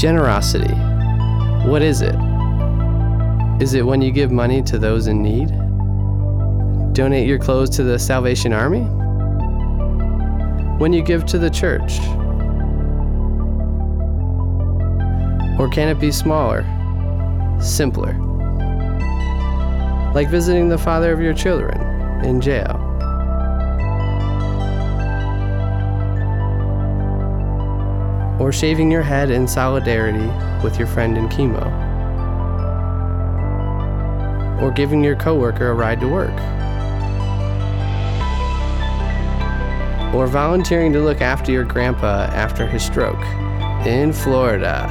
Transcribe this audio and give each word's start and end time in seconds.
Generosity. 0.00 0.72
What 1.68 1.82
is 1.82 2.00
it? 2.00 2.16
Is 3.60 3.74
it 3.74 3.84
when 3.84 4.00
you 4.00 4.10
give 4.10 4.30
money 4.30 4.62
to 4.62 4.78
those 4.78 5.08
in 5.08 5.22
need? 5.22 5.48
Donate 6.94 7.28
your 7.28 7.38
clothes 7.38 7.68
to 7.76 7.82
the 7.82 7.98
Salvation 7.98 8.54
Army? 8.54 8.80
When 10.78 10.94
you 10.94 11.02
give 11.02 11.26
to 11.26 11.38
the 11.38 11.50
church? 11.50 11.98
Or 15.60 15.68
can 15.68 15.88
it 15.90 16.00
be 16.00 16.10
smaller, 16.10 16.62
simpler? 17.60 18.14
Like 20.14 20.30
visiting 20.30 20.70
the 20.70 20.78
father 20.78 21.12
of 21.12 21.20
your 21.20 21.34
children 21.34 21.78
in 22.24 22.40
jail. 22.40 22.79
Or 28.50 28.52
shaving 28.52 28.90
your 28.90 29.02
head 29.02 29.30
in 29.30 29.46
solidarity 29.46 30.26
with 30.64 30.76
your 30.76 30.88
friend 30.88 31.16
in 31.16 31.28
chemo. 31.28 31.70
Or 34.60 34.72
giving 34.72 35.04
your 35.04 35.14
coworker 35.14 35.70
a 35.70 35.74
ride 35.74 36.00
to 36.00 36.08
work. 36.08 36.34
Or 40.12 40.26
volunteering 40.26 40.92
to 40.94 41.00
look 41.00 41.20
after 41.20 41.52
your 41.52 41.62
grandpa 41.62 42.24
after 42.32 42.66
his 42.66 42.84
stroke 42.84 43.24
in 43.86 44.12
Florida. 44.12 44.88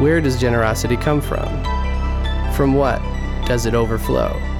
Where 0.00 0.20
does 0.20 0.40
generosity 0.40 0.96
come 0.96 1.20
from? 1.20 1.62
From 2.54 2.74
what 2.74 3.00
does 3.46 3.64
it 3.64 3.74
overflow? 3.74 4.53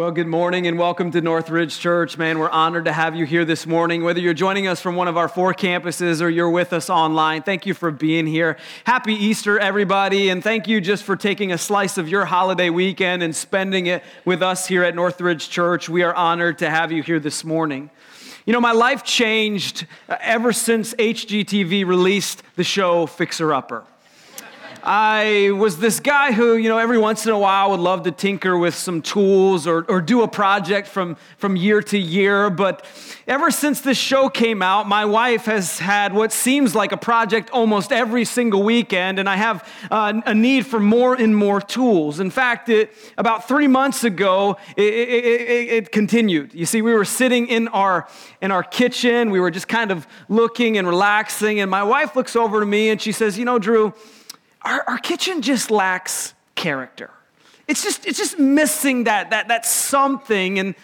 Well, 0.00 0.12
good 0.12 0.28
morning 0.28 0.66
and 0.66 0.78
welcome 0.78 1.10
to 1.10 1.20
Northridge 1.20 1.78
Church. 1.78 2.16
Man, 2.16 2.38
we're 2.38 2.48
honored 2.48 2.86
to 2.86 2.92
have 2.92 3.14
you 3.14 3.26
here 3.26 3.44
this 3.44 3.66
morning. 3.66 4.02
Whether 4.02 4.18
you're 4.18 4.32
joining 4.32 4.66
us 4.66 4.80
from 4.80 4.96
one 4.96 5.08
of 5.08 5.18
our 5.18 5.28
four 5.28 5.52
campuses 5.52 6.22
or 6.22 6.30
you're 6.30 6.48
with 6.48 6.72
us 6.72 6.88
online, 6.88 7.42
thank 7.42 7.66
you 7.66 7.74
for 7.74 7.90
being 7.90 8.26
here. 8.26 8.56
Happy 8.84 9.12
Easter, 9.12 9.58
everybody, 9.58 10.30
and 10.30 10.42
thank 10.42 10.66
you 10.66 10.80
just 10.80 11.04
for 11.04 11.16
taking 11.16 11.52
a 11.52 11.58
slice 11.58 11.98
of 11.98 12.08
your 12.08 12.24
holiday 12.24 12.70
weekend 12.70 13.22
and 13.22 13.36
spending 13.36 13.88
it 13.88 14.02
with 14.24 14.42
us 14.42 14.66
here 14.66 14.84
at 14.84 14.94
Northridge 14.94 15.50
Church. 15.50 15.90
We 15.90 16.02
are 16.02 16.14
honored 16.14 16.56
to 16.60 16.70
have 16.70 16.90
you 16.90 17.02
here 17.02 17.20
this 17.20 17.44
morning. 17.44 17.90
You 18.46 18.54
know, 18.54 18.60
my 18.62 18.72
life 18.72 19.04
changed 19.04 19.86
ever 20.08 20.54
since 20.54 20.94
HGTV 20.94 21.84
released 21.84 22.42
the 22.56 22.64
show 22.64 23.04
Fixer 23.04 23.52
Upper. 23.52 23.84
I 24.82 25.50
was 25.50 25.78
this 25.78 26.00
guy 26.00 26.32
who, 26.32 26.56
you 26.56 26.68
know, 26.68 26.78
every 26.78 26.96
once 26.96 27.26
in 27.26 27.32
a 27.32 27.38
while 27.38 27.70
would 27.70 27.80
love 27.80 28.04
to 28.04 28.10
tinker 28.10 28.56
with 28.56 28.74
some 28.74 29.02
tools 29.02 29.66
or, 29.66 29.84
or 29.88 30.00
do 30.00 30.22
a 30.22 30.28
project 30.28 30.88
from, 30.88 31.16
from 31.36 31.56
year 31.56 31.82
to 31.82 31.98
year. 31.98 32.48
But 32.48 32.86
ever 33.26 33.50
since 33.50 33.82
this 33.82 33.98
show 33.98 34.28
came 34.28 34.62
out, 34.62 34.88
my 34.88 35.04
wife 35.04 35.44
has 35.44 35.78
had 35.78 36.14
what 36.14 36.32
seems 36.32 36.74
like 36.74 36.92
a 36.92 36.96
project 36.96 37.50
almost 37.50 37.92
every 37.92 38.24
single 38.24 38.62
weekend, 38.62 39.18
and 39.18 39.28
I 39.28 39.36
have 39.36 39.68
uh, 39.90 40.20
a 40.24 40.34
need 40.34 40.66
for 40.66 40.80
more 40.80 41.14
and 41.14 41.36
more 41.36 41.60
tools. 41.60 42.18
In 42.18 42.30
fact, 42.30 42.68
it, 42.68 42.90
about 43.18 43.46
three 43.46 43.68
months 43.68 44.04
ago, 44.04 44.56
it, 44.76 44.82
it, 44.82 45.24
it, 45.24 45.68
it 45.68 45.92
continued. 45.92 46.54
You 46.54 46.64
see, 46.64 46.80
we 46.80 46.94
were 46.94 47.04
sitting 47.04 47.48
in 47.48 47.68
our, 47.68 48.08
in 48.40 48.50
our 48.50 48.62
kitchen, 48.62 49.30
we 49.30 49.40
were 49.40 49.50
just 49.50 49.68
kind 49.68 49.90
of 49.90 50.06
looking 50.28 50.78
and 50.78 50.88
relaxing, 50.88 51.60
and 51.60 51.70
my 51.70 51.82
wife 51.82 52.16
looks 52.16 52.34
over 52.34 52.60
to 52.60 52.66
me 52.66 52.88
and 52.88 53.00
she 53.00 53.12
says, 53.12 53.38
You 53.38 53.44
know, 53.44 53.58
Drew, 53.58 53.92
our, 54.62 54.84
our 54.86 54.98
kitchen 54.98 55.42
just 55.42 55.70
lacks 55.70 56.34
character. 56.54 57.10
It's 57.66 57.82
just, 57.82 58.06
it's 58.06 58.18
just 58.18 58.38
missing 58.38 59.04
that, 59.04 59.30
that, 59.30 59.48
that 59.48 59.64
something. 59.64 60.58
And 60.58 60.74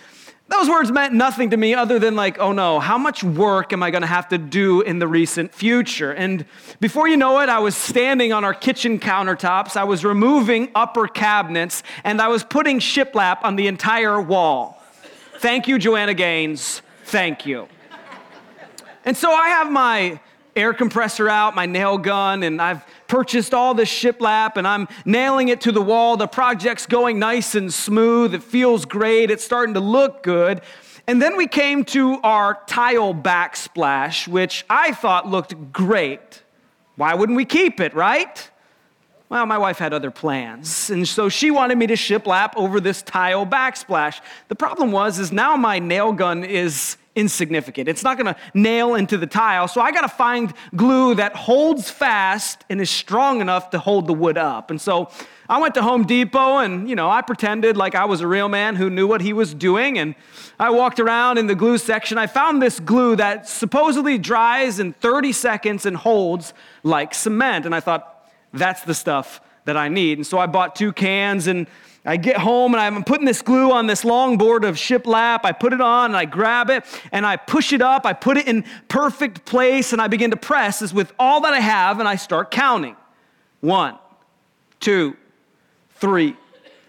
those 0.48 0.68
words 0.68 0.92
meant 0.92 1.12
nothing 1.12 1.51
to 1.51 1.56
me 1.56 1.74
other 1.74 1.98
than, 1.98 2.14
like, 2.14 2.39
oh 2.39 2.52
no, 2.52 2.78
how 2.78 2.96
much 2.96 3.24
work 3.24 3.73
am 3.73 3.83
I 3.83 3.90
gonna 3.90 4.06
have 4.06 4.28
to 4.28 4.39
do 4.39 4.80
in 4.83 5.01
the 5.01 5.08
recent 5.08 5.52
future? 5.52 6.12
And 6.12 6.45
before 6.78 7.08
you 7.08 7.17
know 7.17 7.40
it, 7.40 7.48
I 7.48 7.58
was 7.58 7.77
standing 7.77 8.33
on 8.33 8.45
our 8.45 8.55
kitchen 8.55 9.01
countertops, 9.01 9.77
I 9.77 9.83
was 9.83 10.05
removing 10.05 10.70
upper 10.74 11.08
cabinets, 11.08 11.83
and 12.05 12.22
I 12.22 12.28
was 12.28 12.45
putting 12.45 12.78
shiplap 12.78 13.39
on 13.42 13.56
the 13.56 13.67
entire 13.67 14.20
wall. 14.20 14.80
Thank 15.39 15.67
you, 15.67 15.78
Joanna 15.78 16.14
Gaines. 16.14 16.80
Thank 17.06 17.45
you. 17.45 17.68
And 19.05 19.17
so 19.17 19.33
I 19.33 19.48
have 19.48 19.70
my 19.70 20.20
air 20.55 20.72
compressor 20.72 21.28
out, 21.28 21.55
my 21.55 21.67
nail 21.67 21.98
gun, 21.98 22.42
and 22.42 22.62
I've 22.62 22.84
purchased 23.08 23.55
all 23.55 23.74
this 23.74 23.89
shiplap 23.89 24.56
and 24.56 24.67
I'm 24.67 24.89
nailing 25.05 25.48
it 25.48 25.61
to 25.62 25.72
the 25.72 25.83
wall. 25.83 26.17
The 26.17 26.27
project's 26.27 26.86
going 26.86 27.18
nice 27.18 27.55
and 27.55 27.72
smooth. 27.72 28.34
It 28.34 28.42
feels 28.42 28.84
great. 28.84 29.30
It's 29.30 29.44
starting 29.44 29.74
to 29.74 29.80
look 29.80 30.22
good. 30.22 30.61
And 31.06 31.22
then 31.22 31.36
we 31.36 31.46
came 31.46 31.84
to 31.86 32.20
our 32.22 32.58
tile 32.66 33.14
backsplash, 33.14 34.27
which 34.27 34.64
I 34.68 34.92
thought 34.92 35.28
looked 35.28 35.72
great. 35.72 36.42
Why 36.96 37.14
wouldn't 37.14 37.36
we 37.36 37.45
keep 37.45 37.80
it, 37.80 37.95
right? 37.95 38.50
Well, 39.29 39.45
my 39.45 39.59
wife 39.59 39.79
had 39.79 39.92
other 39.92 40.13
plans, 40.13 40.89
and 40.89 41.07
so 41.07 41.29
she 41.29 41.51
wanted 41.51 41.79
me 41.79 41.89
to 41.89 41.95
shiplap 41.95 42.53
over 42.55 42.79
this 42.79 43.03
tile 43.03 43.45
backsplash. 43.45 44.20
The 44.47 44.55
problem 44.55 44.92
was 44.92 45.19
is 45.19 45.33
now 45.33 45.57
my 45.57 45.81
nail 45.81 46.13
gun 46.13 46.45
is 46.45 46.97
insignificant. 47.17 47.89
It's 47.89 48.05
not 48.05 48.19
going 48.19 48.33
to 48.33 48.37
nail 48.55 48.95
into 48.95 49.17
the 49.17 49.27
tile. 49.27 49.67
So 49.67 49.81
I 49.81 49.91
got 49.91 50.03
to 50.03 50.09
find 50.09 50.53
glue 50.77 51.14
that 51.14 51.35
holds 51.35 51.91
fast 51.91 52.64
and 52.69 52.81
is 52.81 52.91
strong 52.91 53.41
enough 53.41 53.70
to 53.70 53.79
hold 53.79 54.07
the 54.07 54.13
wood 54.13 54.37
up. 54.37 54.70
And 54.70 54.81
so 54.81 55.11
I 55.48 55.58
went 55.58 55.75
to 55.75 55.83
Home 55.83 56.05
Depot 56.05 56.58
and, 56.58 56.89
you 56.89 56.95
know, 56.95 57.11
I 57.11 57.23
pretended 57.23 57.77
like 57.77 57.95
I 57.95 58.05
was 58.05 58.20
a 58.20 58.29
real 58.29 58.48
man 58.48 58.77
who 58.77 58.91
knew 58.91 59.07
what 59.07 59.23
he 59.23 59.33
was 59.33 59.55
doing. 59.55 59.98
And 59.98 60.14
I 60.61 60.70
walked 60.70 61.01
around 61.01 61.39
in 61.39 61.47
the 61.47 61.55
glue 61.55 61.79
section. 61.79 62.19
I 62.19 62.27
found 62.27 62.61
this 62.61 62.79
glue 62.79 63.17
that 63.17 63.48
supposedly 63.48 64.19
dries 64.19 64.79
in 64.79 64.93
30 64.93 65.33
seconds 65.33 65.87
and 65.87 65.97
holds 65.97 66.53
like 66.83 67.14
cement. 67.14 67.64
And 67.64 67.75
I 67.75 67.81
thought, 67.81 68.15
that's 68.52 68.83
the 68.83 68.95
stuff 68.95 69.40
that 69.64 69.77
I 69.77 69.89
need. 69.89 70.18
And 70.18 70.27
so 70.27 70.39
I 70.39 70.46
bought 70.46 70.77
two 70.77 70.92
cans 70.92 71.46
and 71.46 71.67
I 72.05 72.17
get 72.17 72.36
home 72.36 72.73
and 72.73 72.80
I'm 72.80 73.02
putting 73.02 73.27
this 73.27 73.42
glue 73.42 73.73
on 73.73 73.89
this 73.89 74.05
long 74.05 74.39
board 74.39 74.64
of 74.64 74.77
shiplap. 74.77 75.40
I 75.42 75.51
put 75.51 75.73
it 75.73 75.80
on 75.80 76.12
and 76.12 76.17
I 76.17 76.24
grab 76.24 76.70
it 76.70 76.84
and 77.11 77.27
I 77.27 77.36
push 77.36 77.73
it 77.73 77.83
up. 77.83 78.07
I 78.07 78.12
put 78.12 78.36
it 78.36 78.46
in 78.46 78.64
perfect 78.86 79.45
place 79.45 79.92
and 79.92 80.01
I 80.01 80.07
begin 80.07 80.30
to 80.30 80.36
press 80.36 80.83
as 80.83 80.95
with 80.95 81.12
all 81.18 81.40
that 81.40 81.52
I 81.52 81.58
have 81.58 81.98
and 81.98 82.08
I 82.08 82.14
start 82.14 82.52
counting. 82.52 82.96
One, 83.61 83.98
two, 84.78 85.17
three. 85.96 86.36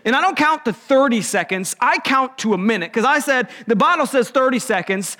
And 0.05 0.15
I 0.15 0.21
don't 0.21 0.37
count 0.37 0.65
to 0.65 0.73
30 0.73 1.21
seconds, 1.21 1.75
I 1.81 1.97
count 1.97 2.37
to 2.39 2.53
a 2.53 2.57
minute 2.57 2.93
because 2.93 3.03
I 3.03 3.19
said 3.19 3.49
the 3.65 3.75
bottle 3.75 4.05
says 4.05 4.29
30 4.29 4.59
seconds. 4.59 5.17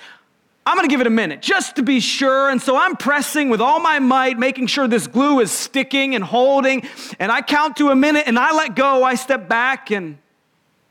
I'm 0.68 0.76
gonna 0.76 0.88
give 0.88 1.00
it 1.00 1.06
a 1.06 1.10
minute 1.10 1.40
just 1.40 1.76
to 1.76 1.82
be 1.82 1.98
sure. 1.98 2.50
And 2.50 2.60
so 2.60 2.76
I'm 2.76 2.94
pressing 2.94 3.48
with 3.48 3.62
all 3.62 3.80
my 3.80 3.98
might, 4.00 4.38
making 4.38 4.66
sure 4.66 4.86
this 4.86 5.06
glue 5.06 5.40
is 5.40 5.50
sticking 5.50 6.14
and 6.14 6.22
holding. 6.22 6.86
And 7.18 7.32
I 7.32 7.40
count 7.40 7.78
to 7.78 7.88
a 7.88 7.96
minute 7.96 8.24
and 8.26 8.38
I 8.38 8.52
let 8.52 8.76
go. 8.76 9.02
I 9.02 9.14
step 9.14 9.48
back 9.48 9.90
and 9.90 10.18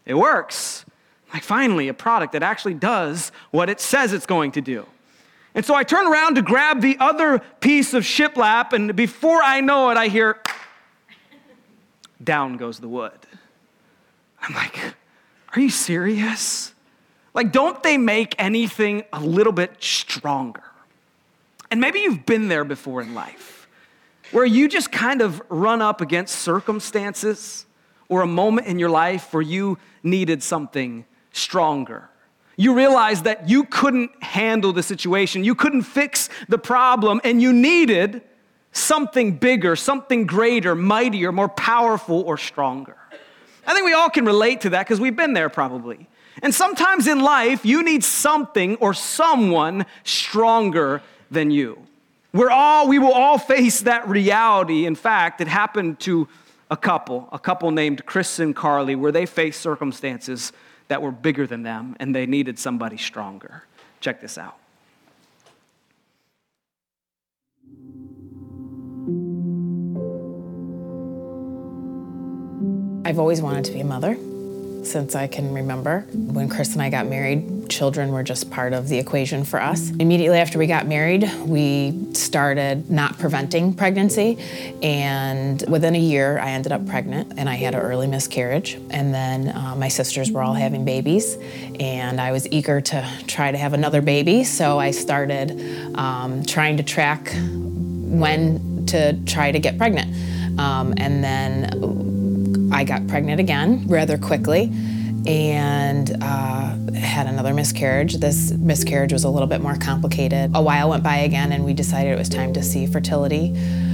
it 0.04 0.16
works. 0.16 0.84
Like, 1.32 1.44
finally, 1.44 1.90
a 1.90 1.94
product 1.94 2.34
that 2.34 2.42
actually 2.42 2.74
does 2.74 3.32
what 3.52 3.70
it 3.70 3.80
says 3.80 4.14
it's 4.14 4.26
going 4.26 4.54
to 4.54 4.62
do. 4.62 4.86
And 5.54 5.66
so 5.66 5.76
I 5.76 5.84
turn 5.84 6.08
around 6.08 6.36
to 6.36 6.42
grab 6.42 6.82
the 6.82 6.98
other 7.00 7.40
piece 7.59 7.94
of 7.94 8.04
shiplap, 8.04 8.74
and 8.74 8.96
before 8.96 9.42
I 9.42 9.59
know 9.59 9.90
it, 9.90 9.98
I 9.98 10.08
hear 10.08 10.42
down 12.24 12.58
goes 12.58 12.80
the 12.80 12.88
wood. 12.88 13.20
I'm 14.42 14.54
like, 14.54 14.80
are 15.56 15.59
you 15.59 15.70
serious? 15.70 16.74
Like, 17.34 17.52
don't 17.52 17.82
they 17.84 17.98
make 17.98 18.36
anything 18.40 19.04
a 19.14 19.20
little 19.20 19.54
bit 19.54 19.82
stronger? 19.84 20.64
And 21.70 21.82
maybe 21.82 22.00
you've 22.00 22.26
been 22.26 22.48
there 22.48 22.64
before 22.64 23.02
in 23.02 23.14
life 23.14 23.68
where 24.32 24.46
you 24.46 24.68
just 24.68 24.92
kind 24.92 25.22
of 25.22 25.42
run 25.50 25.82
up 25.82 26.02
against 26.02 26.40
circumstances 26.40 27.66
or 28.09 28.22
a 28.22 28.28
moment 28.28 28.68
in 28.68 28.79
your 28.79 28.90
life 28.90 29.34
where 29.34 29.41
you 29.41 29.78
needed 30.03 30.44
something 30.44 31.06
stronger. 31.32 32.09
You 32.56 32.74
realized 32.74 33.26
that 33.26 33.47
you 33.47 33.66
couldn't 33.66 34.12
handle 34.23 34.73
the 34.73 34.84
situation, 34.84 35.44
you 35.44 35.56
couldn't 35.56 35.84
fix 35.84 36.30
the 36.50 36.58
problem, 36.58 37.22
and 37.23 37.41
you 37.41 37.53
needed 37.53 38.22
something 38.72 39.38
bigger, 39.38 39.76
something 39.76 40.26
greater, 40.26 40.76
mightier, 40.76 41.32
more 41.32 41.50
powerful, 41.50 42.22
or 42.22 42.38
stronger. 42.38 42.97
I 43.66 43.73
think 43.73 43.85
we 43.85 43.94
all 43.94 44.09
can 44.09 44.26
relate 44.26 44.62
to 44.62 44.72
that 44.72 44.85
because 44.85 45.00
we've 45.00 45.16
been 45.16 45.34
there 45.34 45.50
probably. 45.50 46.08
And 46.41 46.53
sometimes 46.53 47.07
in 47.07 47.19
life, 47.19 47.66
you 47.66 47.84
need 47.84 48.03
something 48.03 48.75
or 48.78 48.93
someone 48.93 49.85
stronger 50.03 51.01
than 51.31 51.51
you. 51.51 51.81
We're 52.34 52.51
all, 52.51 52.87
we 52.87 52.99
will 52.99 53.13
all 53.13 53.37
face 53.37 53.81
that 53.81 54.07
reality. 54.07 54.85
In 54.85 54.95
fact, 54.95 55.41
it 55.41 55.47
happened 55.47 55.99
to 56.01 56.28
a 56.69 56.78
couple, 56.78 57.29
a 57.31 57.39
couple 57.39 57.72
named 57.72 58.05
Chris 58.05 58.39
and 58.39 58.55
Carly, 58.55 58.95
where 58.95 59.11
they 59.11 59.25
faced 59.25 59.61
circumstances 59.61 60.51
that 60.89 61.01
were 61.01 61.11
bigger 61.11 61.47
than 61.47 61.63
them 61.63 61.95
and 61.99 62.13
they 62.13 62.25
needed 62.25 62.59
somebody 62.59 62.97
stronger. 62.97 63.63
Check 63.99 64.22
this 64.22 64.37
out. 64.37 64.57
I've 73.05 73.19
always 73.19 73.41
wanted 73.41 73.63
to 73.66 73.72
be 73.72 73.79
a 73.79 73.85
mother 73.85 74.17
since 74.89 75.16
I 75.16 75.28
can 75.28 75.53
remember. 75.53 76.05
When 76.13 76.49
Chris 76.49 76.73
and 76.73 76.81
I 76.81 76.89
got 76.89 77.07
married, 77.07 77.69
children 77.69 78.11
were 78.11 78.23
just 78.23 78.49
part 78.49 78.73
of 78.73 78.87
the 78.87 78.97
equation 78.97 79.43
for 79.43 79.61
us. 79.61 79.91
Immediately 79.99 80.37
after 80.37 80.57
we 80.57 80.67
got 80.67 80.87
married, 80.87 81.29
we 81.45 82.13
started 82.13 82.89
not 82.89 83.17
preventing 83.19 83.73
pregnancy. 83.73 84.37
And 84.81 85.63
within 85.67 85.95
a 85.95 85.99
year, 85.99 86.39
I 86.39 86.51
ended 86.51 86.72
up 86.72 86.87
pregnant 86.87 87.34
and 87.37 87.49
I 87.49 87.55
had 87.55 87.75
an 87.75 87.81
early 87.81 88.07
miscarriage. 88.07 88.75
And 88.89 89.13
then 89.13 89.49
uh, 89.49 89.75
my 89.75 89.89
sisters 89.89 90.31
were 90.31 90.41
all 90.41 90.53
having 90.53 90.85
babies. 90.85 91.37
And 91.79 92.22
I 92.22 92.31
was 92.31 92.47
eager 92.51 92.81
to 92.81 93.09
try 93.28 93.51
to 93.51 93.57
have 93.57 93.73
another 93.73 94.01
baby. 94.01 94.43
So 94.43 94.79
I 94.79 94.91
started 94.91 95.95
um, 95.95 96.43
trying 96.43 96.78
to 96.78 96.84
track 96.84 97.31
when 97.35 98.85
to 98.87 99.13
try 99.25 99.51
to 99.51 99.59
get 99.59 99.78
pregnant. 99.78 100.16
Um, 100.59 100.93
and 100.97 101.23
then 101.23 102.07
I 102.72 102.84
got 102.84 103.08
pregnant 103.08 103.40
again 103.40 103.85
rather 103.87 104.17
quickly 104.17 104.72
and 105.25 106.16
uh, 106.22 106.75
had 106.93 107.28
another 107.28 107.53
miscarriage. 107.53 108.16
This 108.16 108.52
miscarriage 108.52 109.11
was 109.11 109.23
a 109.23 109.29
little 109.29 109.47
bit 109.47 109.61
more 109.61 109.75
complicated. 109.75 110.52
A 110.53 110.61
while 110.61 110.90
went 110.90 111.03
by 111.03 111.17
again, 111.17 111.52
and 111.52 111.66
we 111.66 111.73
decided 111.73 112.14
it 112.14 112.17
was 112.17 112.29
time 112.29 112.53
to 112.53 112.64
see 112.64 112.87
fertility 112.87 113.53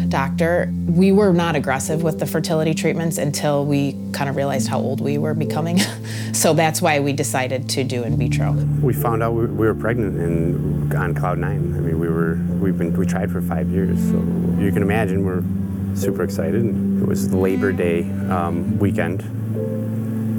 doctor. 0.09 0.71
We 0.85 1.11
were 1.11 1.33
not 1.33 1.55
aggressive 1.55 2.03
with 2.03 2.19
the 2.19 2.27
fertility 2.27 2.75
treatments 2.75 3.17
until 3.17 3.65
we 3.65 3.97
kind 4.11 4.29
of 4.29 4.35
realized 4.35 4.67
how 4.67 4.77
old 4.79 5.01
we 5.01 5.17
were 5.17 5.33
becoming. 5.33 5.79
so 6.33 6.53
that's 6.53 6.83
why 6.83 6.99
we 6.99 7.13
decided 7.13 7.67
to 7.69 7.83
do 7.83 8.03
in 8.03 8.15
vitro. 8.15 8.51
We 8.51 8.93
found 8.93 9.23
out 9.23 9.31
we 9.31 9.47
were 9.47 9.73
pregnant 9.73 10.19
and 10.19 10.93
on 10.93 11.15
cloud 11.15 11.39
nine. 11.39 11.73
I 11.75 11.79
mean, 11.79 11.99
we 11.99 12.07
were 12.07 12.39
we've 12.59 12.77
been 12.77 12.95
we 12.95 13.07
tried 13.07 13.31
for 13.31 13.41
five 13.41 13.69
years, 13.69 13.97
so 14.11 14.17
you 14.59 14.71
can 14.71 14.83
imagine 14.83 15.25
we're 15.25 15.43
super 15.95 16.23
excited. 16.23 16.65
It 16.65 17.07
was 17.07 17.33
Labor 17.33 17.71
Day 17.71 18.03
um, 18.29 18.77
weekend, 18.79 19.21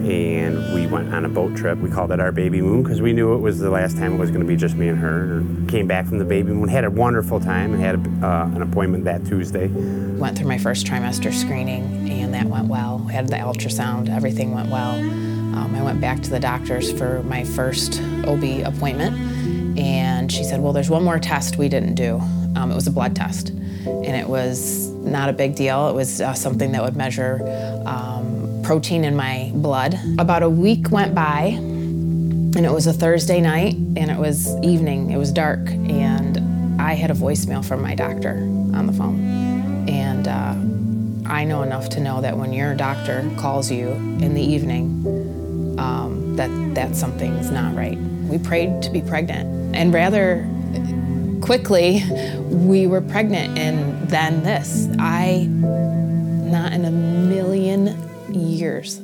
and 0.06 0.74
we 0.74 0.86
went 0.86 1.14
on 1.14 1.24
a 1.24 1.28
boat 1.28 1.56
trip. 1.56 1.78
We 1.78 1.90
called 1.90 2.12
it 2.12 2.20
our 2.20 2.32
baby 2.32 2.60
moon 2.60 2.82
because 2.82 3.00
we 3.00 3.12
knew 3.12 3.34
it 3.34 3.38
was 3.38 3.58
the 3.58 3.70
last 3.70 3.96
time 3.96 4.14
it 4.14 4.18
was 4.18 4.30
going 4.30 4.42
to 4.42 4.46
be 4.46 4.56
just 4.56 4.74
me 4.76 4.88
and 4.88 4.98
her. 4.98 5.42
Came 5.68 5.86
back 5.86 6.06
from 6.06 6.18
the 6.18 6.24
baby 6.24 6.52
moon, 6.52 6.68
had 6.68 6.84
a 6.84 6.90
wonderful 6.90 7.40
time, 7.40 7.72
and 7.72 7.82
had 7.82 7.94
a, 7.94 8.26
uh, 8.26 8.46
an 8.54 8.62
appointment 8.62 9.04
that 9.04 9.24
Tuesday. 9.26 9.68
Went 9.68 10.36
through 10.36 10.48
my 10.48 10.58
first 10.58 10.86
trimester 10.86 11.32
screening, 11.32 12.10
and 12.10 12.34
that 12.34 12.46
went 12.46 12.68
well. 12.68 12.98
Had 12.98 13.28
the 13.28 13.36
ultrasound, 13.36 14.14
everything 14.14 14.52
went 14.52 14.70
well. 14.70 14.94
Um, 14.94 15.74
I 15.74 15.82
went 15.82 16.00
back 16.00 16.20
to 16.22 16.30
the 16.30 16.40
doctors 16.40 16.92
for 16.92 17.22
my 17.22 17.44
first 17.44 18.00
OB 18.26 18.42
appointment, 18.64 19.78
and 19.78 20.30
she 20.30 20.42
said, 20.44 20.60
"Well, 20.60 20.72
there's 20.72 20.90
one 20.90 21.04
more 21.04 21.18
test 21.18 21.56
we 21.56 21.68
didn't 21.68 21.94
do. 21.94 22.20
Um, 22.56 22.70
it 22.70 22.74
was 22.74 22.86
a 22.86 22.92
blood 22.92 23.14
test, 23.16 23.50
and 23.50 24.16
it 24.16 24.28
was 24.28 24.88
not 24.90 25.28
a 25.28 25.32
big 25.32 25.54
deal. 25.54 25.88
It 25.88 25.94
was 25.94 26.20
uh, 26.20 26.34
something 26.34 26.72
that 26.72 26.82
would 26.82 26.96
measure." 26.96 27.40
Um, 27.86 28.34
protein 28.64 29.04
in 29.04 29.14
my 29.14 29.52
blood. 29.54 29.96
About 30.18 30.42
a 30.42 30.48
week 30.48 30.90
went 30.90 31.14
by, 31.14 31.48
and 31.58 32.56
it 32.56 32.72
was 32.72 32.86
a 32.86 32.92
Thursday 32.92 33.40
night, 33.40 33.74
and 33.74 34.10
it 34.10 34.18
was 34.18 34.48
evening, 34.62 35.10
it 35.10 35.18
was 35.18 35.30
dark, 35.30 35.60
and 35.68 36.80
I 36.80 36.94
had 36.94 37.10
a 37.10 37.14
voicemail 37.14 37.64
from 37.64 37.82
my 37.82 37.94
doctor 37.94 38.38
on 38.74 38.86
the 38.86 38.92
phone. 38.92 39.20
And 39.88 40.26
uh, 40.26 41.30
I 41.30 41.44
know 41.44 41.62
enough 41.62 41.90
to 41.90 42.00
know 42.00 42.20
that 42.22 42.36
when 42.36 42.52
your 42.52 42.74
doctor 42.74 43.30
calls 43.36 43.70
you 43.70 43.90
in 43.90 44.34
the 44.34 44.42
evening, 44.42 45.76
um, 45.78 46.36
that, 46.36 46.50
that 46.74 46.96
something's 46.96 47.50
not 47.50 47.76
right. 47.76 47.98
We 47.98 48.38
prayed 48.38 48.82
to 48.82 48.90
be 48.90 49.02
pregnant, 49.02 49.76
and 49.76 49.92
rather 49.92 50.48
quickly, 51.44 52.02
we 52.48 52.86
were 52.86 53.02
pregnant, 53.02 53.58
and 53.58 54.08
then 54.08 54.42
this. 54.42 54.88
I, 54.98 55.46
not 55.50 56.72
in 56.72 56.86
a 56.86 56.90
million 56.90 57.94
years 58.32 58.96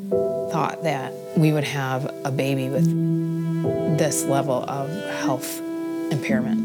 thought 0.51 0.83
that 0.83 1.13
we 1.37 1.53
would 1.53 1.65
have 1.65 2.07
a 2.25 2.31
baby 2.31 2.71
with 2.71 2.87
this 3.99 4.25
level 4.25 4.65
of 4.71 4.89
health 5.21 5.61
impairment. 6.11 6.59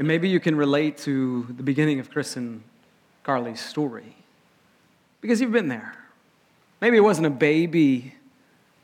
And 0.00 0.08
maybe 0.08 0.28
you 0.28 0.40
can 0.40 0.56
relate 0.56 0.98
to 0.98 1.46
the 1.56 1.62
beginning 1.62 2.00
of 2.00 2.10
Chris 2.10 2.34
and 2.34 2.64
Carly's 3.22 3.60
story 3.60 4.16
because 5.20 5.40
you've 5.40 5.52
been 5.52 5.68
there. 5.68 5.94
Maybe 6.80 6.96
it 6.96 7.04
wasn't 7.04 7.28
a 7.28 7.30
baby, 7.30 8.14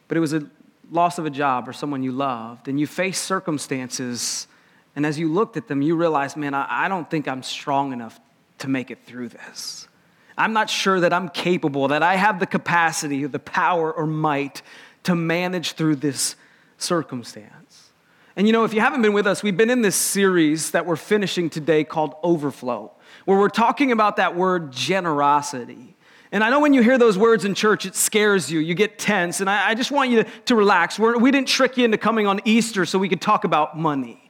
but 0.07 0.17
it 0.17 0.21
was 0.21 0.35
a 0.35 0.49
loss 0.91 1.19
of 1.19 1.27
a 1.27 1.31
job 1.31 1.69
or 1.69 1.73
someone 1.73 2.03
you 2.03 2.13
loved, 2.13 2.69
and 2.69 2.79
you 2.79 2.87
faced 2.87 3.25
circumstances. 3.25 4.47
And 4.97 5.07
as 5.07 5.19
you 5.19 5.33
looked 5.33 5.57
at 5.57 5.69
them, 5.69 5.83
you 5.83 5.97
realized, 5.97 6.37
man, 6.37 6.55
I, 6.55 6.67
I 6.87 6.89
don't 6.89 7.09
think 7.09 7.29
I'm 7.29 7.43
strong 7.43 7.93
enough 7.93 8.19
to 8.59 8.69
make 8.69 8.91
it 8.91 8.99
through 9.05 9.29
this. 9.29 9.89
I'm 10.37 10.53
not 10.53 10.71
sure 10.71 11.01
that 11.01 11.13
I'm 11.13 11.29
capable, 11.29 11.89
that 11.89 12.03
I 12.03 12.17
have 12.17 12.41
the 12.41 12.47
capacity, 12.47 13.25
or 13.25 13.29
the 13.29 13.39
power, 13.39 13.93
or 13.93 14.07
might 14.07 14.63
to 15.05 15.15
manage 15.15 15.73
through 15.73 15.97
this 15.97 16.35
circumstance. 16.79 17.91
And 18.37 18.47
you 18.47 18.53
know, 18.53 18.65
if 18.65 18.73
you 18.73 18.81
haven't 18.81 19.03
been 19.03 19.13
with 19.13 19.27
us, 19.27 19.43
we've 19.43 19.57
been 19.57 19.71
in 19.71 19.83
this 19.83 19.97
series 19.97 20.71
that 20.71 20.87
we're 20.87 20.97
finishing 20.97 21.51
today 21.51 21.85
called 21.85 22.15
Overflow, 22.23 22.93
where 23.27 23.39
we're 23.39 23.49
talking 23.49 23.93
about 23.93 24.17
that 24.17 24.35
word 24.35 24.73
generosity. 24.73 25.95
And 26.33 26.45
I 26.45 26.51
know 26.51 26.61
when 26.61 26.73
you 26.73 26.83
hear 26.83 26.97
those 26.97 27.19
words 27.19 27.45
in 27.45 27.55
church, 27.55 27.87
it 27.87 27.97
scares 27.97 28.51
you. 28.51 28.61
You 28.61 28.75
get 28.75 28.99
tense. 28.99 29.41
And 29.41 29.51
I, 29.51 29.71
I 29.71 29.75
just 29.75 29.91
want 29.91 30.11
you 30.11 30.23
to, 30.23 30.31
to 30.47 30.55
relax. 30.55 30.99
We're, 30.99 31.19
we 31.19 31.31
did 31.31 31.41
not 31.41 31.49
trick 31.49 31.77
you 31.77 31.85
into 31.85 31.99
coming 31.99 32.27
on 32.27 32.41
Easter 32.45 32.87
so 32.87 32.99
we 32.99 33.09
could 33.09 33.21
talk 33.21 33.45
about 33.45 33.77
money. 33.77 34.30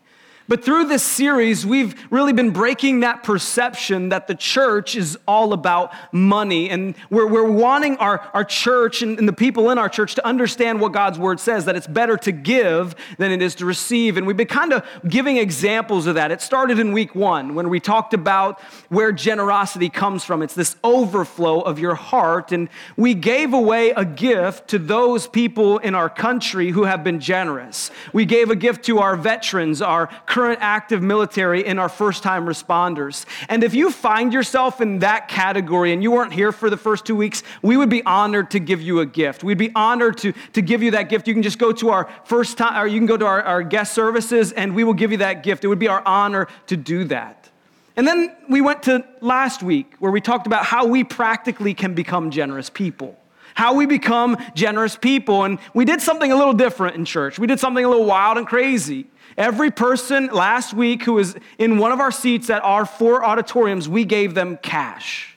But 0.51 0.65
through 0.65 0.87
this 0.87 1.05
series, 1.05 1.65
we've 1.65 1.95
really 2.11 2.33
been 2.33 2.51
breaking 2.51 3.01
that 3.01 3.23
perception 3.23 4.09
that 4.09 4.27
the 4.27 4.35
church 4.35 4.97
is 4.97 5.17
all 5.29 5.53
about 5.53 5.93
money. 6.11 6.69
And 6.71 6.97
we're, 7.09 7.29
we're 7.29 7.49
wanting 7.49 7.97
our, 7.99 8.29
our 8.35 8.43
church 8.43 9.01
and, 9.01 9.17
and 9.17 9.29
the 9.29 9.33
people 9.33 9.71
in 9.71 9.79
our 9.79 9.89
church 9.89 10.17
to 10.17 10.27
understand 10.27 10.81
what 10.81 10.91
God's 10.91 11.21
word 11.21 11.39
says, 11.39 11.67
that 11.67 11.77
it's 11.77 11.87
better 11.87 12.17
to 12.17 12.33
give 12.33 12.97
than 13.17 13.31
it 13.31 13.41
is 13.43 13.55
to 13.55 13.65
receive. 13.65 14.17
And 14.17 14.27
we've 14.27 14.37
been 14.37 14.49
kind 14.49 14.73
of 14.73 14.85
giving 15.09 15.37
examples 15.37 16.09
of 16.09 16.17
that. 16.17 16.33
It 16.33 16.43
started 16.43 16.81
in 16.81 16.91
week 16.91 17.15
one 17.15 17.55
when 17.55 17.69
we 17.69 17.79
talked 17.79 18.13
about 18.13 18.61
where 18.89 19.13
generosity 19.13 19.89
comes 19.89 20.25
from. 20.25 20.43
It's 20.43 20.57
this 20.57 20.75
overflow 20.83 21.61
of 21.61 21.79
your 21.79 21.95
heart. 21.95 22.51
And 22.51 22.69
we 22.97 23.15
gave 23.15 23.53
away 23.53 23.91
a 23.91 24.05
gift 24.05 24.67
to 24.71 24.81
those 24.81 25.29
people 25.29 25.79
in 25.79 25.95
our 25.95 26.09
country 26.09 26.73
who 26.73 26.87
have 26.87 27.05
been 27.05 27.21
generous. 27.21 27.93
We 28.13 28.25
gave 28.25 28.51
a 28.51 28.57
gift 28.57 28.85
to 28.87 28.99
our 28.99 29.15
veterans, 29.15 29.81
our 29.81 30.09
current 30.41 30.59
active 30.63 31.03
military 31.03 31.67
and 31.67 31.79
our 31.79 31.91
first 31.91 32.23
time 32.23 32.47
responders. 32.47 33.27
And 33.51 33.63
if 33.63 33.75
you 33.75 33.91
find 33.91 34.33
yourself 34.33 34.81
in 34.81 35.01
that 35.01 35.29
category 35.29 35.93
and 35.93 36.03
you 36.03 36.11
weren't 36.11 36.33
here 36.33 36.51
for 36.51 36.71
the 36.71 36.79
first 36.79 37.05
two 37.05 37.15
weeks, 37.15 37.43
we 37.61 37.77
would 37.77 37.91
be 37.91 38.03
honored 38.07 38.51
to 38.53 38.59
give 38.59 38.81
you 38.81 39.01
a 39.01 39.07
gift. 39.07 39.45
We'd 39.45 39.59
be 39.59 39.71
honored 39.75 40.17
to, 40.19 40.33
to 40.55 40.63
give 40.63 40.83
you 40.83 40.93
that 40.93 41.11
gift. 41.11 41.29
You 41.29 41.35
can 41.35 41.43
just 41.43 41.59
go 41.59 41.73
to 41.73 41.91
our 41.91 42.09
first 42.25 42.57
time, 42.57 42.83
or 42.83 42.87
you 42.87 42.99
can 42.99 43.05
go 43.05 43.19
to 43.19 43.27
our, 43.27 43.43
our 43.43 43.63
guest 43.63 43.93
services 43.93 44.53
and 44.53 44.75
we 44.75 44.83
will 44.83 44.95
give 44.95 45.13
you 45.13 45.19
that 45.19 45.43
gift. 45.43 45.63
It 45.63 45.69
would 45.69 45.79
be 45.79 45.89
our 45.89 46.03
honor 46.07 46.49
to 46.69 46.77
do 46.79 47.05
that. 47.05 47.51
And 47.99 48.09
then 48.09 48.35
we 48.49 48.63
went 48.63 48.83
to 48.85 49.05
last 49.21 49.63
week 49.63 49.93
where 49.99 50.11
we 50.11 50.23
talked 50.23 50.47
about 50.47 50.65
how 50.65 50.87
we 50.87 51.05
practically 51.05 51.75
can 51.75 51.93
become 51.93 52.31
generous 52.31 52.71
people 52.71 53.15
how 53.55 53.75
we 53.75 53.85
become 53.85 54.39
generous 54.55 54.97
people. 54.97 55.45
And 55.45 55.59
we 55.75 55.85
did 55.85 56.01
something 56.01 56.33
a 56.33 56.37
little 56.37 56.55
different 56.55 56.97
in 56.97 57.05
church. 57.05 57.39
We 57.39 57.47
did 57.47 57.61
something 57.61 57.85
a 57.85 57.89
little 57.89 58.07
wild 58.07 58.39
and 58.39 58.47
crazy. 58.47 59.07
Every 59.41 59.71
person 59.71 60.27
last 60.27 60.75
week 60.75 61.05
who 61.05 61.15
was 61.15 61.35
in 61.59 61.79
one 61.79 61.93
of 61.93 61.99
our 61.99 62.11
seats 62.11 62.51
at 62.51 62.63
our 62.63 62.85
four 62.85 63.25
auditoriums, 63.25 63.89
we 63.89 64.05
gave 64.05 64.35
them 64.35 64.59
cash. 64.59 65.35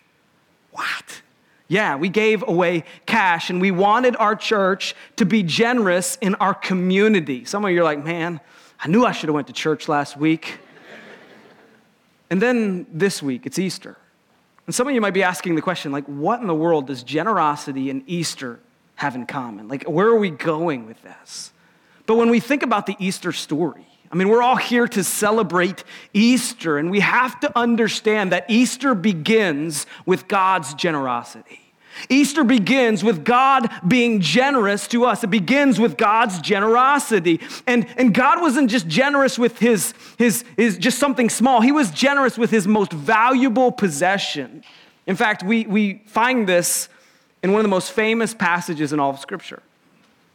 What? 0.71 1.21
Yeah, 1.69 1.95
we 1.95 2.09
gave 2.09 2.45
away 2.45 2.83
cash 3.05 3.49
and 3.49 3.61
we 3.61 3.71
wanted 3.71 4.17
our 4.17 4.35
church 4.35 4.93
to 5.15 5.25
be 5.25 5.41
generous 5.41 6.17
in 6.19 6.35
our 6.35 6.53
community. 6.53 7.45
Some 7.45 7.63
of 7.63 7.71
you 7.71 7.79
are 7.79 7.85
like, 7.85 8.03
man, 8.03 8.41
I 8.77 8.89
knew 8.89 9.05
I 9.05 9.13
should 9.13 9.29
have 9.29 9.35
went 9.35 9.47
to 9.47 9.53
church 9.53 9.87
last 9.87 10.17
week. 10.17 10.59
and 12.29 12.41
then 12.41 12.85
this 12.91 13.23
week, 13.23 13.45
it's 13.45 13.57
Easter. 13.57 13.95
And 14.65 14.75
some 14.75 14.85
of 14.85 14.93
you 14.93 14.99
might 14.99 15.13
be 15.13 15.23
asking 15.23 15.55
the 15.55 15.61
question, 15.61 15.93
like, 15.93 16.05
what 16.07 16.41
in 16.41 16.47
the 16.47 16.53
world 16.53 16.87
does 16.87 17.03
generosity 17.03 17.89
and 17.89 18.03
Easter 18.05 18.59
have 18.95 19.15
in 19.15 19.27
common? 19.27 19.69
Like, 19.69 19.85
where 19.85 20.07
are 20.07 20.19
we 20.19 20.29
going 20.29 20.87
with 20.87 21.01
this? 21.03 21.53
But 22.05 22.15
when 22.15 22.29
we 22.29 22.41
think 22.41 22.63
about 22.63 22.85
the 22.85 22.97
Easter 22.99 23.31
story, 23.31 23.87
I 24.13 24.15
mean, 24.15 24.29
we're 24.29 24.43
all 24.43 24.57
here 24.57 24.87
to 24.89 25.03
celebrate 25.03 25.83
Easter, 26.13 26.77
and 26.77 26.91
we 26.91 26.99
have 26.99 27.39
to 27.39 27.57
understand 27.57 28.31
that 28.31 28.45
Easter 28.47 28.93
begins 28.93 29.87
with 30.05 30.27
God's 30.27 30.75
generosity. 30.75 31.59
Easter 32.09 32.43
begins 32.43 33.03
with 33.03 33.25
God 33.25 33.71
being 33.87 34.21
generous 34.21 34.87
to 34.89 35.05
us. 35.05 35.23
It 35.23 35.31
begins 35.31 35.79
with 35.79 35.97
God's 35.97 36.39
generosity. 36.41 37.41
And, 37.65 37.87
and 37.97 38.13
God 38.13 38.39
wasn't 38.39 38.69
just 38.69 38.87
generous 38.87 39.39
with 39.39 39.57
his, 39.57 39.95
his, 40.19 40.45
his 40.57 40.77
just 40.77 40.99
something 40.99 41.27
small, 41.27 41.61
He 41.61 41.71
was 41.71 41.89
generous 41.89 42.37
with 42.37 42.51
His 42.51 42.67
most 42.67 42.93
valuable 42.93 43.71
possession. 43.71 44.63
In 45.07 45.15
fact, 45.15 45.41
we, 45.41 45.65
we 45.65 46.03
find 46.05 46.47
this 46.47 46.87
in 47.41 47.51
one 47.51 47.61
of 47.61 47.63
the 47.63 47.69
most 47.69 47.91
famous 47.91 48.35
passages 48.35 48.93
in 48.93 48.99
all 48.99 49.09
of 49.09 49.19
Scripture. 49.19 49.63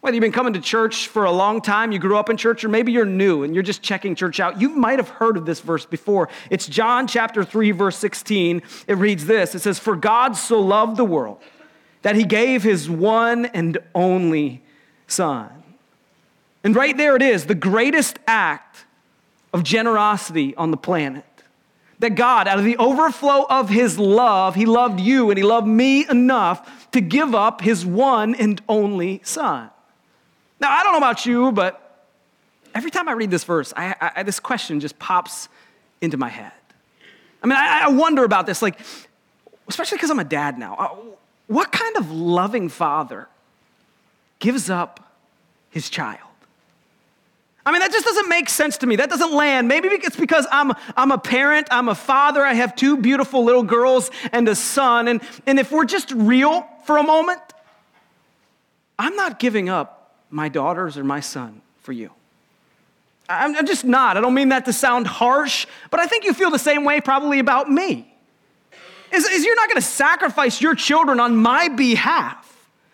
Whether 0.00 0.14
you've 0.14 0.22
been 0.22 0.32
coming 0.32 0.52
to 0.52 0.60
church 0.60 1.08
for 1.08 1.24
a 1.24 1.32
long 1.32 1.60
time, 1.60 1.90
you 1.90 1.98
grew 1.98 2.16
up 2.16 2.30
in 2.30 2.36
church, 2.36 2.62
or 2.62 2.68
maybe 2.68 2.92
you're 2.92 3.04
new 3.04 3.42
and 3.42 3.52
you're 3.52 3.64
just 3.64 3.82
checking 3.82 4.14
church 4.14 4.38
out, 4.38 4.60
you 4.60 4.68
might 4.68 5.00
have 5.00 5.08
heard 5.08 5.36
of 5.36 5.44
this 5.44 5.58
verse 5.58 5.84
before. 5.84 6.28
It's 6.50 6.66
John 6.68 7.08
chapter 7.08 7.42
3, 7.42 7.72
verse 7.72 7.96
16. 7.96 8.62
It 8.86 8.94
reads 8.94 9.26
this 9.26 9.54
It 9.54 9.60
says, 9.60 9.78
For 9.78 9.96
God 9.96 10.36
so 10.36 10.60
loved 10.60 10.96
the 10.96 11.04
world, 11.04 11.40
that 12.02 12.14
he 12.14 12.24
gave 12.24 12.62
his 12.62 12.88
one 12.88 13.46
and 13.46 13.78
only 13.92 14.62
son. 15.08 15.50
And 16.62 16.76
right 16.76 16.96
there 16.96 17.16
it 17.16 17.22
is, 17.22 17.46
the 17.46 17.56
greatest 17.56 18.20
act 18.26 18.84
of 19.52 19.64
generosity 19.64 20.54
on 20.54 20.70
the 20.70 20.76
planet. 20.76 21.24
That 21.98 22.10
God, 22.10 22.46
out 22.46 22.60
of 22.60 22.64
the 22.64 22.76
overflow 22.76 23.46
of 23.50 23.68
his 23.68 23.98
love, 23.98 24.54
he 24.54 24.66
loved 24.66 25.00
you 25.00 25.30
and 25.30 25.38
he 25.38 25.42
loved 25.42 25.66
me 25.66 26.08
enough 26.08 26.88
to 26.92 27.00
give 27.00 27.34
up 27.34 27.62
his 27.62 27.84
one 27.84 28.36
and 28.36 28.62
only 28.68 29.20
son. 29.24 29.70
Now, 30.60 30.70
I 30.70 30.82
don't 30.82 30.92
know 30.92 30.98
about 30.98 31.24
you, 31.26 31.52
but 31.52 32.06
every 32.74 32.90
time 32.90 33.08
I 33.08 33.12
read 33.12 33.30
this 33.30 33.44
verse, 33.44 33.72
I, 33.76 34.12
I, 34.16 34.22
this 34.22 34.40
question 34.40 34.80
just 34.80 34.98
pops 34.98 35.48
into 36.00 36.16
my 36.16 36.28
head. 36.28 36.52
I 37.42 37.46
mean, 37.46 37.56
I, 37.56 37.84
I 37.84 37.88
wonder 37.88 38.24
about 38.24 38.46
this, 38.46 38.62
like, 38.62 38.78
especially 39.68 39.96
because 39.96 40.10
I'm 40.10 40.18
a 40.18 40.24
dad 40.24 40.58
now. 40.58 40.74
Uh, 40.74 40.88
what 41.46 41.72
kind 41.72 41.96
of 41.96 42.10
loving 42.10 42.68
father 42.68 43.28
gives 44.38 44.68
up 44.68 45.14
his 45.70 45.88
child? 45.88 46.20
I 47.64 47.70
mean, 47.70 47.80
that 47.80 47.92
just 47.92 48.04
doesn't 48.04 48.28
make 48.30 48.48
sense 48.48 48.78
to 48.78 48.86
me. 48.86 48.96
That 48.96 49.10
doesn't 49.10 49.32
land. 49.32 49.68
Maybe 49.68 49.88
it's 49.88 50.16
because 50.16 50.46
I'm, 50.50 50.72
I'm 50.96 51.10
a 51.10 51.18
parent, 51.18 51.68
I'm 51.70 51.88
a 51.88 51.94
father, 51.94 52.42
I 52.42 52.54
have 52.54 52.74
two 52.74 52.96
beautiful 52.96 53.44
little 53.44 53.62
girls 53.62 54.10
and 54.32 54.48
a 54.48 54.54
son. 54.54 55.06
And, 55.06 55.20
and 55.46 55.58
if 55.58 55.70
we're 55.70 55.84
just 55.84 56.10
real 56.12 56.66
for 56.84 56.96
a 56.96 57.02
moment, 57.02 57.42
I'm 58.98 59.14
not 59.16 59.38
giving 59.38 59.68
up 59.68 59.97
my 60.30 60.48
daughters 60.48 60.96
or 60.96 61.04
my 61.04 61.20
son 61.20 61.62
for 61.80 61.92
you. 61.92 62.10
I'm, 63.28 63.66
just 63.66 63.84
not. 63.84 64.16
I 64.16 64.20
don't 64.20 64.34
mean 64.34 64.48
that 64.50 64.64
to 64.64 64.72
sound 64.72 65.06
harsh, 65.06 65.66
but 65.90 66.00
I 66.00 66.06
think 66.06 66.24
you 66.24 66.32
feel 66.32 66.50
the 66.50 66.58
same 66.58 66.84
way 66.84 67.00
probably 67.00 67.38
about 67.38 67.70
me. 67.70 68.14
Is, 69.12 69.24
is 69.26 69.44
you're 69.44 69.56
not 69.56 69.68
going 69.68 69.80
to 69.80 69.86
sacrifice 69.86 70.60
your 70.60 70.74
children 70.74 71.20
on 71.20 71.36
my 71.36 71.68
behalf. 71.68 72.44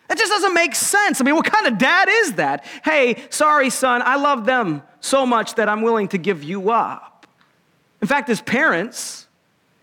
That 0.07 0.17
just 0.17 0.31
doesn't 0.31 0.53
make 0.53 0.75
sense. 0.75 1.19
I 1.19 1.23
mean, 1.23 1.35
what 1.35 1.45
kind 1.45 1.67
of 1.67 1.77
dad 1.77 2.09
is 2.09 2.33
that? 2.33 2.65
Hey, 2.83 3.23
sorry, 3.29 3.69
son, 3.69 4.01
I 4.03 4.17
love 4.17 4.45
them 4.45 4.83
so 4.99 5.25
much 5.25 5.55
that 5.55 5.69
I'm 5.69 5.81
willing 5.81 6.09
to 6.09 6.17
give 6.17 6.43
you 6.43 6.69
up. 6.69 7.27
In 8.01 8.07
fact, 8.07 8.29
as 8.29 8.41
parents, 8.41 9.27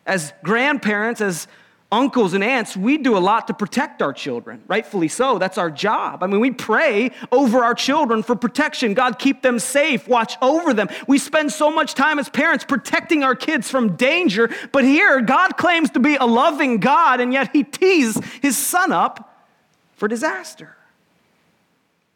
as 0.06 0.32
grandparents, 0.42 1.20
as 1.20 1.48
uncles 1.92 2.32
and 2.32 2.42
aunts, 2.42 2.76
we 2.76 2.96
do 2.96 3.16
a 3.16 3.20
lot 3.20 3.46
to 3.46 3.54
protect 3.54 4.00
our 4.00 4.12
children, 4.12 4.62
rightfully 4.66 5.08
so. 5.08 5.38
That's 5.38 5.58
our 5.58 5.70
job. 5.70 6.22
I 6.22 6.26
mean, 6.26 6.40
we 6.40 6.50
pray 6.50 7.10
over 7.30 7.62
our 7.62 7.74
children 7.74 8.22
for 8.22 8.34
protection. 8.34 8.94
God, 8.94 9.18
keep 9.18 9.42
them 9.42 9.58
safe, 9.58 10.08
watch 10.08 10.36
over 10.40 10.72
them. 10.72 10.88
We 11.06 11.18
spend 11.18 11.52
so 11.52 11.70
much 11.70 11.94
time 11.94 12.18
as 12.18 12.28
parents 12.30 12.64
protecting 12.64 13.22
our 13.22 13.36
kids 13.36 13.70
from 13.70 13.96
danger, 13.96 14.50
but 14.72 14.84
here, 14.84 15.20
God 15.20 15.58
claims 15.58 15.90
to 15.90 16.00
be 16.00 16.16
a 16.16 16.24
loving 16.24 16.80
God, 16.80 17.20
and 17.20 17.32
yet 17.32 17.50
He 17.52 17.62
tees 17.62 18.18
His 18.40 18.56
son 18.56 18.90
up 18.90 19.46
for 19.94 20.08
disaster. 20.08 20.76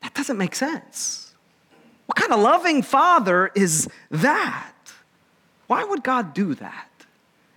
That 0.02 0.14
doesn't 0.14 0.38
make 0.38 0.54
sense. 0.54 1.34
What 2.06 2.16
kind 2.16 2.32
of 2.32 2.40
loving 2.40 2.82
father 2.82 3.50
is 3.54 3.88
that? 4.10 4.72
Why 5.66 5.84
would 5.84 6.02
God 6.02 6.32
do 6.32 6.54
that? 6.54 6.88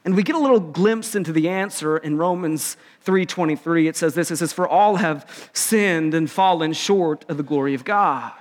And 0.09 0.15
we 0.15 0.23
get 0.23 0.33
a 0.33 0.39
little 0.39 0.59
glimpse 0.59 1.13
into 1.13 1.31
the 1.31 1.49
answer 1.49 1.95
in 1.95 2.17
Romans 2.17 2.77
3:23. 3.05 3.87
It 3.87 3.95
says 3.95 4.15
this, 4.15 4.31
it 4.31 4.37
says 4.37 4.51
for 4.51 4.67
all 4.67 4.95
have 4.95 5.49
sinned 5.53 6.15
and 6.15 6.27
fallen 6.27 6.73
short 6.73 7.25
of 7.29 7.37
the 7.37 7.43
glory 7.43 7.75
of 7.75 7.85
God. 7.85 8.31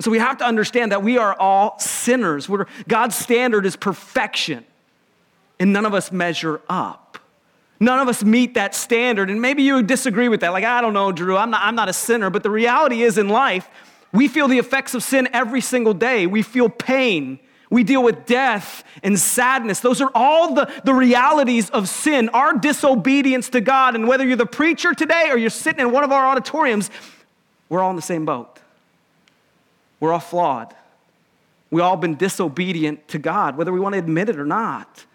So 0.00 0.10
we 0.10 0.18
have 0.18 0.38
to 0.38 0.44
understand 0.44 0.90
that 0.90 1.04
we 1.04 1.16
are 1.16 1.36
all 1.38 1.78
sinners. 1.78 2.48
We're, 2.48 2.66
God's 2.88 3.14
standard 3.14 3.66
is 3.66 3.76
perfection, 3.76 4.64
and 5.60 5.72
none 5.72 5.86
of 5.86 5.94
us 5.94 6.10
measure 6.10 6.60
up. 6.68 7.18
None 7.78 8.00
of 8.00 8.08
us 8.08 8.24
meet 8.24 8.54
that 8.54 8.74
standard. 8.74 9.30
And 9.30 9.40
maybe 9.40 9.62
you 9.62 9.84
disagree 9.84 10.28
with 10.28 10.40
that. 10.40 10.48
Like, 10.48 10.64
I 10.64 10.80
don't 10.80 10.92
know, 10.92 11.12
Drew, 11.12 11.36
I'm 11.36 11.50
not, 11.50 11.60
I'm 11.62 11.76
not 11.76 11.88
a 11.88 11.92
sinner. 11.92 12.30
But 12.30 12.42
the 12.42 12.50
reality 12.50 13.02
is 13.02 13.16
in 13.16 13.28
life, 13.28 13.70
we 14.12 14.26
feel 14.26 14.48
the 14.48 14.58
effects 14.58 14.92
of 14.94 15.04
sin 15.04 15.28
every 15.32 15.60
single 15.60 15.94
day. 15.94 16.26
We 16.26 16.42
feel 16.42 16.68
pain. 16.68 17.38
We 17.70 17.84
deal 17.84 18.02
with 18.02 18.26
death 18.26 18.82
and 19.04 19.16
sadness. 19.16 19.78
Those 19.78 20.00
are 20.00 20.10
all 20.12 20.54
the, 20.54 20.70
the 20.84 20.92
realities 20.92 21.70
of 21.70 21.88
sin, 21.88 22.28
our 22.30 22.58
disobedience 22.58 23.48
to 23.50 23.60
God. 23.60 23.94
And 23.94 24.08
whether 24.08 24.26
you're 24.26 24.36
the 24.36 24.44
preacher 24.44 24.92
today 24.92 25.28
or 25.30 25.38
you're 25.38 25.50
sitting 25.50 25.80
in 25.80 25.92
one 25.92 26.02
of 26.02 26.10
our 26.10 26.26
auditoriums, 26.26 26.90
we're 27.68 27.80
all 27.80 27.90
in 27.90 27.96
the 27.96 28.02
same 28.02 28.24
boat. 28.24 28.58
We're 30.00 30.12
all 30.12 30.18
flawed. 30.20 30.74
We've 31.70 31.84
all 31.84 31.96
been 31.96 32.16
disobedient 32.16 33.06
to 33.08 33.18
God, 33.20 33.56
whether 33.56 33.72
we 33.72 33.78
want 33.78 33.92
to 33.92 34.00
admit 34.00 34.28
it 34.28 34.36
or 34.36 34.44
not. 34.44 35.06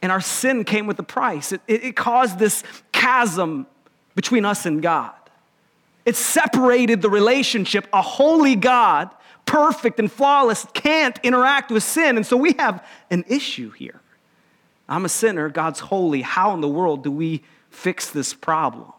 And 0.00 0.12
our 0.12 0.20
sin 0.20 0.64
came 0.64 0.86
with 0.86 0.98
a 1.00 1.02
price. 1.02 1.50
It, 1.50 1.62
it, 1.66 1.82
it 1.82 1.96
caused 1.96 2.38
this 2.38 2.62
chasm 2.92 3.66
between 4.14 4.44
us 4.44 4.66
and 4.66 4.80
God. 4.80 5.14
It 6.04 6.14
separated 6.14 7.02
the 7.02 7.10
relationship. 7.10 7.88
A 7.92 8.02
holy 8.02 8.54
God 8.54 9.10
perfect 9.46 9.98
and 9.98 10.10
flawless, 10.10 10.66
can't 10.74 11.18
interact 11.22 11.70
with 11.70 11.82
sin. 11.82 12.16
And 12.16 12.26
so 12.26 12.36
we 12.36 12.52
have 12.58 12.86
an 13.10 13.24
issue 13.28 13.70
here. 13.70 14.00
I'm 14.88 15.04
a 15.04 15.08
sinner, 15.08 15.48
God's 15.48 15.80
holy. 15.80 16.22
How 16.22 16.52
in 16.54 16.60
the 16.60 16.68
world 16.68 17.04
do 17.04 17.10
we 17.10 17.42
fix 17.70 18.10
this 18.10 18.34
problem? 18.34 18.92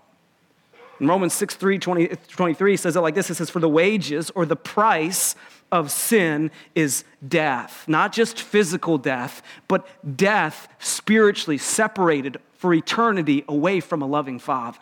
In 1.00 1.08
Romans 1.08 1.34
6 1.34 1.56
3 1.56 1.78
20, 1.78 2.08
23 2.08 2.78
says 2.78 2.96
it 2.96 3.02
like 3.02 3.16
this 3.16 3.30
it 3.30 3.36
says, 3.36 3.50
For 3.50 3.60
the 3.60 3.70
wages 3.70 4.32
or 4.32 4.46
the 4.46 4.56
price 4.56 5.36
of 5.72 5.92
sin 5.92 6.52
is 6.74 7.04
death. 7.28 7.86
Not 7.88 8.14
just 8.14 8.40
physical 8.42 8.98
death, 8.98 9.42
but 9.68 9.88
death 10.18 10.68
spiritually 10.80 11.58
separated 11.58 12.38
for 12.54 12.74
eternity 12.74 13.44
away 13.48 13.80
from 13.80 14.02
a 14.02 14.06
loving 14.06 14.40
Father. 14.40 14.80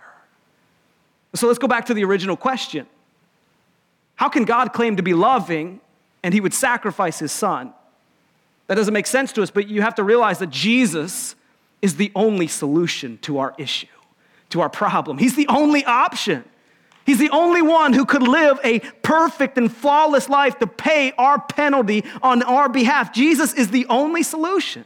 So 1.34 1.48
let's 1.48 1.60
go 1.60 1.67
back 1.67 1.88
to 1.88 1.93
the 1.93 2.03
original 2.03 2.38
question 2.38 2.86
how 4.15 4.29
can 4.29 4.46
God 4.46 4.74
claim 4.74 4.98
to 4.98 5.03
be 5.03 5.13
loving 5.13 5.79
and 6.24 6.34
he 6.34 6.41
would 6.41 6.53
sacrifice 6.53 7.20
his 7.20 7.32
son? 7.32 7.74
That 8.67 8.75
doesn't 8.75 8.93
make 8.93 9.08
sense 9.08 9.32
to 9.34 9.43
us, 9.43 9.51
but 9.51 9.67
you 9.67 9.82
have 9.82 9.96
to 9.96 10.03
realize 10.03 10.39
that 10.39 10.50
Jesus 10.50 11.36
is 11.82 11.98
the 11.98 12.12
only 12.15 12.48
solution 12.48 13.17
to 13.20 13.39
our 13.39 13.53
issue, 13.58 13.88
to 14.50 14.62
our 14.62 14.70
problem. 14.70 15.17
He's 15.17 15.36
the 15.36 15.48
only 15.48 15.84
option. 15.84 16.46
He's 17.05 17.17
the 17.17 17.29
only 17.32 17.62
one 17.62 17.91
who 17.91 18.05
could 18.05 18.24
live 18.24 18.60
a 18.63 18.79
perfect 18.79 19.58
and 19.58 19.72
flawless 19.72 20.29
life 20.29 20.58
to 20.60 20.67
pay 20.67 21.12
our 21.17 21.39
penalty 21.39 22.05
on 22.22 22.41
our 22.43 22.70
behalf. 22.70 23.13
Jesus 23.13 23.53
is 23.53 23.72
the 23.72 23.86
only 23.88 24.24
solution. 24.24 24.86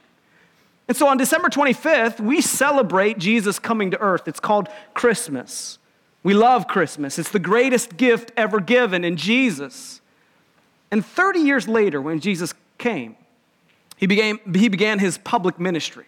And 0.87 0.97
so 0.97 1.07
on 1.07 1.17
December 1.17 1.49
25th, 1.49 2.19
we 2.19 2.41
celebrate 2.41 3.19
Jesus 3.19 3.59
coming 3.59 3.91
to 3.91 3.99
earth. 3.99 4.27
It's 4.27 4.39
called 4.39 4.69
Christmas. 4.93 5.77
We 6.27 6.33
love 6.33 6.67
Christmas. 6.67 7.17
It's 7.17 7.31
the 7.31 7.39
greatest 7.39 7.95
gift 7.95 8.33
ever 8.35 8.59
given 8.59 9.05
in 9.05 9.15
Jesus. 9.15 10.01
And 10.91 11.05
30 11.05 11.39
years 11.39 11.69
later, 11.69 12.01
when 12.01 12.19
Jesus 12.19 12.53
came, 12.77 13.15
he 13.95 14.07
began, 14.07 14.37
he 14.53 14.67
began 14.67 14.99
his 14.99 15.17
public 15.17 15.57
ministry. 15.57 16.07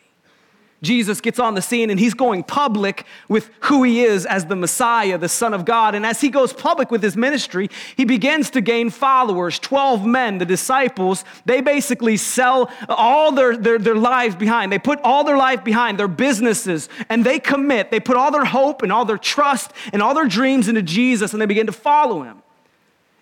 Jesus 0.81 1.19
gets 1.19 1.39
on 1.39 1.55
the 1.55 1.62
scene 1.62 1.89
and 1.89 2.00
he's 2.00 2.13
going 2.13 2.43
public 2.43 3.05
with 3.27 3.50
who 3.62 3.83
he 3.83 4.01
is 4.01 4.25
as 4.25 4.45
the 4.45 4.55
Messiah, 4.55 5.17
the 5.17 5.27
Son 5.27 5.53
of 5.53 5.65
God. 5.65 5.93
And 5.93 6.05
as 6.05 6.21
he 6.21 6.29
goes 6.29 6.53
public 6.53 6.89
with 6.89 7.03
his 7.03 7.17
ministry, 7.17 7.69
he 7.98 8.05
begins 8.05 8.50
to 8.51 8.62
gain 8.62 8.89
followers 8.89 9.59
12 9.59 10.05
men, 10.05 10.38
the 10.38 10.45
disciples. 10.45 11.25
They 11.45 11.59
basically 11.59 12.15
sell 12.15 12.71
all 12.88 13.33
their, 13.33 13.57
their, 13.57 13.77
their 13.77 13.95
lives 13.95 14.36
behind. 14.36 14.71
They 14.71 14.79
put 14.79 15.01
all 15.01 15.25
their 15.25 15.38
life 15.38 15.65
behind, 15.65 16.00
their 16.00 16.07
businesses, 16.07 16.88
and 17.09 17.25
they 17.25 17.39
commit. 17.39 17.91
They 17.91 18.00
put 18.00 18.15
all 18.15 18.31
their 18.31 18.45
hope 18.45 18.81
and 18.81 18.91
all 18.91 19.03
their 19.03 19.17
trust 19.17 19.71
and 19.91 20.01
all 20.01 20.13
their 20.13 20.27
dreams 20.27 20.69
into 20.69 20.81
Jesus 20.81 21.33
and 21.33 21.41
they 21.41 21.45
begin 21.45 21.65
to 21.65 21.74
follow 21.74 22.24
him. 22.24 22.41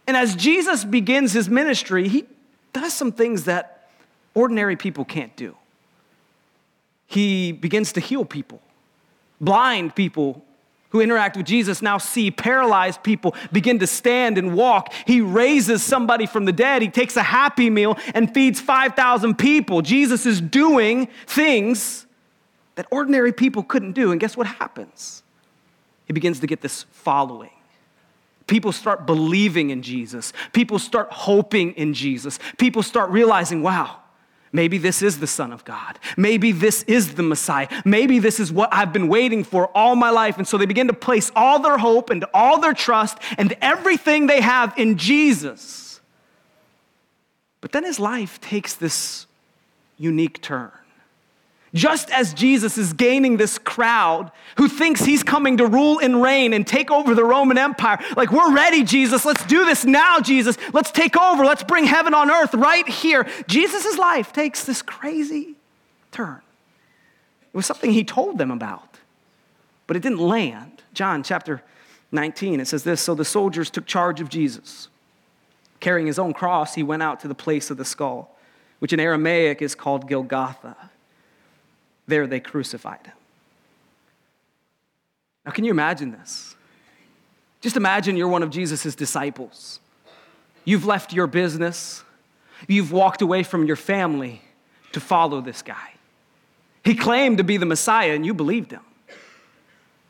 And 0.05 0.15
as 0.15 0.35
Jesus 0.35 0.85
begins 0.85 1.33
his 1.33 1.49
ministry, 1.49 2.07
he 2.07 2.25
does 2.71 2.93
some 2.93 3.11
things 3.11 3.45
that 3.45 3.89
ordinary 4.35 4.75
people 4.75 5.03
can't 5.03 5.35
do 5.35 5.55
he 7.07 7.51
begins 7.51 7.93
to 7.93 7.99
heal 7.99 8.25
people. 8.25 8.61
Blind 9.41 9.95
people 9.95 10.43
who 10.89 11.01
interact 11.01 11.35
with 11.35 11.45
Jesus 11.45 11.81
now 11.81 11.97
see 11.97 12.31
paralyzed 12.31 13.03
people 13.03 13.35
begin 13.51 13.79
to 13.79 13.87
stand 13.87 14.37
and 14.37 14.53
walk. 14.53 14.93
He 15.05 15.21
raises 15.21 15.83
somebody 15.83 16.25
from 16.25 16.45
the 16.45 16.53
dead. 16.53 16.81
He 16.81 16.89
takes 16.89 17.17
a 17.17 17.23
happy 17.23 17.69
meal 17.69 17.97
and 18.13 18.33
feeds 18.33 18.61
5,000 18.61 19.37
people. 19.37 19.81
Jesus 19.81 20.25
is 20.25 20.39
doing 20.39 21.07
things 21.25 22.05
that 22.75 22.87
ordinary 22.91 23.33
people 23.33 23.63
couldn't 23.63 23.93
do. 23.93 24.11
And 24.11 24.19
guess 24.19 24.37
what 24.37 24.47
happens? 24.47 25.23
He 26.05 26.13
begins 26.13 26.39
to 26.39 26.47
get 26.47 26.61
this 26.61 26.83
following. 26.91 27.49
People 28.47 28.71
start 28.71 29.05
believing 29.05 29.71
in 29.71 29.81
Jesus. 29.81 30.31
People 30.53 30.79
start 30.79 31.09
hoping 31.11 31.73
in 31.73 31.93
Jesus. 31.93 32.39
People 32.57 32.81
start 32.81 33.09
realizing, 33.09 33.61
wow, 33.61 33.97
Maybe 34.51 34.77
this 34.77 35.01
is 35.01 35.19
the 35.19 35.27
Son 35.27 35.51
of 35.51 35.65
God. 35.65 35.99
Maybe 36.15 36.51
this 36.51 36.83
is 36.83 37.15
the 37.15 37.23
Messiah. 37.23 37.67
Maybe 37.83 38.19
this 38.19 38.39
is 38.39 38.51
what 38.51 38.69
I've 38.71 38.93
been 38.93 39.07
waiting 39.07 39.43
for 39.43 39.67
all 39.75 39.95
my 39.95 40.09
life. 40.09 40.37
And 40.37 40.47
so 40.47 40.57
they 40.57 40.65
begin 40.65 40.87
to 40.87 40.93
place 40.93 41.31
all 41.35 41.59
their 41.59 41.77
hope 41.77 42.09
and 42.09 42.25
all 42.33 42.59
their 42.59 42.73
trust 42.73 43.17
and 43.37 43.55
everything 43.61 44.27
they 44.27 44.41
have 44.41 44.73
in 44.77 44.97
Jesus. 44.97 45.99
But 47.61 47.71
then 47.71 47.83
his 47.83 47.99
life 47.99 48.39
takes 48.39 48.73
this 48.73 49.25
unique 49.97 50.41
turn. 50.41 50.71
Just 51.77 52.09
as 52.09 52.33
Jesus 52.33 52.75
is 52.75 52.91
gaining 52.91 53.37
this 53.37 53.59
crowd 53.59 54.31
who 54.57 54.67
thinks 54.67 55.05
he's 55.05 55.21
coming 55.21 55.57
to 55.57 55.67
rule 55.67 55.99
and 55.99 56.23
reign 56.23 56.53
and 56.53 56.65
take 56.65 56.89
over 56.89 57.13
the 57.13 57.23
Roman 57.23 57.59
Empire, 57.59 57.99
like, 58.15 58.31
we're 58.31 58.51
ready, 58.51 58.83
Jesus. 58.83 59.25
Let's 59.25 59.45
do 59.45 59.63
this 59.63 59.85
now, 59.85 60.19
Jesus. 60.19 60.57
Let's 60.73 60.89
take 60.89 61.15
over. 61.15 61.45
Let's 61.45 61.61
bring 61.61 61.85
heaven 61.85 62.15
on 62.15 62.31
earth 62.31 62.55
right 62.55 62.87
here. 62.89 63.27
Jesus' 63.47 63.95
life 63.95 64.33
takes 64.33 64.65
this 64.65 64.81
crazy 64.81 65.53
turn. 66.11 66.41
It 67.53 67.55
was 67.55 67.67
something 67.67 67.91
he 67.91 68.03
told 68.03 68.39
them 68.39 68.49
about, 68.49 68.97
but 69.85 69.95
it 69.95 70.01
didn't 70.01 70.17
land. 70.17 70.81
John 70.95 71.21
chapter 71.21 71.61
19, 72.11 72.59
it 72.59 72.67
says 72.67 72.85
this 72.85 73.01
So 73.01 73.13
the 73.13 73.23
soldiers 73.23 73.69
took 73.69 73.85
charge 73.85 74.19
of 74.19 74.29
Jesus. 74.29 74.87
Carrying 75.79 76.07
his 76.07 76.17
own 76.17 76.33
cross, 76.33 76.73
he 76.73 76.81
went 76.81 77.03
out 77.03 77.19
to 77.19 77.27
the 77.27 77.35
place 77.35 77.69
of 77.69 77.77
the 77.77 77.85
skull, 77.85 78.35
which 78.79 78.93
in 78.93 78.99
Aramaic 78.99 79.61
is 79.61 79.75
called 79.75 80.09
Golgotha. 80.09 80.75
There 82.07 82.25
they 82.25 82.39
crucified 82.39 83.05
him. 83.05 83.13
Now, 85.45 85.51
can 85.51 85.63
you 85.63 85.71
imagine 85.71 86.11
this? 86.11 86.55
Just 87.61 87.77
imagine 87.77 88.17
you're 88.17 88.27
one 88.27 88.43
of 88.43 88.49
Jesus' 88.49 88.95
disciples. 88.95 89.79
You've 90.65 90.85
left 90.85 91.13
your 91.13 91.27
business, 91.27 92.03
you've 92.67 92.91
walked 92.91 93.21
away 93.21 93.43
from 93.43 93.65
your 93.65 93.75
family 93.75 94.41
to 94.91 94.99
follow 94.99 95.41
this 95.41 95.61
guy. 95.61 95.93
He 96.83 96.95
claimed 96.95 97.37
to 97.37 97.43
be 97.43 97.57
the 97.57 97.65
Messiah, 97.65 98.13
and 98.13 98.25
you 98.25 98.33
believed 98.33 98.71
him. 98.71 98.81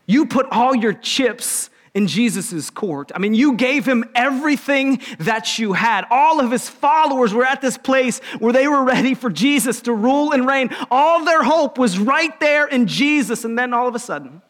You 0.06 0.26
put 0.26 0.48
all 0.52 0.76
your 0.76 0.94
chips 0.94 1.70
in 1.98 2.06
Jesus' 2.06 2.70
court. 2.70 3.12
I 3.16 3.18
mean, 3.18 3.34
you 3.34 3.54
gave 3.54 3.84
him 3.84 4.06
everything 4.14 5.02
that 5.18 5.58
you 5.58 5.74
had. 5.74 6.06
All 6.12 6.40
of 6.40 6.52
his 6.52 6.70
followers 6.70 7.34
were 7.34 7.44
at 7.44 7.60
this 7.60 7.76
place 7.76 8.20
where 8.38 8.54
they 8.54 8.68
were 8.68 8.84
ready 8.84 9.16
for 9.16 9.32
Jesus 9.32 9.82
to 9.82 9.94
rule 9.94 10.32
and 10.32 10.46
reign. 10.46 10.70
All 10.92 11.26
their 11.26 11.42
hope 11.42 11.80
was 11.80 11.98
right 11.98 12.40
there 12.40 12.68
in 12.68 12.86
Jesus. 12.86 13.44
And 13.46 13.58
then 13.58 13.74
all 13.74 13.88
of 13.88 13.96
a 13.96 14.00
sudden, 14.00 14.44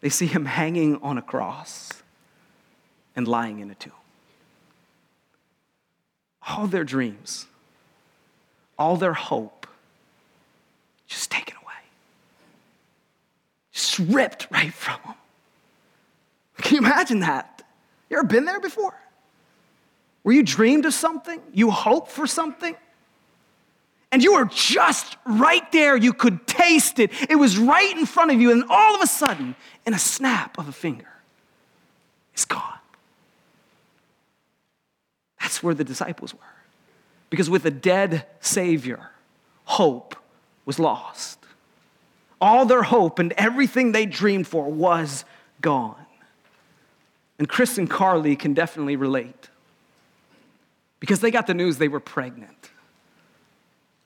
they 0.00 0.08
see 0.08 0.26
him 0.26 0.44
hanging 0.44 1.00
on 1.02 1.18
a 1.18 1.22
cross 1.22 1.90
and 3.14 3.28
lying 3.28 3.60
in 3.60 3.70
a 3.70 3.76
tomb. 3.76 3.92
All 6.48 6.66
their 6.66 6.82
dreams, 6.82 7.46
all 8.76 8.96
their 8.96 9.14
hope, 9.14 9.68
just 11.06 11.30
taken 11.30 11.54
away, 11.62 11.82
just 13.70 14.00
ripped 14.00 14.48
right 14.50 14.74
from 14.74 14.98
them. 15.06 15.14
Can 16.58 16.76
you 16.76 16.80
imagine 16.80 17.20
that? 17.20 17.62
You 18.08 18.18
ever 18.18 18.26
been 18.26 18.44
there 18.44 18.60
before? 18.60 18.94
Where 20.22 20.34
you 20.34 20.42
dreamed 20.42 20.86
of 20.86 20.94
something, 20.94 21.40
you 21.52 21.70
hoped 21.70 22.10
for 22.10 22.26
something, 22.26 22.74
and 24.10 24.22
you 24.22 24.34
were 24.34 24.44
just 24.46 25.16
right 25.26 25.70
there. 25.72 25.96
You 25.96 26.12
could 26.12 26.46
taste 26.46 26.98
it. 26.98 27.10
It 27.28 27.36
was 27.36 27.58
right 27.58 27.96
in 27.96 28.06
front 28.06 28.30
of 28.30 28.40
you, 28.40 28.52
and 28.52 28.64
all 28.70 28.94
of 28.94 29.02
a 29.02 29.06
sudden, 29.06 29.56
in 29.86 29.92
a 29.92 29.98
snap 29.98 30.56
of 30.56 30.68
a 30.68 30.72
finger, 30.72 31.08
it's 32.32 32.44
gone. 32.44 32.78
That's 35.40 35.62
where 35.62 35.74
the 35.74 35.84
disciples 35.84 36.32
were. 36.32 36.40
Because 37.28 37.50
with 37.50 37.66
a 37.66 37.70
dead 37.70 38.26
Savior, 38.40 39.10
hope 39.64 40.16
was 40.64 40.78
lost. 40.78 41.38
All 42.40 42.64
their 42.64 42.84
hope 42.84 43.18
and 43.18 43.32
everything 43.32 43.92
they 43.92 44.06
dreamed 44.06 44.46
for 44.46 44.70
was 44.70 45.24
gone. 45.60 46.03
And 47.38 47.48
Chris 47.48 47.78
and 47.78 47.88
Carly 47.90 48.36
can 48.36 48.54
definitely 48.54 48.96
relate 48.96 49.48
because 51.00 51.20
they 51.20 51.30
got 51.30 51.46
the 51.46 51.54
news 51.54 51.78
they 51.78 51.88
were 51.88 52.00
pregnant. 52.00 52.70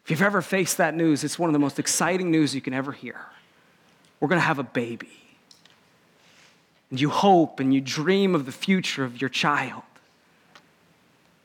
If 0.05 0.11
you've 0.11 0.23
ever 0.23 0.41
faced 0.41 0.79
that 0.79 0.95
news, 0.95 1.23
it's 1.23 1.39
one 1.39 1.51
of 1.51 1.53
the 1.53 1.59
most 1.59 1.79
exciting 1.79 2.31
news 2.31 2.55
you 2.55 2.61
can 2.63 2.73
ever 2.73 2.93
hear. 2.93 3.21
We're 4.21 4.29
going 4.29 4.41
to 4.41 4.47
have 4.47 4.59
a 4.59 4.65
baby. 4.65 5.11
And 6.91 7.01
you 7.01 7.11
hope 7.11 7.61
and 7.61 7.75
you 7.75 7.81
dream 7.81 8.35
of 8.35 8.47
the 8.47 8.53
future 8.53 9.05
of 9.05 9.21
your 9.21 9.29
child. 9.29 9.83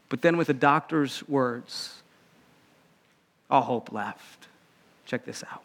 But 0.08 0.22
then, 0.22 0.38
with 0.38 0.48
the 0.48 0.54
doctor's 0.54 1.28
words, 1.28 2.02
all 3.50 3.64
hope 3.64 3.92
left. 3.92 4.48
Check 5.06 5.26
this 5.26 5.44
out. 5.52 5.64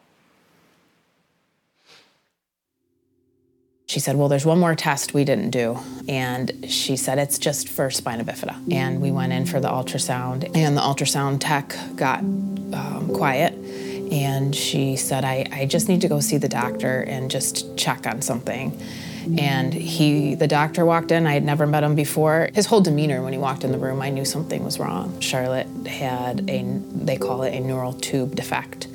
She 3.88 4.00
said, 4.00 4.16
Well, 4.16 4.28
there's 4.28 4.44
one 4.44 4.58
more 4.58 4.74
test 4.74 5.14
we 5.14 5.24
didn't 5.24 5.48
do. 5.48 5.78
And 6.08 6.70
she 6.70 6.94
said, 6.94 7.18
It's 7.18 7.38
just 7.38 7.70
for 7.70 7.90
spina 7.90 8.22
bifida. 8.22 8.70
And 8.70 9.00
we 9.00 9.10
went 9.10 9.32
in 9.32 9.46
for 9.46 9.60
the 9.60 9.68
ultrasound, 9.68 10.54
and 10.54 10.76
the 10.76 10.82
ultrasound 10.82 11.38
tech 11.40 11.74
got 11.96 12.20
um, 12.20 13.10
quiet. 13.14 13.54
And 14.12 14.54
she 14.54 14.96
said, 14.96 15.24
I, 15.24 15.46
I 15.50 15.64
just 15.64 15.88
need 15.88 16.02
to 16.02 16.08
go 16.08 16.20
see 16.20 16.36
the 16.36 16.50
doctor 16.50 17.00
and 17.00 17.30
just 17.30 17.78
check 17.78 18.06
on 18.06 18.20
something. 18.20 18.78
And 19.38 19.72
he, 19.72 20.34
the 20.34 20.48
doctor 20.48 20.84
walked 20.86 21.10
in. 21.10 21.26
I 21.26 21.32
had 21.32 21.44
never 21.44 21.66
met 21.66 21.82
him 21.82 21.94
before. 21.94 22.48
His 22.54 22.66
whole 22.66 22.80
demeanor 22.80 23.22
when 23.22 23.32
he 23.32 23.38
walked 23.38 23.64
in 23.64 23.72
the 23.72 23.78
room, 23.78 24.00
I 24.00 24.08
knew 24.08 24.24
something 24.24 24.64
was 24.64 24.78
wrong. 24.78 25.18
Charlotte 25.20 25.66
had 25.86 26.48
a, 26.48 26.62
they 26.92 27.16
call 27.16 27.42
it 27.42 27.54
a 27.54 27.60
neural 27.60 27.92
tube 27.94 28.34
defect 28.34 28.87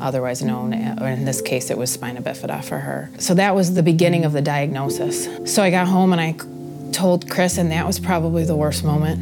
otherwise 0.00 0.42
known, 0.42 0.72
or 1.00 1.08
in 1.08 1.24
this 1.24 1.40
case, 1.40 1.70
it 1.70 1.78
was 1.78 1.90
spina 1.90 2.22
bifida 2.22 2.62
for 2.64 2.78
her. 2.78 3.10
So 3.18 3.34
that 3.34 3.54
was 3.54 3.74
the 3.74 3.82
beginning 3.82 4.24
of 4.24 4.32
the 4.32 4.42
diagnosis. 4.42 5.28
So 5.52 5.62
I 5.62 5.70
got 5.70 5.86
home 5.86 6.12
and 6.12 6.20
I 6.20 6.34
told 6.92 7.28
Chris, 7.30 7.58
and 7.58 7.70
that 7.70 7.86
was 7.86 7.98
probably 7.98 8.44
the 8.44 8.56
worst 8.56 8.84
moment 8.84 9.20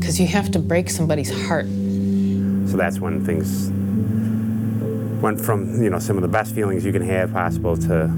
because 0.00 0.18
um, 0.18 0.22
you 0.22 0.26
have 0.26 0.50
to 0.52 0.58
break 0.58 0.90
somebody's 0.90 1.30
heart. 1.46 1.66
So 1.66 2.76
that's 2.76 2.98
when 2.98 3.24
things 3.24 3.70
went 5.22 5.40
from 5.40 5.82
you 5.82 5.88
know 5.90 5.98
some 5.98 6.16
of 6.16 6.22
the 6.22 6.28
best 6.28 6.54
feelings 6.54 6.84
you 6.84 6.92
can 6.92 7.02
have 7.02 7.32
possible 7.32 7.76
to 7.76 8.08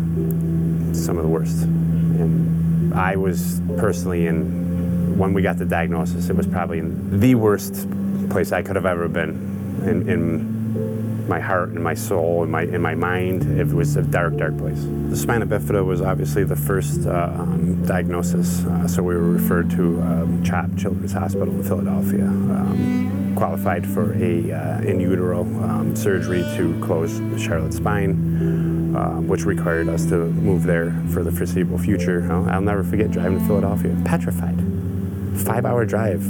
some 0.92 1.16
of 1.16 1.22
the 1.22 1.28
worst. 1.28 1.62
And 1.62 2.94
I 2.94 3.16
was 3.16 3.60
personally 3.76 4.26
in 4.26 5.18
when 5.18 5.32
we 5.32 5.42
got 5.42 5.58
the 5.58 5.64
diagnosis, 5.64 6.28
it 6.28 6.36
was 6.36 6.46
probably 6.46 6.78
in 6.78 7.20
the 7.20 7.34
worst 7.34 7.88
place 8.30 8.52
I 8.52 8.62
could 8.62 8.76
have 8.76 8.86
ever 8.86 9.08
been 9.08 9.30
in, 9.84 10.08
in 10.08 10.55
my 11.28 11.40
heart 11.40 11.70
and 11.70 11.82
my 11.82 11.94
soul 11.94 12.42
and 12.42 12.52
my 12.52 12.62
in 12.62 12.80
my 12.80 12.94
mind. 12.94 13.58
It 13.58 13.68
was 13.68 13.96
a 13.96 14.02
dark, 14.02 14.36
dark 14.36 14.56
place. 14.58 14.84
The 15.10 15.16
spina 15.16 15.46
bifida 15.46 15.84
was 15.84 16.00
obviously 16.00 16.44
the 16.44 16.56
first 16.56 17.06
uh, 17.06 17.32
um, 17.36 17.84
diagnosis, 17.84 18.64
uh, 18.64 18.88
so 18.88 19.02
we 19.02 19.14
were 19.14 19.30
referred 19.30 19.70
to 19.70 20.00
um, 20.02 20.42
CHOP 20.44 20.76
Children's 20.76 21.12
Hospital 21.12 21.54
in 21.54 21.62
Philadelphia. 21.62 22.24
Um, 22.24 23.34
qualified 23.36 23.86
for 23.86 24.14
a 24.14 24.50
uh, 24.50 24.80
in 24.80 24.98
utero 24.98 25.42
um, 25.42 25.94
surgery 25.94 26.42
to 26.56 26.78
close 26.82 27.20
Charlotte's 27.40 27.76
spine, 27.76 28.96
uh, 28.96 29.20
which 29.20 29.44
required 29.44 29.88
us 29.88 30.06
to 30.06 30.16
move 30.16 30.64
there 30.64 30.92
for 31.12 31.22
the 31.22 31.30
foreseeable 31.30 31.78
future. 31.78 32.26
I'll, 32.32 32.48
I'll 32.48 32.60
never 32.62 32.82
forget 32.82 33.10
driving 33.10 33.38
to 33.38 33.46
Philadelphia, 33.46 33.96
petrified. 34.04 34.58
Five 35.36 35.66
hour 35.66 35.84
drive. 35.84 36.24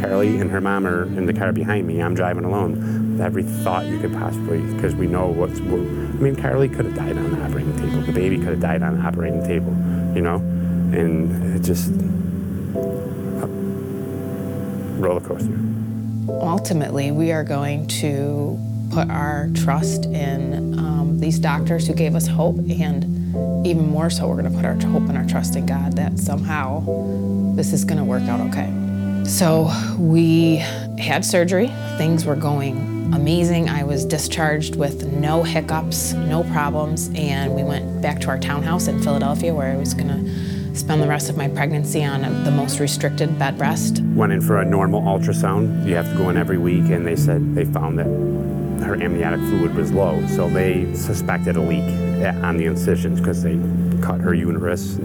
Carly 0.00 0.38
and 0.40 0.50
her 0.50 0.60
mom 0.60 0.86
are 0.86 1.04
in 1.04 1.26
the 1.26 1.32
car 1.32 1.52
behind 1.52 1.86
me. 1.86 2.02
I'm 2.02 2.14
driving 2.14 2.44
alone 2.44 3.20
every 3.20 3.42
thought 3.42 3.86
you 3.86 3.98
could 3.98 4.12
possibly, 4.12 4.60
because 4.74 4.94
we 4.94 5.06
know 5.06 5.26
what's. 5.28 5.60
I 5.60 5.64
mean, 5.64 6.36
Carly 6.36 6.68
could 6.68 6.84
have 6.86 6.94
died 6.94 7.16
on 7.16 7.30
the 7.30 7.44
operating 7.44 7.76
table. 7.76 8.00
The 8.02 8.12
baby 8.12 8.38
could 8.38 8.48
have 8.48 8.60
died 8.60 8.82
on 8.82 8.98
the 8.98 9.06
operating 9.06 9.44
table, 9.44 9.72
you 10.14 10.22
know, 10.22 10.36
and 10.92 11.56
it 11.56 11.62
just 11.62 11.90
roller 15.00 15.20
coaster. 15.20 15.58
Ultimately, 16.28 17.10
we 17.10 17.32
are 17.32 17.44
going 17.44 17.86
to 17.88 18.58
put 18.90 19.10
our 19.10 19.48
trust 19.54 20.06
in 20.06 20.78
um, 20.78 21.18
these 21.20 21.38
doctors 21.38 21.86
who 21.86 21.94
gave 21.94 22.14
us 22.14 22.26
hope, 22.26 22.56
and 22.58 23.04
even 23.66 23.88
more 23.88 24.10
so, 24.10 24.28
we're 24.28 24.40
going 24.40 24.50
to 24.50 24.56
put 24.56 24.64
our 24.64 24.74
hope 24.74 25.08
and 25.08 25.18
our 25.18 25.26
trust 25.26 25.56
in 25.56 25.66
God 25.66 25.96
that 25.96 26.18
somehow 26.18 26.80
this 27.56 27.72
is 27.72 27.84
going 27.84 27.98
to 27.98 28.04
work 28.04 28.22
out 28.22 28.40
okay. 28.48 28.72
So 29.26 29.70
we 29.98 30.56
had 30.98 31.24
surgery. 31.24 31.68
Things 31.96 32.24
were 32.24 32.36
going 32.36 33.12
amazing. 33.14 33.68
I 33.68 33.84
was 33.84 34.04
discharged 34.04 34.76
with 34.76 35.12
no 35.12 35.42
hiccups, 35.42 36.12
no 36.12 36.44
problems, 36.44 37.10
and 37.14 37.54
we 37.54 37.62
went 37.62 38.02
back 38.02 38.20
to 38.20 38.28
our 38.28 38.38
townhouse 38.38 38.86
in 38.86 39.02
Philadelphia 39.02 39.54
where 39.54 39.72
I 39.72 39.76
was 39.76 39.94
going 39.94 40.08
to 40.08 40.76
spend 40.76 41.02
the 41.02 41.08
rest 41.08 41.30
of 41.30 41.36
my 41.36 41.48
pregnancy 41.48 42.04
on 42.04 42.24
a, 42.24 42.30
the 42.44 42.50
most 42.50 42.80
restricted 42.80 43.38
bed 43.38 43.58
rest. 43.58 44.00
Went 44.14 44.32
in 44.32 44.40
for 44.40 44.60
a 44.60 44.64
normal 44.64 45.02
ultrasound. 45.02 45.86
You 45.86 45.94
have 45.94 46.10
to 46.10 46.16
go 46.16 46.28
in 46.30 46.36
every 46.36 46.58
week, 46.58 46.90
and 46.90 47.06
they 47.06 47.16
said 47.16 47.54
they 47.54 47.64
found 47.64 47.98
that 47.98 48.06
her 48.84 49.00
amniotic 49.00 49.40
fluid 49.40 49.74
was 49.74 49.92
low, 49.92 50.24
so 50.26 50.48
they 50.48 50.92
suspected 50.94 51.56
a 51.56 51.60
leak 51.60 51.84
on 52.42 52.56
the 52.56 52.66
incisions 52.66 53.20
because 53.20 53.42
they 53.42 53.58
cut 54.02 54.20
her 54.20 54.34
uterus, 54.34 54.96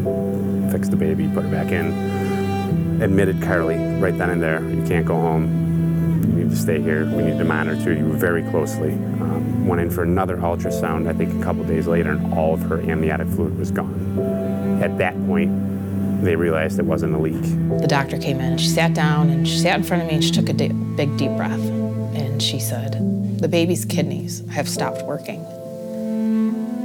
fixed 0.71 0.91
the 0.91 0.97
baby, 0.97 1.27
put 1.34 1.43
her 1.43 1.51
back 1.51 1.71
in. 1.71 2.28
Admitted 3.01 3.41
Carly 3.41 3.77
right 3.99 4.17
then 4.17 4.29
and 4.29 4.41
there, 4.41 4.62
you 4.69 4.85
can't 4.85 5.05
go 5.05 5.15
home 5.15 6.27
You 6.38 6.43
need 6.43 6.49
to 6.49 6.55
stay 6.55 6.81
here. 6.81 7.05
We 7.05 7.23
need 7.23 7.38
to 7.38 7.45
monitor 7.45 7.93
you 7.93 8.13
very 8.13 8.43
closely. 8.49 8.91
Um, 8.91 9.67
went 9.67 9.81
in 9.81 9.89
for 9.89 10.03
another 10.03 10.38
ultrasound, 10.38 11.07
I 11.07 11.13
think 11.13 11.33
a 11.39 11.43
couple 11.43 11.63
days 11.63 11.88
later, 11.88 12.12
and 12.12 12.33
all 12.33 12.53
of 12.53 12.62
her 12.63 12.81
amniotic 12.81 13.27
fluid 13.29 13.57
was 13.57 13.71
gone. 13.71 14.79
At 14.83 14.97
that 14.97 15.13
point, 15.27 15.51
they 16.23 16.35
realized 16.35 16.79
it 16.79 16.85
wasn't 16.85 17.15
a 17.15 17.17
leak. 17.17 17.41
The 17.79 17.88
doctor 17.88 18.17
came 18.17 18.39
in, 18.39 18.57
she 18.57 18.67
sat 18.67 18.93
down, 18.93 19.29
and 19.29 19.47
she 19.47 19.57
sat 19.57 19.77
in 19.77 19.83
front 19.83 20.03
of 20.03 20.09
me, 20.09 20.15
and 20.15 20.23
she 20.23 20.31
took 20.31 20.49
a 20.49 20.53
di- 20.53 20.69
big, 20.69 21.15
deep 21.17 21.31
breath. 21.38 21.59
And 22.15 22.41
she 22.41 22.59
said, 22.59 22.99
the 23.39 23.47
baby's 23.47 23.85
kidneys 23.85 24.45
have 24.49 24.67
stopped 24.67 25.03
working. 25.03 25.45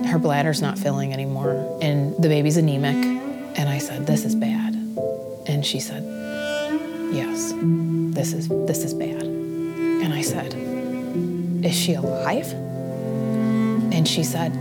Her 0.07 0.18
bladder's 0.20 0.62
not 0.62 0.79
filling 0.79 1.12
anymore, 1.12 1.79
and 1.83 2.14
the 2.22 2.29
baby's 2.29 2.57
anemic. 2.57 2.94
And 3.57 3.68
I 3.68 3.79
said, 3.79 4.07
This 4.07 4.24
is 4.24 4.37
bad. 4.37 4.54
And 5.46 5.64
she 5.64 5.80
said, 5.80 6.02
Yes, 7.12 7.52
this 8.14 8.33
is, 8.33 8.48
this 8.48 8.85
is 8.85 8.94
bad. 8.94 9.22
And 9.22 10.12
I 10.12 10.22
said, 10.22 10.54
Is 11.64 11.74
she 11.74 11.94
alive? 11.94 12.50
And 13.92 14.09
she 14.09 14.24
said, 14.24 14.52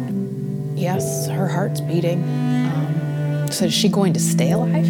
Yes, 0.76 1.28
her 1.28 1.48
heart's 1.48 1.82
beating. 1.82 2.24
Um, 2.24 3.48
so 3.52 3.66
is 3.66 3.74
she 3.74 3.88
going 3.88 4.14
to 4.14 4.20
stay 4.20 4.52
alive? 4.52 4.86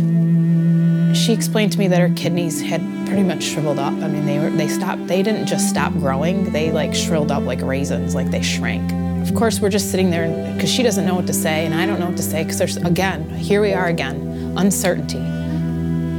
She 1.16 1.32
explained 1.32 1.72
to 1.74 1.80
me 1.80 1.88
that 1.90 2.00
her 2.00 2.14
kidneys 2.16 2.62
had 2.62 2.82
pretty 3.06 3.24
much 3.24 3.44
shriveled 3.44 3.78
up. 3.78 3.94
I 3.94 4.08
mean, 4.08 4.26
they 4.26 4.40
were 4.40 4.50
they 4.50 4.68
stopped. 4.68 5.06
They 5.08 5.22
didn't 5.22 5.46
just 5.46 5.70
stop 5.70 5.94
growing. 5.94 6.52
They 6.52 6.72
like 6.72 6.96
shriveled 6.96 7.32
up 7.32 7.44
like 7.44 7.62
raisins, 7.62 8.16
like 8.16 8.32
they 8.32 8.42
shrank. 8.42 8.92
Of 9.28 9.36
course, 9.36 9.60
we're 9.60 9.70
just 9.70 9.92
sitting 9.92 10.10
there 10.10 10.28
because 10.54 10.72
she 10.72 10.82
doesn't 10.82 11.06
know 11.06 11.14
what 11.16 11.28
to 11.28 11.34
say, 11.34 11.66
and 11.66 11.76
I 11.76 11.86
don't 11.86 12.00
know 12.00 12.08
what 12.08 12.18
to 12.18 12.24
say 12.24 12.44
because 12.44 12.58
there's 12.58 12.78
again, 12.78 13.30
here 13.30 13.62
we 13.62 13.74
are 13.74 13.86
again, 13.86 14.56
uncertainty, 14.58 15.20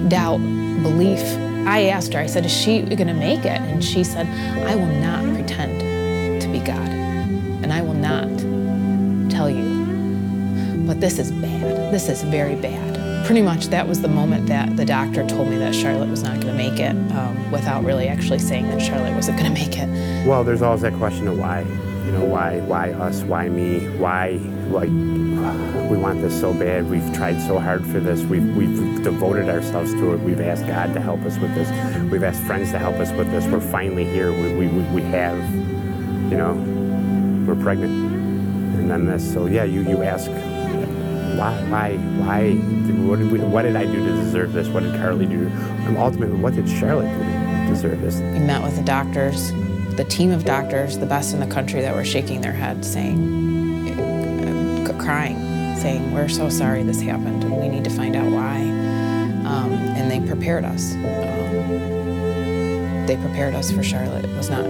doubt, 0.08 0.38
belief. 0.82 1.20
I 1.66 1.84
asked 1.84 2.12
her. 2.12 2.20
I 2.20 2.26
said, 2.26 2.44
"Is 2.44 2.52
she 2.52 2.82
going 2.82 3.08
to 3.08 3.14
make 3.14 3.40
it?" 3.40 3.60
And 3.60 3.82
she 3.82 4.04
said, 4.04 4.26
"I 4.66 4.74
will 4.76 4.94
not 5.00 5.22
pretend 5.34 6.42
to 6.42 6.48
be 6.48 6.58
God, 6.58 6.88
and 7.62 7.72
I 7.72 7.80
will 7.82 7.94
not 7.94 8.28
tell 9.30 9.48
you. 9.48 10.84
But 10.86 11.00
this 11.00 11.18
is 11.18 11.32
bad. 11.32 11.92
This 11.92 12.08
is 12.08 12.22
very 12.22 12.56
bad." 12.56 12.94
pretty 13.24 13.40
much 13.40 13.68
that 13.68 13.88
was 13.88 14.02
the 14.02 14.08
moment 14.08 14.46
that 14.48 14.76
the 14.76 14.84
doctor 14.84 15.26
told 15.26 15.48
me 15.48 15.56
that 15.56 15.74
Charlotte 15.74 16.10
was 16.10 16.22
not 16.22 16.34
going 16.40 16.46
to 16.46 16.52
make 16.52 16.78
it 16.78 16.94
um, 17.12 17.50
without 17.50 17.82
really 17.82 18.06
actually 18.06 18.38
saying 18.38 18.68
that 18.68 18.82
Charlotte 18.82 19.14
wasn't 19.14 19.38
going 19.38 19.50
to 19.54 19.60
make 19.60 19.78
it. 19.78 20.26
Well, 20.26 20.44
there's 20.44 20.62
always 20.62 20.82
that 20.82 20.92
question 20.94 21.26
of 21.28 21.38
why. 21.38 21.64
You 22.04 22.12
know, 22.12 22.24
why, 22.24 22.60
why 22.60 22.92
us? 22.92 23.22
Why 23.22 23.48
me? 23.48 23.86
Why, 23.98 24.38
like, 24.68 24.90
we 25.90 25.96
want 25.96 26.20
this 26.20 26.38
so 26.38 26.52
bad. 26.52 26.88
We've 26.88 27.12
tried 27.14 27.40
so 27.40 27.58
hard 27.58 27.86
for 27.86 28.00
this. 28.00 28.22
We've, 28.22 28.56
we've 28.56 29.02
devoted 29.02 29.48
ourselves 29.48 29.92
to 29.94 30.12
it. 30.12 30.20
We've 30.20 30.40
asked 30.40 30.66
God 30.66 30.92
to 30.94 31.00
help 31.00 31.20
us 31.22 31.38
with 31.38 31.54
this. 31.54 31.68
We've 32.10 32.22
asked 32.22 32.42
friends 32.42 32.70
to 32.72 32.78
help 32.78 32.96
us 32.96 33.10
with 33.12 33.30
this. 33.30 33.46
We're 33.46 33.60
finally 33.60 34.04
here. 34.04 34.32
We, 34.32 34.66
we, 34.66 34.82
we 34.92 35.02
have, 35.02 35.38
you 36.30 36.36
know, 36.36 36.54
we're 37.46 37.62
pregnant. 37.62 37.92
And 37.92 38.90
then 38.90 39.06
this. 39.06 39.32
So, 39.32 39.46
yeah, 39.46 39.64
you, 39.64 39.82
you 39.82 40.02
ask, 40.02 40.30
why, 41.38 41.56
why, 41.68 41.96
why, 41.96 42.52
what 43.06 43.18
did, 43.18 43.32
we, 43.32 43.38
what 43.40 43.62
did 43.62 43.76
I 43.76 43.84
do 43.84 44.04
to 44.04 44.12
deserve 44.22 44.52
this? 44.52 44.68
What 44.68 44.82
did 44.82 44.94
Carly 44.96 45.26
do? 45.26 45.48
And 45.86 45.96
ultimately, 45.96 46.36
what 46.38 46.54
did 46.54 46.68
Charlotte 46.68 47.08
do 47.08 47.18
to 47.18 47.66
deserve 47.68 48.00
this? 48.02 48.16
We 48.20 48.40
met 48.40 48.62
with 48.62 48.76
the 48.76 48.82
doctors, 48.82 49.52
the 49.96 50.04
team 50.04 50.30
of 50.30 50.44
doctors, 50.44 50.98
the 50.98 51.06
best 51.06 51.34
in 51.34 51.40
the 51.40 51.46
country 51.46 51.80
that 51.80 51.94
were 51.94 52.04
shaking 52.04 52.40
their 52.40 52.52
heads, 52.52 52.90
saying, 52.92 53.42
crying, 54.98 55.36
saying, 55.76 56.12
we're 56.12 56.28
so 56.28 56.48
sorry 56.48 56.82
this 56.82 57.00
happened 57.02 57.44
and 57.44 57.54
we 57.60 57.68
need 57.68 57.84
to 57.84 57.90
find 57.90 58.16
out 58.16 58.30
why. 58.32 58.56
Um, 59.44 59.72
and 59.72 60.10
they 60.10 60.26
prepared 60.26 60.64
us. 60.64 60.94
Um, 60.94 61.02
they 63.06 63.16
prepared 63.16 63.54
us 63.54 63.70
for 63.70 63.82
Charlotte 63.82 64.26
was 64.36 64.48
not 64.48 64.64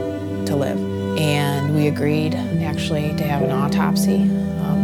to 0.46 0.56
live. 0.56 0.78
And 1.18 1.76
we 1.76 1.86
agreed 1.86 2.34
actually 2.34 3.14
to 3.16 3.22
have 3.22 3.42
an 3.42 3.52
autopsy 3.52 4.28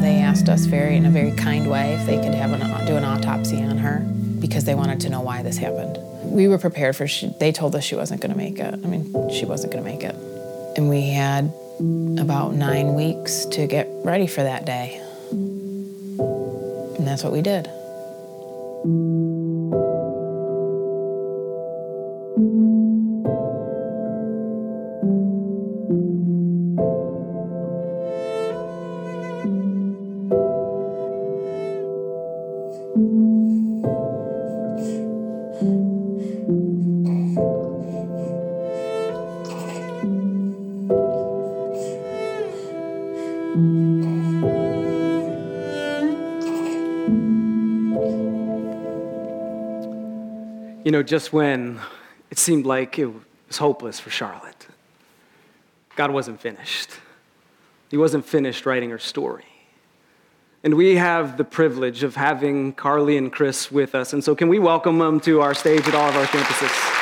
they 0.00 0.16
asked 0.16 0.48
us 0.48 0.64
very, 0.64 0.96
in 0.96 1.04
a 1.04 1.10
very 1.10 1.32
kind 1.32 1.70
way, 1.70 1.92
if 1.94 2.06
they 2.06 2.16
could 2.16 2.34
have 2.34 2.52
an, 2.52 2.60
do 2.86 2.96
an 2.96 3.04
autopsy 3.04 3.62
on 3.62 3.76
her 3.76 4.00
because 4.40 4.64
they 4.64 4.74
wanted 4.74 5.00
to 5.00 5.10
know 5.10 5.20
why 5.20 5.42
this 5.42 5.58
happened. 5.58 5.98
We 6.24 6.48
were 6.48 6.58
prepared 6.58 6.96
for. 6.96 7.06
She, 7.06 7.34
they 7.38 7.52
told 7.52 7.74
us 7.74 7.84
she 7.84 7.96
wasn't 7.96 8.22
going 8.22 8.32
to 8.32 8.38
make 8.38 8.58
it. 8.58 8.72
I 8.72 8.86
mean, 8.86 9.30
she 9.30 9.44
wasn't 9.44 9.72
going 9.72 9.84
to 9.84 9.90
make 9.90 10.02
it, 10.02 10.14
and 10.76 10.88
we 10.88 11.10
had 11.10 11.52
about 12.18 12.54
nine 12.54 12.94
weeks 12.94 13.44
to 13.46 13.66
get 13.66 13.88
ready 14.04 14.26
for 14.26 14.42
that 14.42 14.64
day, 14.64 15.00
and 15.30 17.06
that's 17.06 17.24
what 17.24 17.32
we 17.32 17.42
did. 17.42 17.68
Just 51.02 51.32
when 51.32 51.80
it 52.30 52.38
seemed 52.38 52.66
like 52.66 52.98
it 52.98 53.06
was 53.06 53.58
hopeless 53.58 53.98
for 53.98 54.10
Charlotte, 54.10 54.66
God 55.96 56.10
wasn't 56.10 56.40
finished. 56.40 56.90
He 57.90 57.96
wasn't 57.96 58.24
finished 58.24 58.66
writing 58.66 58.90
her 58.90 58.98
story. 58.98 59.44
And 60.62 60.74
we 60.74 60.96
have 60.96 61.36
the 61.38 61.44
privilege 61.44 62.02
of 62.02 62.16
having 62.16 62.74
Carly 62.74 63.16
and 63.16 63.32
Chris 63.32 63.72
with 63.72 63.94
us. 63.94 64.12
And 64.12 64.22
so, 64.22 64.34
can 64.34 64.48
we 64.48 64.58
welcome 64.58 64.98
them 64.98 65.18
to 65.20 65.40
our 65.40 65.54
stage 65.54 65.88
at 65.88 65.94
all 65.94 66.08
of 66.08 66.16
our 66.16 66.26
campuses? 66.26 67.00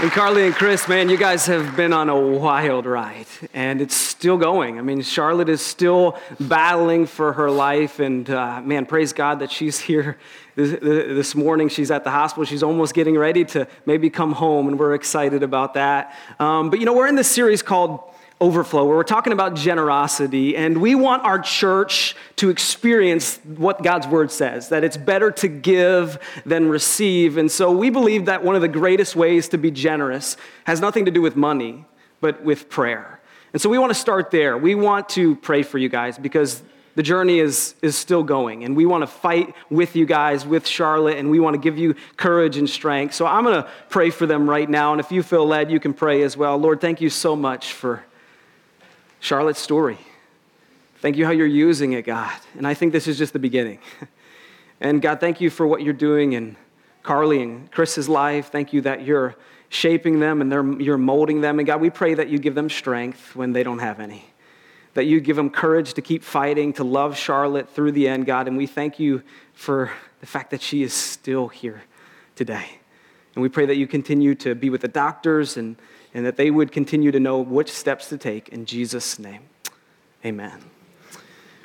And 0.00 0.12
Carly 0.12 0.46
and 0.46 0.54
Chris, 0.54 0.88
man, 0.88 1.08
you 1.08 1.16
guys 1.16 1.46
have 1.46 1.76
been 1.76 1.92
on 1.92 2.08
a 2.08 2.16
wild 2.16 2.86
ride, 2.86 3.26
and 3.52 3.80
it's 3.80 4.07
still 4.18 4.36
going. 4.36 4.80
I 4.80 4.82
mean, 4.82 5.00
Charlotte 5.00 5.48
is 5.48 5.60
still 5.60 6.18
battling 6.40 7.06
for 7.06 7.34
her 7.34 7.52
life, 7.52 8.00
and 8.00 8.28
uh, 8.28 8.60
man, 8.60 8.84
praise 8.84 9.12
God 9.12 9.38
that 9.38 9.52
she's 9.52 9.78
here 9.88 10.18
this, 10.56 10.76
this, 10.80 11.34
morning. 11.36 11.68
She's 11.68 11.92
at 11.92 12.02
the 12.02 12.10
hospital. 12.10 12.44
She's 12.44 12.64
almost 12.64 12.94
getting 12.94 13.16
ready 13.16 13.44
to 13.44 13.68
maybe 13.86 14.10
come 14.10 14.32
home, 14.32 14.66
and 14.66 14.76
we're 14.76 14.94
excited 14.94 15.44
about 15.44 15.74
that. 15.74 16.16
Um, 16.40 16.68
but 16.68 16.80
you 16.80 16.84
know, 16.84 16.94
we're 16.94 17.06
in 17.06 17.14
this 17.14 17.30
series 17.30 17.62
called 17.62 18.00
overflow, 18.40 18.84
where 18.84 18.96
we're 18.96 19.04
talking 19.04 19.32
about 19.32 19.54
generosity, 19.54 20.56
and 20.56 20.80
we 20.80 20.96
want 20.96 21.22
our 21.22 21.38
church 21.38 22.16
to 22.36 22.50
experience 22.50 23.38
what 23.44 23.84
God's 23.84 24.08
word 24.08 24.32
says 24.32 24.68
that 24.70 24.82
it's 24.82 24.96
better 24.96 25.30
to 25.30 25.46
give 25.46 26.18
than 26.44 26.68
receive. 26.68 27.36
And 27.36 27.52
so 27.52 27.70
we 27.70 27.88
believe 27.88 28.24
that 28.24 28.42
one 28.42 28.56
of 28.56 28.62
the 28.62 28.68
greatest 28.68 29.14
ways 29.14 29.48
to 29.50 29.58
be 29.58 29.70
generous 29.70 30.36
has 30.64 30.80
nothing 30.80 31.04
to 31.04 31.12
do 31.12 31.22
with 31.22 31.36
money, 31.36 31.84
but 32.20 32.42
with 32.42 32.68
prayer. 32.68 33.17
And 33.52 33.62
so 33.62 33.68
we 33.68 33.78
want 33.78 33.90
to 33.90 33.98
start 33.98 34.30
there. 34.30 34.58
We 34.58 34.74
want 34.74 35.08
to 35.10 35.36
pray 35.36 35.62
for 35.62 35.78
you 35.78 35.88
guys 35.88 36.18
because 36.18 36.62
the 36.94 37.02
journey 37.02 37.38
is, 37.38 37.74
is 37.80 37.96
still 37.96 38.24
going, 38.24 38.64
and 38.64 38.76
we 38.76 38.84
want 38.84 39.02
to 39.02 39.06
fight 39.06 39.54
with 39.70 39.94
you 39.94 40.04
guys, 40.04 40.44
with 40.44 40.66
Charlotte, 40.66 41.16
and 41.16 41.30
we 41.30 41.38
want 41.38 41.54
to 41.54 41.60
give 41.60 41.78
you 41.78 41.94
courage 42.16 42.56
and 42.56 42.68
strength. 42.68 43.14
So 43.14 43.24
I'm 43.24 43.44
going 43.44 43.62
to 43.62 43.68
pray 43.88 44.10
for 44.10 44.26
them 44.26 44.50
right 44.50 44.68
now, 44.68 44.92
and 44.92 45.00
if 45.00 45.12
you 45.12 45.22
feel 45.22 45.46
led, 45.46 45.70
you 45.70 45.78
can 45.78 45.94
pray 45.94 46.22
as 46.22 46.36
well. 46.36 46.58
Lord, 46.58 46.80
thank 46.80 47.00
you 47.00 47.08
so 47.08 47.36
much 47.36 47.72
for 47.72 48.04
Charlotte's 49.20 49.60
story. 49.60 49.98
Thank 51.00 51.16
you 51.16 51.24
how 51.24 51.30
you're 51.30 51.46
using 51.46 51.92
it, 51.92 52.02
God. 52.02 52.36
And 52.56 52.66
I 52.66 52.74
think 52.74 52.92
this 52.92 53.06
is 53.06 53.16
just 53.16 53.32
the 53.32 53.38
beginning. 53.38 53.78
And 54.80 55.02
God, 55.02 55.18
thank 55.18 55.40
you 55.40 55.50
for 55.50 55.66
what 55.66 55.82
you're 55.82 55.92
doing 55.92 56.34
in 56.34 56.56
Carly 57.02 57.42
and 57.42 57.70
Chris's 57.70 58.08
life. 58.08 58.52
Thank 58.52 58.72
you 58.72 58.80
that 58.82 59.04
you're 59.04 59.34
shaping 59.68 60.20
them 60.20 60.40
and 60.40 60.80
you're 60.80 60.98
molding 60.98 61.40
them. 61.40 61.58
And 61.58 61.66
God, 61.66 61.80
we 61.80 61.90
pray 61.90 62.14
that 62.14 62.28
you 62.28 62.38
give 62.38 62.54
them 62.54 62.70
strength 62.70 63.36
when 63.36 63.52
they 63.52 63.62
don't 63.62 63.80
have 63.80 64.00
any. 64.00 64.24
That 64.94 65.04
you 65.04 65.20
give 65.20 65.36
them 65.36 65.50
courage 65.50 65.94
to 65.94 66.02
keep 66.02 66.22
fighting, 66.22 66.72
to 66.74 66.84
love 66.84 67.16
Charlotte 67.16 67.68
through 67.68 67.92
the 67.92 68.08
end, 68.08 68.26
God. 68.26 68.48
And 68.48 68.56
we 68.56 68.66
thank 68.66 68.98
you 68.98 69.22
for 69.52 69.92
the 70.20 70.26
fact 70.26 70.50
that 70.50 70.62
she 70.62 70.82
is 70.82 70.92
still 70.92 71.48
here 71.48 71.82
today. 72.34 72.78
And 73.34 73.42
we 73.42 73.48
pray 73.48 73.66
that 73.66 73.76
you 73.76 73.86
continue 73.86 74.34
to 74.36 74.54
be 74.54 74.70
with 74.70 74.80
the 74.80 74.88
doctors 74.88 75.56
and 75.56 75.76
and 76.14 76.24
that 76.26 76.36
they 76.36 76.50
would 76.50 76.72
continue 76.72 77.12
to 77.12 77.20
know 77.20 77.38
which 77.38 77.70
steps 77.70 78.08
to 78.08 78.18
take 78.18 78.48
in 78.48 78.66
Jesus' 78.66 79.18
name. 79.18 79.42
Amen. 80.24 80.77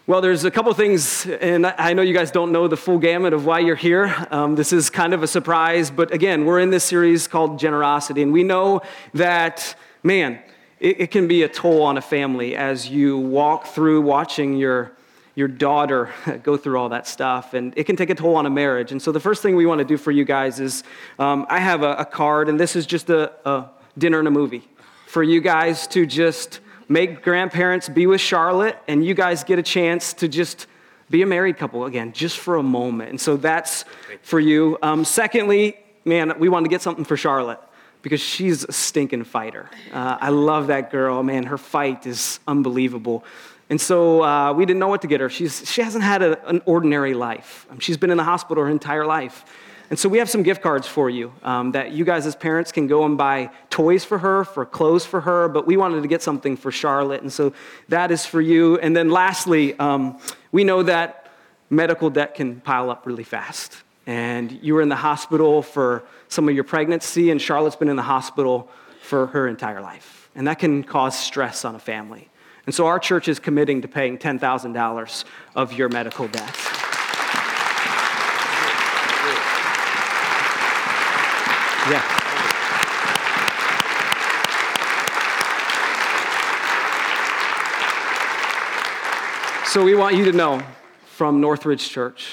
Well, 0.06 0.20
there's 0.20 0.44
a 0.44 0.52
couple 0.52 0.74
things, 0.74 1.26
and 1.26 1.66
I 1.66 1.94
know 1.94 2.02
you 2.02 2.14
guys 2.14 2.30
don't 2.30 2.52
know 2.52 2.68
the 2.68 2.76
full 2.76 2.98
gamut 2.98 3.32
of 3.32 3.46
why 3.46 3.60
you're 3.60 3.78
here. 3.78 4.14
Um, 4.32 4.54
this 4.56 4.74
is 4.74 4.90
kind 4.90 5.14
of 5.14 5.24
a 5.24 5.28
surprise, 5.28 5.90
but 5.90 6.14
again, 6.14 6.44
we're 6.44 6.60
in 6.60 6.72
this 6.72 6.84
series 6.84 7.26
called 7.26 7.58
Generosity, 7.58 8.22
and 8.22 8.34
we 8.34 8.44
know 8.44 8.82
that, 9.14 9.76
man, 10.04 10.40
it, 10.82 11.00
it 11.00 11.12
can 11.12 11.30
be 11.30 11.44
a 11.44 11.48
toll 11.48 11.84
on 11.84 11.98
a 11.98 12.02
family 12.02 12.54
as 12.54 12.90
you 12.90 13.18
walk 13.18 13.68
through 13.68 14.02
watching 14.02 14.58
your 14.58 14.92
your 15.36 15.48
daughter 15.48 16.14
go 16.44 16.58
through 16.58 16.78
all 16.78 16.90
that 16.90 17.08
stuff, 17.08 17.54
and 17.54 17.74
it 17.78 17.86
can 17.86 17.96
take 17.96 18.10
a 18.10 18.16
toll 18.16 18.36
on 18.36 18.46
a 18.46 18.50
marriage. 18.50 18.92
And 18.92 19.02
so, 19.02 19.14
the 19.14 19.22
first 19.22 19.42
thing 19.42 19.56
we 19.56 19.66
want 19.66 19.80
to 19.80 19.86
do 19.86 19.96
for 19.96 20.12
you 20.12 20.26
guys 20.26 20.60
is 20.60 20.84
um, 21.18 21.46
I 21.48 21.62
have 21.62 21.82
a, 21.82 21.94
a, 21.94 22.06
card, 22.06 22.50
and 22.50 22.60
this 22.60 22.76
is 22.76 22.86
just 22.86 23.10
a, 23.10 23.32
a 23.48 23.70
dinner 23.98 24.20
and 24.20 24.28
a 24.28 24.32
movie 24.32 24.68
for 25.08 25.24
you 25.24 25.40
guys 25.40 25.88
to 25.88 26.06
just 26.06 26.60
make 26.88 27.24
grandparents 27.24 27.90
be 27.90 28.08
with 28.08 28.22
Charlotte 28.22 28.78
and 28.88 29.06
you 29.06 29.14
guys 29.14 29.44
get 29.44 29.60
a 29.60 29.64
chance 29.64 30.14
to 30.14 30.28
just 30.28 30.68
be 31.10 31.22
a 31.22 31.26
married 31.26 31.58
couple 31.58 31.86
again, 31.86 32.12
just 32.12 32.38
for 32.38 32.56
a 32.56 32.64
moment. 32.64 33.10
And 33.10 33.22
so 33.22 33.38
that's 33.38 33.86
for 34.22 34.40
you. 34.40 34.78
Um, 34.82 35.06
secondly, 35.06 35.78
man, 36.06 36.40
we 36.40 36.50
wanted 36.50 36.66
to 36.66 36.70
get 36.70 36.82
something 36.82 37.06
for 37.06 37.18
Charlotte 37.18 37.60
because 38.02 38.20
she's 38.20 38.64
a 38.64 38.72
stinking 38.72 39.24
fighter. 39.24 39.70
Uh, 39.92 40.18
I 40.20 40.30
love 40.30 40.68
that 40.68 40.92
girl. 40.92 41.24
Man, 41.24 41.44
her 41.44 41.58
fight 41.58 42.06
is 42.06 42.40
unbelievable. 42.48 43.24
And 43.70 43.80
so 43.80 44.24
uh, 44.24 44.54
we 44.54 44.66
didn't 44.66 44.80
know 44.80 44.90
what 44.90 45.02
to 45.02 45.08
get 45.08 45.22
her. 45.22 45.30
She's, 45.30 45.70
she 45.70 45.82
hasn't 45.82 46.04
had 46.04 46.22
a, 46.22 46.48
an 46.48 46.62
ordinary 46.66 47.14
life. 47.14 47.66
Um, 47.70 47.80
she's 47.80 47.98
been 47.98 48.12
in 48.12 48.18
the 48.18 48.24
hospital 48.24 48.64
her 48.64 48.70
entire 48.70 49.06
life. 49.06 49.46
And 49.94 50.00
so 50.00 50.10
we 50.10 50.18
have 50.18 50.28
some 50.28 50.42
gift 50.42 50.64
cards 50.64 50.88
for 50.88 51.08
you 51.08 51.32
um, 51.44 51.74
that 51.74 51.92
you 51.92 52.04
guys 52.04 52.26
as 52.26 52.36
parents 52.36 52.72
can 52.72 52.88
go 52.88 53.06
and 53.06 53.16
buy 53.16 53.52
toys 53.70 54.04
for 54.04 54.18
her, 54.18 54.44
for 54.44 54.66
clothes 54.66 55.06
for 55.06 55.22
her, 55.22 55.48
but 55.48 55.68
we 55.68 55.78
wanted 55.78 56.02
to 56.02 56.08
get 56.08 56.24
something 56.24 56.58
for 56.58 56.72
Charlotte. 56.72 57.22
And 57.22 57.32
so 57.32 57.54
that 57.90 58.10
is 58.10 58.26
for 58.26 58.42
you. 58.42 58.80
And 58.80 58.98
then 58.98 59.12
lastly, 59.12 59.78
um, 59.78 60.18
we 60.52 60.64
know 60.64 60.82
that 60.82 61.30
medical 61.70 62.10
debt 62.10 62.34
can 62.34 62.60
pile 62.62 62.90
up 62.90 63.06
really 63.06 63.24
fast. 63.24 63.84
And 64.08 64.54
you 64.64 64.74
were 64.74 64.82
in 64.82 64.90
the 64.90 64.96
hospital 64.96 65.62
for 65.62 66.04
some 66.28 66.50
of 66.50 66.56
your 66.56 66.64
pregnancy, 66.64 67.30
and 67.30 67.40
Charlotte's 67.40 67.76
been 67.76 67.88
in 67.88 67.96
the 67.96 68.02
hospital 68.02 68.72
for 69.04 69.28
her 69.28 69.48
entire 69.48 69.80
life. 69.80 70.32
And 70.34 70.48
that 70.48 70.58
can 70.58 70.84
cause 70.84 71.16
stress 71.16 71.66
on 71.66 71.76
a 71.76 71.80
family. 71.80 72.32
And 72.66 72.74
so 72.74 72.88
our 72.88 72.98
church 72.98 73.28
is 73.28 73.38
committing 73.38 73.84
to 73.84 73.88
paying 73.88 74.18
$10,000 74.18 75.26
of 75.56 75.74
your 75.74 75.90
medical 75.90 76.28
debt. 76.30 76.83
Yeah. 81.94 82.02
So 89.68 89.84
we 89.84 89.94
want 89.94 90.16
you 90.16 90.26
to 90.26 90.32
know 90.32 90.64
from 91.06 91.40
Northridge 91.40 91.88
Church 91.88 92.32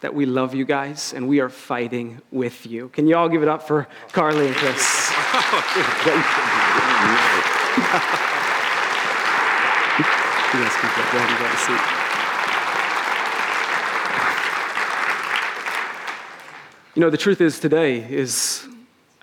that 0.00 0.14
we 0.14 0.26
love 0.26 0.54
you 0.54 0.64
guys 0.64 1.12
and 1.12 1.28
we 1.28 1.40
are 1.40 1.48
fighting 1.48 2.22
with 2.30 2.66
you. 2.66 2.88
Can 2.90 3.08
you 3.08 3.16
all 3.16 3.28
give 3.28 3.42
it 3.42 3.48
up 3.48 3.62
for 3.64 3.88
Carly 4.12 4.46
and 4.46 4.54
Chris? 4.54 5.10
You 10.52 10.60
guys 10.60 10.76
can 10.76 10.88
seat. 11.56 12.00
You 16.96 17.00
know, 17.02 17.10
the 17.10 17.16
truth 17.16 17.40
is 17.40 17.60
today 17.60 17.98
is 17.98 18.66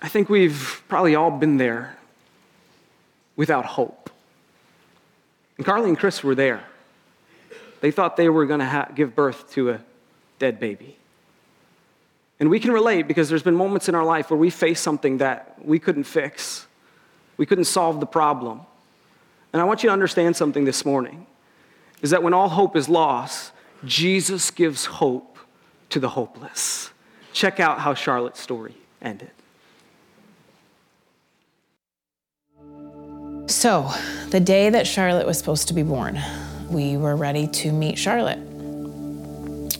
I 0.00 0.08
think 0.08 0.28
we've 0.28 0.82
probably 0.88 1.14
all 1.14 1.30
been 1.30 1.56
there 1.56 1.96
without 3.36 3.64
hope. 3.64 4.10
And 5.56 5.66
Carly 5.66 5.88
and 5.88 5.98
Chris 5.98 6.22
were 6.22 6.34
there. 6.34 6.64
They 7.80 7.90
thought 7.90 8.16
they 8.16 8.28
were 8.28 8.46
going 8.46 8.60
to 8.60 8.66
ha- 8.66 8.88
give 8.94 9.14
birth 9.14 9.50
to 9.52 9.70
a 9.70 9.80
dead 10.38 10.60
baby. 10.60 10.96
And 12.40 12.48
we 12.50 12.60
can 12.60 12.70
relate 12.70 13.08
because 13.08 13.28
there's 13.28 13.42
been 13.42 13.56
moments 13.56 13.88
in 13.88 13.94
our 13.94 14.04
life 14.04 14.30
where 14.30 14.38
we 14.38 14.50
face 14.50 14.80
something 14.80 15.18
that 15.18 15.56
we 15.64 15.78
couldn't 15.78 16.04
fix. 16.04 16.66
We 17.36 17.46
couldn't 17.46 17.64
solve 17.64 17.98
the 17.98 18.06
problem. 18.06 18.60
And 19.52 19.60
I 19.60 19.64
want 19.64 19.82
you 19.82 19.88
to 19.88 19.92
understand 19.92 20.36
something 20.36 20.64
this 20.64 20.84
morning 20.84 21.26
is 22.02 22.10
that 22.10 22.22
when 22.22 22.34
all 22.34 22.48
hope 22.48 22.76
is 22.76 22.88
lost, 22.88 23.52
Jesus 23.84 24.50
gives 24.50 24.84
hope 24.84 25.38
to 25.90 25.98
the 25.98 26.10
hopeless. 26.10 26.90
Check 27.32 27.58
out 27.58 27.80
how 27.80 27.94
Charlotte's 27.94 28.40
story 28.40 28.76
ended. 29.02 29.30
So, 33.48 33.90
the 34.28 34.40
day 34.40 34.68
that 34.68 34.86
Charlotte 34.86 35.26
was 35.26 35.38
supposed 35.38 35.68
to 35.68 35.74
be 35.74 35.82
born, 35.82 36.20
we 36.68 36.98
were 36.98 37.16
ready 37.16 37.46
to 37.46 37.72
meet 37.72 37.96
Charlotte 37.96 38.38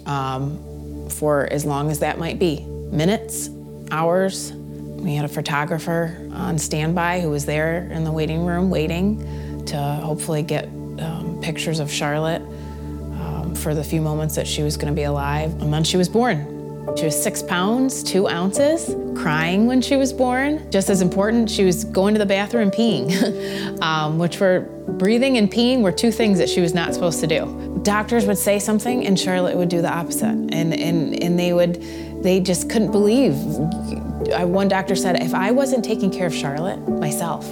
um, 0.07 1.07
for 1.11 1.47
as 1.53 1.67
long 1.67 1.91
as 1.91 1.99
that 1.99 2.19
might 2.19 2.39
be 2.39 2.61
minutes, 2.91 3.51
hours. 3.91 4.53
We 4.55 5.15
had 5.15 5.27
a 5.27 5.29
photographer 5.29 6.17
on 6.33 6.59
standby 6.59 7.21
who 7.21 7.29
was 7.29 7.45
there 7.45 7.87
in 7.93 8.05
the 8.05 8.11
waiting 8.11 8.47
room 8.47 8.71
waiting 8.71 9.65
to 9.67 9.77
hopefully 9.77 10.43
get 10.43 10.65
um, 10.65 11.39
pictures 11.43 11.79
of 11.79 11.93
Charlotte 11.93 12.41
um, 12.41 13.55
for 13.55 13.75
the 13.75 13.85
few 13.85 14.01
moments 14.01 14.35
that 14.37 14.47
she 14.47 14.63
was 14.63 14.79
going 14.79 14.89
to 14.89 14.97
be 14.97 15.05
alive. 15.05 15.53
And 15.61 15.71
then 15.71 15.85
she 15.85 15.99
was 15.99 16.09
born. 16.09 16.58
She 16.97 17.05
was 17.05 17.21
six 17.21 17.43
pounds, 17.43 18.03
two 18.03 18.29
ounces, 18.29 18.95
crying 19.17 19.67
when 19.67 19.81
she 19.81 19.97
was 19.97 20.13
born. 20.13 20.71
Just 20.71 20.89
as 20.91 21.01
important, 21.03 21.51
she 21.51 21.65
was 21.65 21.85
going 21.85 22.15
to 22.15 22.19
the 22.19 22.27
bathroom 22.27 22.71
peeing, 22.71 23.81
um, 23.83 24.19
which 24.19 24.41
were 24.41 24.61
breathing 24.99 25.37
and 25.37 25.51
peeing 25.51 25.83
were 25.83 25.93
two 25.93 26.11
things 26.11 26.39
that 26.39 26.49
she 26.49 26.61
was 26.61 26.75
not 26.75 26.95
supposed 26.95 27.21
to 27.21 27.27
do. 27.27 27.81
Doctors 27.83 28.27
would 28.27 28.39
say 28.39 28.59
something 28.59 29.07
and 29.07 29.19
Charlotte 29.19 29.57
would 29.57 29.69
do 29.69 29.83
the 29.83 29.93
opposite. 29.93 30.27
And, 30.27 30.75
and, 30.75 31.23
and 31.23 31.39
they 31.39 31.53
would, 31.53 31.83
they 32.23 32.41
just 32.41 32.71
couldn't 32.71 32.91
believe. 32.91 33.35
One 33.37 34.69
doctor 34.69 34.97
said, 34.97 35.23
if 35.23 35.35
I 35.35 35.51
wasn't 35.51 35.85
taking 35.85 36.11
care 36.11 36.27
of 36.27 36.35
Charlotte 36.35 36.79
myself, 36.89 37.49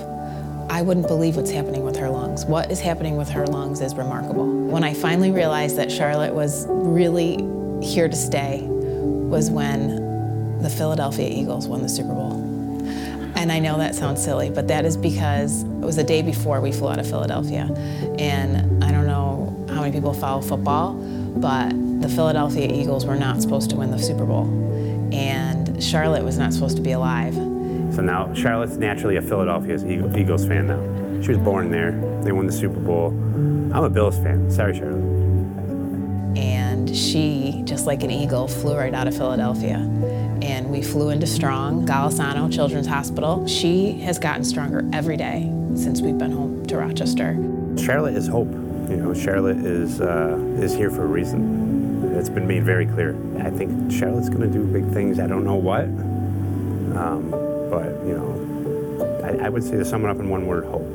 I 0.68 0.83
wouldn't 0.83 1.07
believe 1.07 1.37
what's 1.37 1.53
happening 1.53 1.85
with 1.85 1.96
her 1.96 2.11
lungs. 2.11 2.44
What 2.44 2.70
is 2.72 2.81
happening 2.81 3.16
with 3.16 3.29
her 3.31 3.46
lungs 3.46 3.81
is 3.81 3.94
remarkable. 3.94 4.46
When 4.46 4.83
I 4.83 4.94
finally 4.94 5.31
realized 5.31 5.77
that 5.77 5.92
Charlotte 5.92 6.35
was 6.35 6.66
really 6.68 7.37
here 7.83 8.09
to 8.09 8.16
stay 8.16 8.65
was 9.29 9.51
when 9.51 10.59
the 10.62 10.71
Philadelphia 10.71 11.29
Eagles 11.29 11.69
won 11.69 11.83
the 11.83 11.89
Super 11.89 12.15
Bowl. 12.15 12.33
And 13.37 13.53
I 13.53 13.59
know 13.59 13.77
that 13.77 13.95
sounds 13.95 14.25
silly, 14.25 14.49
but 14.49 14.67
that 14.69 14.85
is 14.87 14.97
because 14.97 15.62
it 15.62 15.81
was 15.81 15.97
the 15.97 16.05
day 16.05 16.23
before 16.23 16.61
we 16.61 16.73
flew 16.73 16.89
out 16.89 16.99
of 16.99 17.07
Philadelphia. 17.07 17.65
And 18.19 18.83
I 18.83 18.91
don't 18.91 19.07
know 19.07 19.67
how 19.69 19.83
many 19.83 19.93
people 19.93 20.15
follow 20.15 20.41
football, 20.41 20.95
but 20.95 21.71
the 22.01 22.09
Philadelphia 22.09 22.67
Eagles 22.73 23.05
were 23.05 23.17
not 23.17 23.43
supposed 23.43 23.69
to 23.71 23.77
win 23.77 23.91
the 23.91 23.99
Super 23.99 24.25
Bowl. 24.25 24.47
And 25.12 25.83
Charlotte 25.83 26.25
was 26.25 26.39
not 26.39 26.55
supposed 26.55 26.77
to 26.77 26.83
be 26.83 26.93
alive. 26.93 27.35
So 27.95 28.01
now 28.03 28.33
Charlotte's 28.33 28.77
naturally 28.77 29.17
a 29.17 29.23
Philadelphia 29.23 29.77
Eagles 30.17 30.47
fan 30.47 30.69
now. 30.69 31.23
She 31.23 31.29
was 31.29 31.39
born 31.39 31.71
there. 31.71 31.93
They 32.23 32.33
won 32.33 32.47
the 32.47 32.53
Super 32.53 32.81
Bowl. 32.81 33.09
I'm 33.09 33.85
a 33.85 33.91
Bills 33.91 34.17
fan. 34.19 34.51
Sorry, 34.51 34.79
Charlotte. 34.79 35.15
She, 36.97 37.63
just 37.65 37.87
like 37.87 38.03
an 38.03 38.11
eagle, 38.11 38.49
flew 38.49 38.77
right 38.77 38.95
out 38.95 39.07
of 39.07 39.15
Philadelphia. 39.15 39.77
And 40.43 40.71
we 40.71 40.83
flew 40.83 41.11
into 41.11 41.27
Strong, 41.27 41.87
Golisano 41.87 42.53
Children's 42.53 42.87
Hospital. 42.87 43.47
She 43.47 43.93
has 44.01 44.19
gotten 44.19 44.45
stronger 44.45 44.83
every 44.93 45.17
day 45.17 45.53
since 45.75 46.01
we've 46.01 46.17
been 46.17 46.33
home 46.33 46.65
to 46.67 46.79
Rochester. 46.79 47.37
Charlotte 47.77 48.15
is 48.15 48.27
hope. 48.27 48.51
You 48.89 48.97
know, 48.97 49.13
Charlotte 49.13 49.59
is 49.59 50.01
uh, 50.01 50.39
is 50.59 50.75
here 50.75 50.91
for 50.91 51.03
a 51.03 51.07
reason. 51.07 52.15
It's 52.17 52.29
been 52.29 52.47
made 52.47 52.65
very 52.65 52.87
clear. 52.87 53.15
I 53.41 53.51
think 53.51 53.93
Charlotte's 53.93 54.29
going 54.29 54.41
to 54.41 54.49
do 54.49 54.65
big 54.65 54.91
things. 54.93 55.19
I 55.19 55.27
don't 55.27 55.45
know 55.45 55.57
what. 55.57 55.85
Um, 56.97 57.31
but, 57.71 57.89
you 58.07 58.15
know, 58.17 59.23
I, 59.23 59.47
I 59.47 59.49
would 59.51 59.63
say 59.63 59.73
to 59.73 59.85
sum 59.85 60.05
it 60.05 60.09
up 60.09 60.19
in 60.19 60.31
one 60.31 60.47
word 60.47 60.65
hope. 60.65 60.87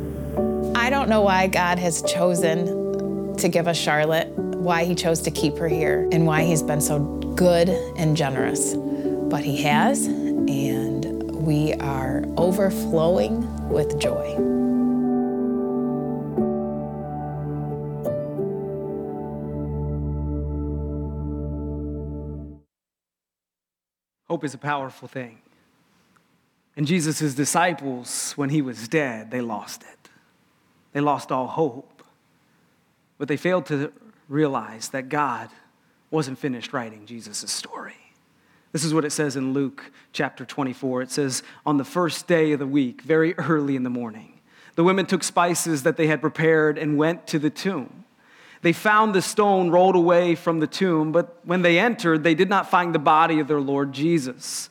I 0.75 0.89
don't 0.89 1.09
know 1.09 1.21
why 1.21 1.47
God 1.47 1.77
has 1.77 2.01
chosen 2.01 3.35
to 3.37 3.49
give 3.49 3.67
us 3.67 3.77
Charlotte, 3.77 4.29
why 4.63 4.83
He 4.83 4.95
chose 4.95 5.21
to 5.21 5.31
keep 5.31 5.57
her 5.57 5.67
here, 5.67 6.07
and 6.11 6.25
why 6.25 6.43
He's 6.43 6.63
been 6.63 6.81
so 6.81 6.99
good 7.35 7.69
and 7.97 8.15
generous. 8.15 8.75
But 8.75 9.43
He 9.43 9.61
has, 9.63 10.05
and 10.05 11.31
we 11.31 11.73
are 11.73 12.23
overflowing 12.37 13.69
with 13.69 13.99
joy. 13.99 14.35
Hope 24.31 24.45
is 24.45 24.53
a 24.53 24.57
powerful 24.57 25.09
thing. 25.09 25.39
And 26.77 26.87
Jesus' 26.87 27.33
disciples, 27.33 28.31
when 28.37 28.49
he 28.49 28.61
was 28.61 28.87
dead, 28.87 29.29
they 29.29 29.41
lost 29.41 29.83
it. 29.83 30.09
They 30.93 31.01
lost 31.01 31.33
all 31.33 31.47
hope. 31.47 32.01
But 33.17 33.27
they 33.27 33.35
failed 33.35 33.65
to 33.65 33.91
realize 34.31 34.89
that 34.89 35.09
God 35.09 35.49
wasn't 36.09 36.39
finished 36.39 36.73
writing 36.73 37.05
Jesus' 37.05 37.51
story. 37.51 37.93
This 38.71 38.85
is 38.85 38.93
what 38.93 39.03
it 39.03 39.11
says 39.11 39.35
in 39.35 39.53
Luke 39.53 39.91
chapter 40.13 40.45
24. 40.45 41.01
It 41.01 41.11
says, 41.11 41.43
On 41.65 41.77
the 41.77 41.83
first 41.83 42.27
day 42.27 42.53
of 42.53 42.59
the 42.59 42.67
week, 42.67 43.01
very 43.01 43.33
early 43.37 43.75
in 43.75 43.83
the 43.83 43.89
morning, 43.89 44.39
the 44.75 44.83
women 44.83 45.05
took 45.05 45.23
spices 45.23 45.83
that 45.83 45.97
they 45.97 46.07
had 46.07 46.21
prepared 46.21 46.77
and 46.77 46.97
went 46.97 47.27
to 47.27 47.39
the 47.39 47.49
tomb. 47.49 48.05
They 48.61 48.73
found 48.73 49.13
the 49.13 49.21
stone 49.21 49.69
rolled 49.69 49.95
away 49.95 50.35
from 50.35 50.59
the 50.59 50.67
tomb, 50.67 51.11
but 51.11 51.39
when 51.43 51.61
they 51.63 51.79
entered, 51.79 52.23
they 52.23 52.35
did 52.35 52.47
not 52.47 52.69
find 52.69 52.95
the 52.95 52.99
body 52.99 53.39
of 53.39 53.47
their 53.47 53.59
Lord 53.59 53.91
Jesus. 53.91 54.69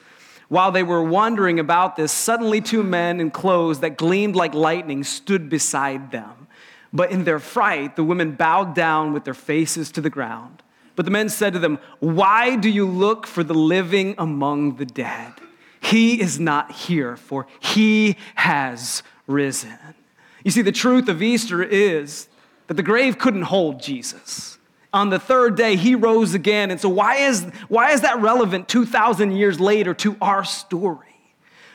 While 0.48 0.72
they 0.72 0.82
were 0.82 1.02
wondering 1.02 1.60
about 1.60 1.96
this, 1.96 2.12
suddenly 2.12 2.60
two 2.60 2.82
men 2.82 3.20
in 3.20 3.30
clothes 3.30 3.80
that 3.80 3.96
gleamed 3.96 4.36
like 4.36 4.54
lightning 4.54 5.04
stood 5.04 5.48
beside 5.48 6.12
them. 6.12 6.39
But 6.92 7.10
in 7.10 7.24
their 7.24 7.38
fright, 7.38 7.96
the 7.96 8.04
women 8.04 8.32
bowed 8.32 8.74
down 8.74 9.12
with 9.12 9.24
their 9.24 9.34
faces 9.34 9.92
to 9.92 10.00
the 10.00 10.10
ground. 10.10 10.62
But 10.96 11.04
the 11.04 11.10
men 11.10 11.28
said 11.28 11.52
to 11.52 11.58
them, 11.58 11.78
Why 12.00 12.56
do 12.56 12.68
you 12.68 12.86
look 12.86 13.26
for 13.26 13.44
the 13.44 13.54
living 13.54 14.14
among 14.18 14.76
the 14.76 14.86
dead? 14.86 15.32
He 15.80 16.20
is 16.20 16.38
not 16.38 16.72
here, 16.72 17.16
for 17.16 17.46
he 17.58 18.16
has 18.34 19.02
risen. 19.26 19.78
You 20.44 20.50
see, 20.50 20.62
the 20.62 20.72
truth 20.72 21.08
of 21.08 21.22
Easter 21.22 21.62
is 21.62 22.28
that 22.66 22.74
the 22.74 22.82
grave 22.82 23.18
couldn't 23.18 23.42
hold 23.42 23.80
Jesus. 23.80 24.58
On 24.92 25.10
the 25.10 25.18
third 25.18 25.56
day, 25.56 25.76
he 25.76 25.94
rose 25.94 26.34
again. 26.34 26.70
And 26.70 26.80
so, 26.80 26.88
why 26.88 27.16
is, 27.16 27.44
why 27.68 27.92
is 27.92 28.00
that 28.00 28.20
relevant 28.20 28.68
2,000 28.68 29.32
years 29.32 29.60
later 29.60 29.94
to 29.94 30.16
our 30.20 30.44
story? 30.44 31.09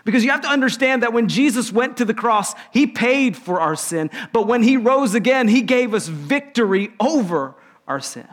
Because 0.06 0.24
you 0.24 0.30
have 0.30 0.42
to 0.42 0.48
understand 0.48 1.02
that 1.04 1.14
when 1.14 1.28
Jesus 1.28 1.72
went 1.72 1.98
to 1.98 2.06
the 2.06 2.14
cross, 2.14 2.54
he 2.72 2.86
paid 2.86 3.36
for 3.36 3.60
our 3.60 3.76
sin. 3.76 4.12
But 4.32 4.48
when 4.48 4.62
he 4.62 4.78
rose 4.78 5.16
again, 5.16 5.48
he 5.48 5.64
gave 5.64 5.94
us 5.94 6.08
victory 6.08 6.92
over 7.00 7.56
our 7.88 8.00
sin. 8.00 8.28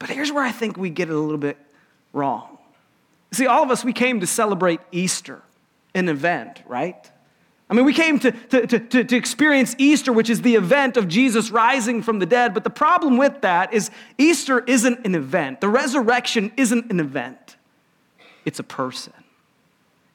But 0.00 0.10
here's 0.10 0.32
where 0.32 0.44
I 0.44 0.50
think 0.50 0.76
we 0.76 0.90
get 0.90 1.08
it 1.08 1.14
a 1.14 1.18
little 1.18 1.38
bit 1.38 1.56
wrong. 2.12 2.58
See, 3.32 3.46
all 3.46 3.62
of 3.62 3.70
us, 3.70 3.84
we 3.84 3.92
came 3.92 4.18
to 4.20 4.26
celebrate 4.26 4.80
Easter, 4.90 5.40
an 5.94 6.08
event, 6.08 6.60
right? 6.66 7.08
I 7.68 7.74
mean, 7.74 7.84
we 7.84 7.94
came 7.94 8.18
to, 8.18 8.32
to, 8.32 8.66
to, 8.66 9.04
to, 9.04 9.16
experience 9.16 9.76
Easter, 9.78 10.12
which 10.12 10.28
is 10.28 10.42
the 10.42 10.56
event 10.56 10.96
of 10.96 11.06
Jesus 11.06 11.52
rising 11.52 12.02
from 12.02 12.18
the 12.18 12.26
dead. 12.26 12.52
But 12.52 12.64
the 12.64 12.70
problem 12.70 13.16
with 13.16 13.42
that 13.42 13.72
is 13.72 13.92
Easter 14.18 14.58
isn't 14.58 15.06
an 15.06 15.14
event. 15.14 15.60
The 15.60 15.68
resurrection 15.68 16.50
isn't 16.56 16.90
an 16.90 16.98
event, 16.98 17.56
it's 18.44 18.58
a 18.58 18.64
person. 18.64 19.12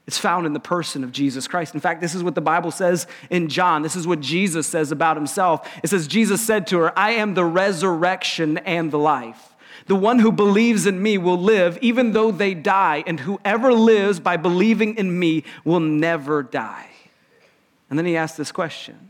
It's 0.08 0.20
found 0.20 0.46
in 0.46 0.54
the 0.54 0.60
person 0.60 1.04
of 1.04 1.12
Jesus 1.12 1.48
Christ. 1.48 1.74
In 1.74 1.80
fact, 1.80 2.00
this 2.00 2.14
is 2.14 2.24
what 2.24 2.36
the 2.36 2.42
Bible 2.42 2.70
says 2.70 3.08
in 3.30 3.48
John. 3.48 3.82
This 3.82 3.96
is 3.96 4.06
what 4.06 4.20
Jesus 4.20 4.68
says 4.68 4.92
about 4.92 5.18
himself. 5.18 5.68
It 5.84 5.90
says, 5.90 6.08
Jesus 6.08 6.46
said 6.46 6.68
to 6.68 6.78
her, 6.80 6.98
I 6.98 7.12
am 7.12 7.34
the 7.34 7.46
resurrection 7.46 8.60
and 8.60 8.92
the 8.92 9.00
life. 9.00 9.56
The 9.88 9.96
one 9.96 10.20
who 10.20 10.32
believes 10.32 10.86
in 10.86 11.02
me 11.02 11.18
will 11.18 11.40
live 11.40 11.78
even 11.82 12.14
though 12.14 12.32
they 12.32 12.54
die, 12.54 13.04
and 13.06 13.20
whoever 13.20 13.74
lives 13.74 14.20
by 14.20 14.38
believing 14.38 14.98
in 14.98 15.18
me 15.18 15.44
will 15.64 15.80
never 15.80 16.44
die. 16.44 16.90
And 17.90 17.98
then 17.98 18.06
he 18.06 18.18
asked 18.18 18.38
this 18.38 18.52
question 18.52 19.10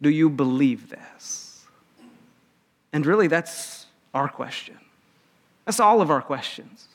Do 0.00 0.10
you 0.10 0.30
believe 0.30 0.90
this? 0.90 1.64
And 2.92 3.04
really, 3.04 3.28
that's 3.28 3.86
our 4.14 4.28
question. 4.28 4.78
That's 5.66 5.80
all 5.80 6.00
of 6.00 6.10
our 6.10 6.22
questions. 6.22 6.88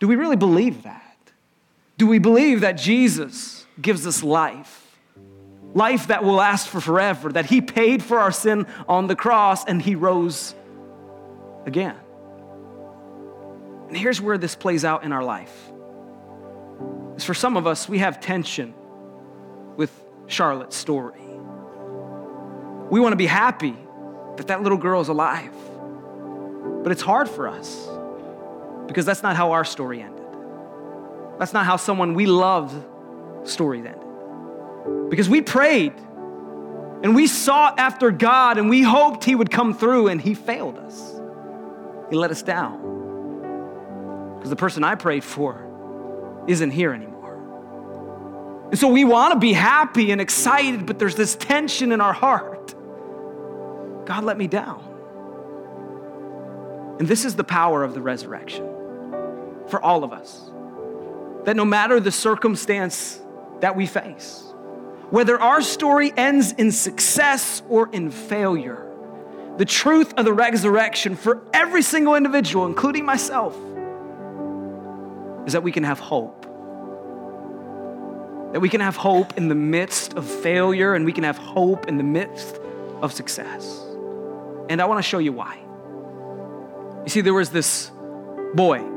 Do 0.00 0.08
we 0.08 0.16
really 0.16 0.36
believe 0.36 0.82
that? 0.82 1.05
Do 1.98 2.06
we 2.06 2.18
believe 2.18 2.60
that 2.60 2.72
Jesus 2.72 3.66
gives 3.80 4.06
us 4.06 4.22
life? 4.22 4.82
Life 5.74 6.08
that 6.08 6.24
will 6.24 6.34
last 6.34 6.68
for 6.68 6.80
forever, 6.80 7.32
that 7.32 7.46
He 7.46 7.60
paid 7.60 8.02
for 8.02 8.18
our 8.18 8.32
sin 8.32 8.66
on 8.88 9.06
the 9.06 9.16
cross 9.16 9.64
and 9.64 9.80
He 9.80 9.94
rose 9.94 10.54
again. 11.64 11.96
And 13.88 13.96
here's 13.96 14.20
where 14.20 14.36
this 14.36 14.54
plays 14.54 14.84
out 14.84 15.04
in 15.04 15.12
our 15.12 15.24
life. 15.24 15.54
Is 17.16 17.24
for 17.24 17.34
some 17.34 17.56
of 17.56 17.66
us, 17.66 17.88
we 17.88 17.98
have 17.98 18.20
tension 18.20 18.74
with 19.76 19.92
Charlotte's 20.26 20.76
story. 20.76 21.20
We 22.90 23.00
want 23.00 23.12
to 23.12 23.16
be 23.16 23.26
happy 23.26 23.76
that 24.36 24.48
that 24.48 24.62
little 24.62 24.78
girl 24.78 25.00
is 25.00 25.08
alive. 25.08 25.54
But 26.82 26.92
it's 26.92 27.02
hard 27.02 27.28
for 27.28 27.48
us 27.48 27.88
because 28.86 29.06
that's 29.06 29.22
not 29.22 29.34
how 29.36 29.52
our 29.52 29.64
story 29.64 30.02
ended. 30.02 30.15
That's 31.38 31.52
not 31.52 31.66
how 31.66 31.76
someone 31.76 32.14
we 32.14 32.26
loved 32.26 32.74
story 33.48 33.78
ended. 33.78 33.96
Because 35.10 35.28
we 35.28 35.42
prayed 35.42 35.92
and 37.02 37.14
we 37.14 37.26
sought 37.26 37.78
after 37.78 38.10
God 38.10 38.58
and 38.58 38.70
we 38.70 38.82
hoped 38.82 39.24
He 39.24 39.34
would 39.34 39.50
come 39.50 39.74
through 39.74 40.08
and 40.08 40.20
He 40.20 40.34
failed 40.34 40.78
us. 40.78 41.20
He 42.10 42.16
let 42.16 42.30
us 42.30 42.42
down. 42.42 44.34
Because 44.36 44.50
the 44.50 44.56
person 44.56 44.84
I 44.84 44.94
prayed 44.94 45.24
for 45.24 46.44
isn't 46.46 46.70
here 46.70 46.92
anymore. 46.92 48.66
And 48.70 48.78
so 48.78 48.88
we 48.88 49.04
want 49.04 49.34
to 49.34 49.38
be 49.38 49.52
happy 49.52 50.10
and 50.10 50.20
excited, 50.20 50.86
but 50.86 50.98
there's 50.98 51.16
this 51.16 51.36
tension 51.36 51.92
in 51.92 52.00
our 52.00 52.12
heart. 52.12 52.74
God 54.06 54.24
let 54.24 54.36
me 54.38 54.46
down. 54.46 54.82
And 56.98 57.06
this 57.06 57.24
is 57.24 57.36
the 57.36 57.44
power 57.44 57.84
of 57.84 57.94
the 57.94 58.00
resurrection 58.00 58.64
for 59.68 59.80
all 59.82 60.02
of 60.02 60.12
us. 60.12 60.50
That 61.46 61.56
no 61.56 61.64
matter 61.64 61.98
the 61.98 62.12
circumstance 62.12 63.20
that 63.60 63.74
we 63.74 63.86
face, 63.86 64.42
whether 65.10 65.40
our 65.40 65.62
story 65.62 66.12
ends 66.16 66.52
in 66.52 66.70
success 66.70 67.62
or 67.68 67.88
in 67.92 68.10
failure, 68.10 68.86
the 69.56 69.64
truth 69.64 70.12
of 70.14 70.24
the 70.24 70.32
resurrection 70.32 71.16
for 71.16 71.42
every 71.54 71.82
single 71.82 72.14
individual, 72.14 72.66
including 72.66 73.04
myself, 73.04 73.56
is 75.46 75.54
that 75.54 75.62
we 75.62 75.72
can 75.72 75.84
have 75.84 75.98
hope 75.98 76.46
that 78.52 78.60
we 78.60 78.70
can 78.70 78.80
have 78.80 78.96
hope 78.96 79.36
in 79.36 79.48
the 79.48 79.54
midst 79.54 80.14
of 80.14 80.24
failure 80.24 80.94
and 80.94 81.04
we 81.04 81.12
can 81.12 81.24
have 81.24 81.36
hope 81.36 81.88
in 81.88 81.98
the 81.98 82.02
midst 82.02 82.58
of 83.02 83.12
success. 83.12 83.84
And 84.70 84.80
I 84.80 84.86
want 84.86 84.96
to 84.96 85.02
show 85.02 85.18
you 85.18 85.32
why. 85.32 85.58
You 87.04 87.10
see, 87.10 87.20
there 87.20 87.34
was 87.34 87.50
this 87.50 87.90
boy. 88.54 88.95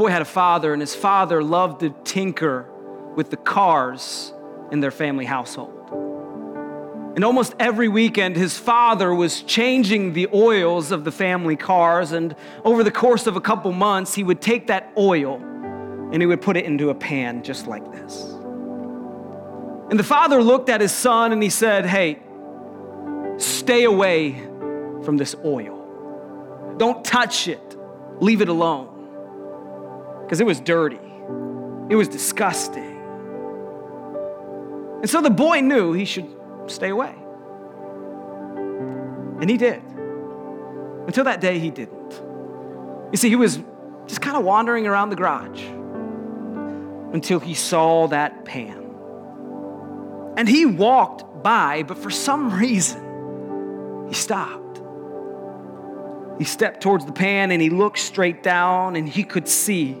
Boy 0.00 0.08
had 0.10 0.22
a 0.22 0.24
father, 0.24 0.72
and 0.72 0.80
his 0.80 0.94
father 0.94 1.44
loved 1.44 1.80
to 1.80 1.90
tinker 2.04 2.66
with 3.16 3.28
the 3.28 3.36
cars 3.36 4.32
in 4.72 4.80
their 4.80 4.90
family 4.90 5.26
household. 5.26 5.74
And 7.16 7.22
almost 7.22 7.54
every 7.60 7.88
weekend, 7.88 8.34
his 8.34 8.56
father 8.56 9.14
was 9.14 9.42
changing 9.42 10.14
the 10.14 10.28
oils 10.32 10.90
of 10.90 11.04
the 11.04 11.12
family 11.12 11.54
cars. 11.54 12.12
And 12.12 12.34
over 12.64 12.82
the 12.82 12.90
course 12.90 13.26
of 13.26 13.36
a 13.36 13.42
couple 13.42 13.72
months, 13.72 14.14
he 14.14 14.24
would 14.24 14.40
take 14.40 14.68
that 14.68 14.90
oil 14.96 15.34
and 15.34 16.22
he 16.22 16.24
would 16.24 16.40
put 16.40 16.56
it 16.56 16.64
into 16.64 16.88
a 16.88 16.94
pan 16.94 17.42
just 17.42 17.66
like 17.66 17.92
this. 17.92 18.22
And 19.90 19.98
the 19.98 20.02
father 20.02 20.42
looked 20.42 20.70
at 20.70 20.80
his 20.80 20.92
son 20.92 21.30
and 21.30 21.42
he 21.42 21.50
said, 21.50 21.84
Hey, 21.84 22.20
stay 23.36 23.84
away 23.84 24.40
from 25.04 25.18
this 25.18 25.36
oil. 25.44 26.74
Don't 26.78 27.04
touch 27.04 27.48
it, 27.48 27.76
leave 28.18 28.40
it 28.40 28.48
alone. 28.48 28.89
Because 30.30 30.40
it 30.40 30.46
was 30.46 30.60
dirty, 30.60 31.00
it 31.88 31.96
was 31.96 32.06
disgusting. 32.06 33.00
And 35.00 35.10
so 35.10 35.20
the 35.20 35.28
boy 35.28 35.60
knew 35.60 35.92
he 35.92 36.04
should 36.04 36.32
stay 36.68 36.90
away. 36.90 37.12
And 39.40 39.50
he 39.50 39.56
did. 39.56 39.82
Until 41.08 41.24
that 41.24 41.40
day, 41.40 41.58
he 41.58 41.72
didn't. 41.72 42.22
You 43.10 43.16
see, 43.16 43.28
he 43.28 43.34
was 43.34 43.58
just 44.06 44.20
kind 44.20 44.36
of 44.36 44.44
wandering 44.44 44.86
around 44.86 45.10
the 45.10 45.16
garage 45.16 45.64
until 47.12 47.40
he 47.40 47.54
saw 47.54 48.06
that 48.06 48.44
pan. 48.44 48.88
And 50.36 50.48
he 50.48 50.64
walked 50.64 51.42
by, 51.42 51.82
but 51.82 51.98
for 51.98 52.10
some 52.10 52.54
reason, 52.60 54.06
he 54.06 54.14
stopped. 54.14 54.80
He 56.38 56.44
stepped 56.44 56.82
towards 56.82 57.04
the 57.04 57.12
pan 57.12 57.50
and 57.50 57.60
he 57.60 57.68
looked 57.68 57.98
straight 57.98 58.44
down, 58.44 58.94
and 58.94 59.08
he 59.08 59.24
could 59.24 59.48
see 59.48 60.00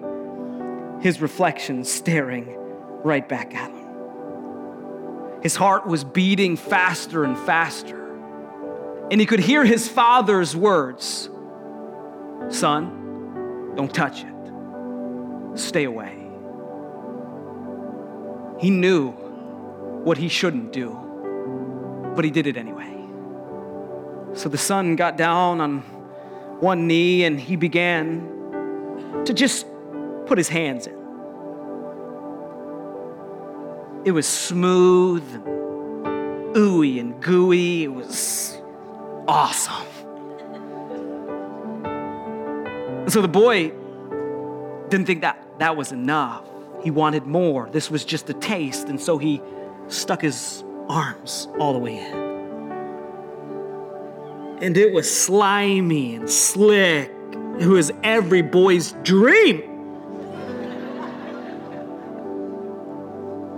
his 1.00 1.20
reflection 1.20 1.84
staring 1.84 2.54
right 3.02 3.28
back 3.28 3.54
at 3.54 3.70
him. 3.70 5.40
His 5.42 5.56
heart 5.56 5.86
was 5.86 6.04
beating 6.04 6.56
faster 6.56 7.24
and 7.24 7.36
faster, 7.38 8.14
and 9.10 9.20
he 9.20 9.26
could 9.26 9.40
hear 9.40 9.64
his 9.64 9.88
father's 9.88 10.54
words 10.54 11.28
Son, 12.48 13.74
don't 13.76 13.92
touch 13.94 14.24
it, 14.24 15.58
stay 15.58 15.84
away. 15.84 16.16
He 18.58 18.70
knew 18.70 19.10
what 19.10 20.18
he 20.18 20.28
shouldn't 20.28 20.72
do, 20.72 22.12
but 22.14 22.24
he 22.24 22.30
did 22.30 22.46
it 22.46 22.56
anyway. 22.56 22.88
So 24.34 24.48
the 24.48 24.58
son 24.58 24.96
got 24.96 25.16
down 25.16 25.60
on 25.60 25.78
one 26.60 26.86
knee 26.86 27.24
and 27.24 27.40
he 27.40 27.56
began 27.56 29.22
to 29.24 29.32
just 29.32 29.66
put 30.30 30.38
his 30.38 30.48
hands 30.48 30.86
in. 30.86 30.94
It 34.04 34.12
was 34.12 34.28
smooth, 34.28 35.24
and 35.34 36.54
ooey 36.54 37.00
and 37.00 37.20
gooey. 37.20 37.82
It 37.82 37.88
was 37.88 38.62
awesome. 39.26 39.88
And 43.02 43.12
so 43.12 43.22
the 43.22 43.26
boy 43.26 43.72
didn't 44.88 45.06
think 45.06 45.22
that 45.22 45.44
that 45.58 45.76
was 45.76 45.90
enough. 45.90 46.44
He 46.80 46.92
wanted 46.92 47.26
more. 47.26 47.68
This 47.68 47.90
was 47.90 48.04
just 48.04 48.30
a 48.30 48.34
taste, 48.34 48.86
and 48.86 49.00
so 49.00 49.18
he 49.18 49.42
stuck 49.88 50.22
his 50.22 50.62
arms 50.88 51.48
all 51.58 51.72
the 51.72 51.80
way 51.80 51.98
in. 51.98 52.14
And 54.62 54.76
it 54.76 54.92
was 54.92 55.12
slimy 55.12 56.14
and 56.14 56.30
slick. 56.30 57.10
It 57.58 57.66
was 57.66 57.90
every 58.04 58.42
boy's 58.42 58.92
dream. 59.02 59.69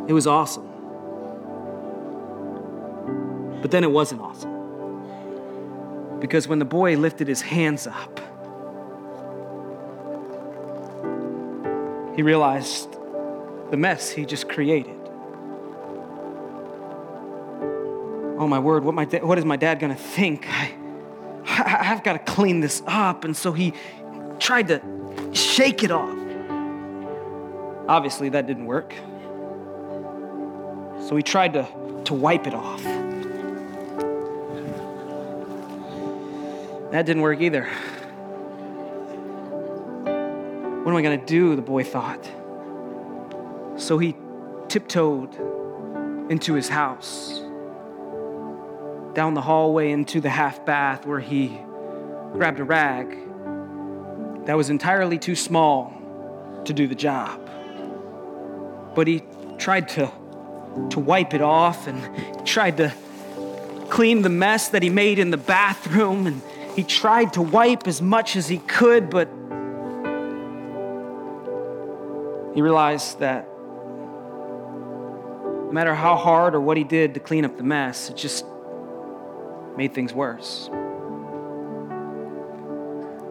It 0.09 0.13
was 0.13 0.27
awesome. 0.27 0.69
But 3.61 3.71
then 3.71 3.85
it 3.85 3.91
wasn't 3.91 4.21
awesome. 4.21 4.51
Because 6.21 6.49
when 6.49 6.59
the 6.59 6.65
boy 6.65 6.97
lifted 6.97 7.29
his 7.29 7.41
hands 7.41 7.87
up, 7.87 8.21
he 12.17 12.23
realized 12.23 12.93
the 13.71 13.77
mess 13.77 14.11
he 14.11 14.25
just 14.25 14.49
created. 14.49 14.99
Oh 18.39 18.47
my 18.49 18.59
word, 18.59 18.85
what, 18.85 18.95
my 18.95 19.05
da- 19.05 19.25
what 19.25 19.39
is 19.39 19.45
my 19.45 19.57
dad 19.57 19.79
gonna 19.79 19.95
think? 19.95 20.47
I, 20.49 20.73
I've 21.93 22.03
got 22.03 22.13
to 22.15 22.19
clean 22.19 22.61
this 22.61 22.83
up. 22.87 23.25
And 23.25 23.37
so 23.37 23.53
he 23.53 23.73
tried 24.39 24.69
to 24.69 24.81
shake 25.33 25.83
it 25.83 25.91
off. 25.91 26.19
Obviously, 27.89 28.31
that 28.31 28.47
didn't 28.47 28.67
work. 28.67 28.95
So 31.07 31.17
he 31.17 31.23
tried 31.23 31.53
to, 31.55 31.67
to 32.05 32.15
wipe 32.15 32.47
it 32.47 32.55
off. 32.55 32.83
That 36.93 37.07
didn't 37.07 37.23
work 37.23 37.41
either. 37.41 37.69
What 40.83 40.91
am 40.91 40.97
I 40.97 41.03
going 41.03 41.19
to 41.19 41.27
do? 41.27 41.57
The 41.57 41.63
boy 41.63 41.85
thought. 41.85 42.29
So 43.77 43.99
he 43.99 44.15
tiptoed 44.69 45.35
into 46.31 46.55
his 46.55 46.69
house, 46.69 47.41
down 49.15 49.35
the 49.35 49.41
hallway 49.41 49.91
into 49.91 50.21
the 50.21 50.31
half 50.31 50.65
bath 50.65 51.07
where 51.07 51.21
he 51.21 51.59
grabbed 52.33 52.61
a 52.61 52.65
rag 52.65 53.17
that 54.47 54.57
was 54.57 54.71
entirely 54.71 55.19
too 55.19 55.35
small 55.35 55.93
to 56.65 56.73
do 56.73 56.87
the 56.87 56.95
job. 56.95 57.41
But 58.95 59.07
he 59.07 59.23
tried 59.59 59.89
to, 59.91 60.11
to 60.91 61.01
wipe 61.01 61.35
it 61.35 61.43
off 61.43 61.87
and 61.87 62.47
tried 62.47 62.77
to 62.79 62.93
clean 63.91 64.23
the 64.23 64.29
mess 64.29 64.69
that 64.69 64.83
he 64.83 64.91
made 64.91 65.19
in 65.19 65.31
the 65.31 65.37
bathroom 65.37 66.27
and 66.27 66.41
he 66.75 66.83
tried 66.83 67.35
to 67.35 67.43
wipe 67.43 67.87
as 67.87 68.01
much 68.01 68.37
as 68.37 68.49
he 68.49 68.59
could, 68.59 69.11
but 69.11 69.29
he 72.55 72.63
realized 72.63 73.19
that 73.19 73.47
no 75.67 75.71
matter 75.73 75.95
how 75.95 76.17
hard 76.17 76.55
or 76.55 76.61
what 76.61 76.77
he 76.77 76.85
did 76.85 77.15
to 77.15 77.21
clean 77.21 77.45
up 77.45 77.57
the 77.57 77.63
mess, 77.63 78.09
it 78.11 78.17
just 78.17 78.45
made 79.77 79.95
things 79.95 80.13
worse. 80.13 80.71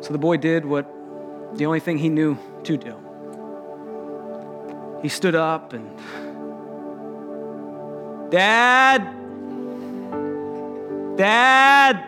So 0.02 0.10
the 0.12 0.18
boy 0.18 0.38
did 0.38 0.66
what 0.66 0.86
the 1.56 1.66
only 1.66 1.80
thing 1.80 1.98
he 1.98 2.10
knew 2.10 2.38
to 2.64 2.78
do. 2.78 2.96
He 5.02 5.10
stood 5.10 5.36
up 5.36 5.74
and, 5.74 5.90
Dad! 8.32 9.18
Dad! 11.18 12.06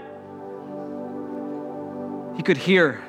He 2.38 2.44
could 2.44 2.58
hear 2.58 3.04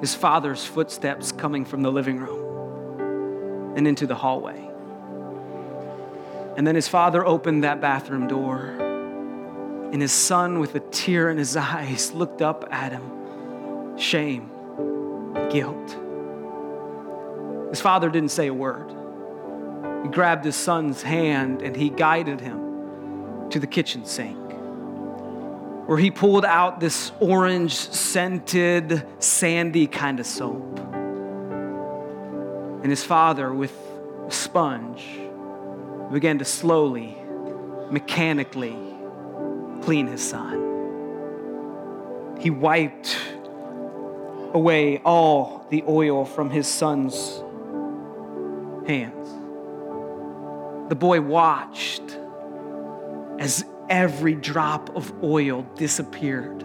his 0.00 0.14
father's 0.14 0.64
footsteps 0.64 1.30
coming 1.30 1.64
from 1.64 1.82
the 1.82 1.90
living 1.92 2.18
room 2.18 3.76
and 3.76 3.86
into 3.86 4.08
the 4.08 4.16
hallway. 4.16 4.68
And 6.56 6.66
then 6.66 6.74
his 6.74 6.88
father 6.88 7.24
opened 7.24 7.62
that 7.62 7.80
bathroom 7.80 8.26
door, 8.26 8.76
and 9.92 10.02
his 10.02 10.10
son, 10.10 10.58
with 10.58 10.74
a 10.74 10.80
tear 10.80 11.30
in 11.30 11.38
his 11.38 11.56
eyes, 11.56 12.12
looked 12.12 12.42
up 12.42 12.68
at 12.72 12.90
him. 12.90 13.96
Shame, 13.96 14.50
guilt. 15.50 15.96
His 17.70 17.80
father 17.80 18.10
didn't 18.10 18.30
say 18.30 18.48
a 18.48 18.54
word. 18.54 18.97
He 20.02 20.08
grabbed 20.08 20.44
his 20.44 20.56
son's 20.56 21.02
hand 21.02 21.62
and 21.62 21.76
he 21.76 21.90
guided 21.90 22.40
him 22.40 23.48
to 23.50 23.58
the 23.58 23.66
kitchen 23.66 24.04
sink, 24.04 24.38
where 25.86 25.98
he 25.98 26.10
pulled 26.10 26.44
out 26.44 26.80
this 26.80 27.12
orange 27.20 27.74
scented, 27.74 29.04
sandy 29.18 29.86
kind 29.86 30.20
of 30.20 30.26
soap. 30.26 30.78
And 32.82 32.90
his 32.90 33.02
father, 33.02 33.52
with 33.52 33.72
a 34.26 34.30
sponge, 34.30 35.04
began 36.12 36.38
to 36.38 36.44
slowly, 36.44 37.16
mechanically 37.90 38.76
clean 39.82 40.06
his 40.06 40.22
son. 40.22 40.66
He 42.38 42.50
wiped 42.50 43.16
away 44.54 44.98
all 45.04 45.66
the 45.70 45.82
oil 45.88 46.24
from 46.24 46.50
his 46.50 46.66
son's 46.68 47.42
hands. 48.86 49.37
The 50.88 50.94
boy 50.94 51.20
watched 51.20 52.18
as 53.38 53.64
every 53.88 54.34
drop 54.34 54.94
of 54.96 55.12
oil 55.22 55.66
disappeared 55.76 56.64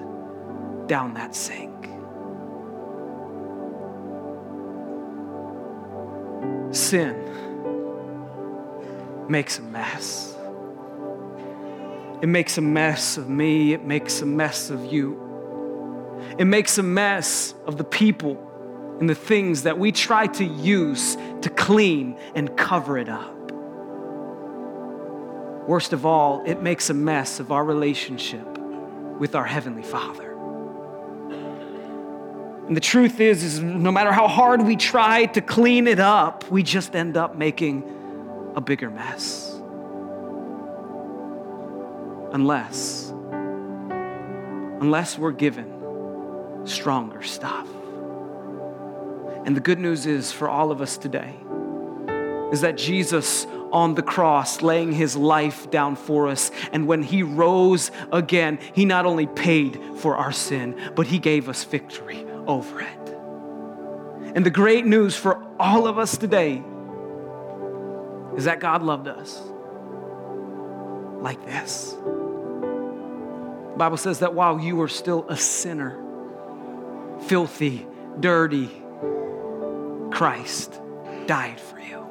down 0.87 1.13
that 1.15 1.35
sink. 1.35 1.71
Sin 6.73 7.19
makes 9.29 9.59
a 9.59 9.61
mess. 9.61 10.35
It 12.21 12.27
makes 12.27 12.57
a 12.57 12.61
mess 12.61 13.17
of 13.17 13.29
me, 13.29 13.73
it 13.73 13.83
makes 13.83 14.21
a 14.21 14.25
mess 14.25 14.69
of 14.69 14.85
you. 14.85 15.19
It 16.37 16.45
makes 16.45 16.77
a 16.77 16.83
mess 16.83 17.53
of 17.65 17.77
the 17.77 17.83
people 17.83 18.49
and 18.99 19.09
the 19.09 19.15
things 19.15 19.63
that 19.63 19.77
we 19.77 19.91
try 19.91 20.27
to 20.27 20.45
use 20.45 21.17
to 21.41 21.49
clean 21.49 22.17
and 22.35 22.55
cover 22.55 22.97
it 22.97 23.09
up. 23.09 23.42
Worst 25.67 25.93
of 25.93 26.05
all, 26.05 26.43
it 26.45 26.61
makes 26.61 26.89
a 26.89 26.93
mess 26.93 27.39
of 27.39 27.51
our 27.51 27.63
relationship 27.63 28.45
with 29.19 29.33
our 29.35 29.45
Heavenly 29.45 29.83
Father. 29.83 30.31
And 32.67 32.75
the 32.75 32.81
truth 32.81 33.19
is, 33.19 33.43
is 33.43 33.59
no 33.61 33.91
matter 33.91 34.11
how 34.11 34.27
hard 34.27 34.61
we 34.65 34.75
try 34.75 35.25
to 35.27 35.41
clean 35.41 35.87
it 35.87 35.99
up, 35.99 36.49
we 36.49 36.63
just 36.63 36.95
end 36.95 37.17
up 37.17 37.35
making 37.35 37.83
a 38.55 38.61
bigger 38.61 38.89
mess. 38.89 39.49
Unless, 42.33 43.13
unless 44.81 45.17
we're 45.17 45.31
given 45.31 46.61
stronger 46.65 47.21
stuff. 47.21 47.67
And 49.45 49.55
the 49.55 49.61
good 49.61 49.79
news 49.79 50.05
is 50.05 50.31
for 50.31 50.49
all 50.49 50.71
of 50.71 50.81
us 50.81 50.97
today 50.97 51.35
is 52.51 52.61
that 52.61 52.77
Jesus 52.77 53.45
on 53.73 53.95
the 53.95 54.03
cross, 54.03 54.61
laying 54.61 54.93
his 54.93 55.17
life 55.17 55.69
down 55.71 55.95
for 55.95 56.27
us. 56.27 56.51
And 56.71 56.87
when 56.87 57.03
he 57.03 57.23
rose 57.23 57.91
again, 58.11 58.59
he 58.73 58.85
not 58.85 59.05
only 59.05 59.27
paid 59.27 59.81
for 59.97 60.15
our 60.15 60.31
sin, 60.31 60.79
but 60.95 61.07
he 61.07 61.19
gave 61.19 61.49
us 61.49 61.63
victory 61.63 62.25
over 62.47 62.79
it. 62.79 62.99
And 64.35 64.45
the 64.45 64.51
great 64.51 64.85
news 64.85 65.15
for 65.15 65.43
all 65.59 65.87
of 65.87 65.97
us 65.97 66.17
today 66.17 66.63
is 68.37 68.45
that 68.45 68.59
God 68.59 68.83
loved 68.83 69.07
us 69.07 69.41
like 71.19 71.43
this. 71.45 71.95
The 73.73 73.77
Bible 73.77 73.97
says 73.97 74.19
that 74.19 74.33
while 74.35 74.59
you 74.59 74.75
were 74.75 74.87
still 74.87 75.25
a 75.29 75.37
sinner, 75.37 75.99
filthy, 77.27 77.87
dirty, 78.19 78.69
Christ 80.11 80.79
died 81.25 81.59
for 81.59 81.79
you. 81.79 82.02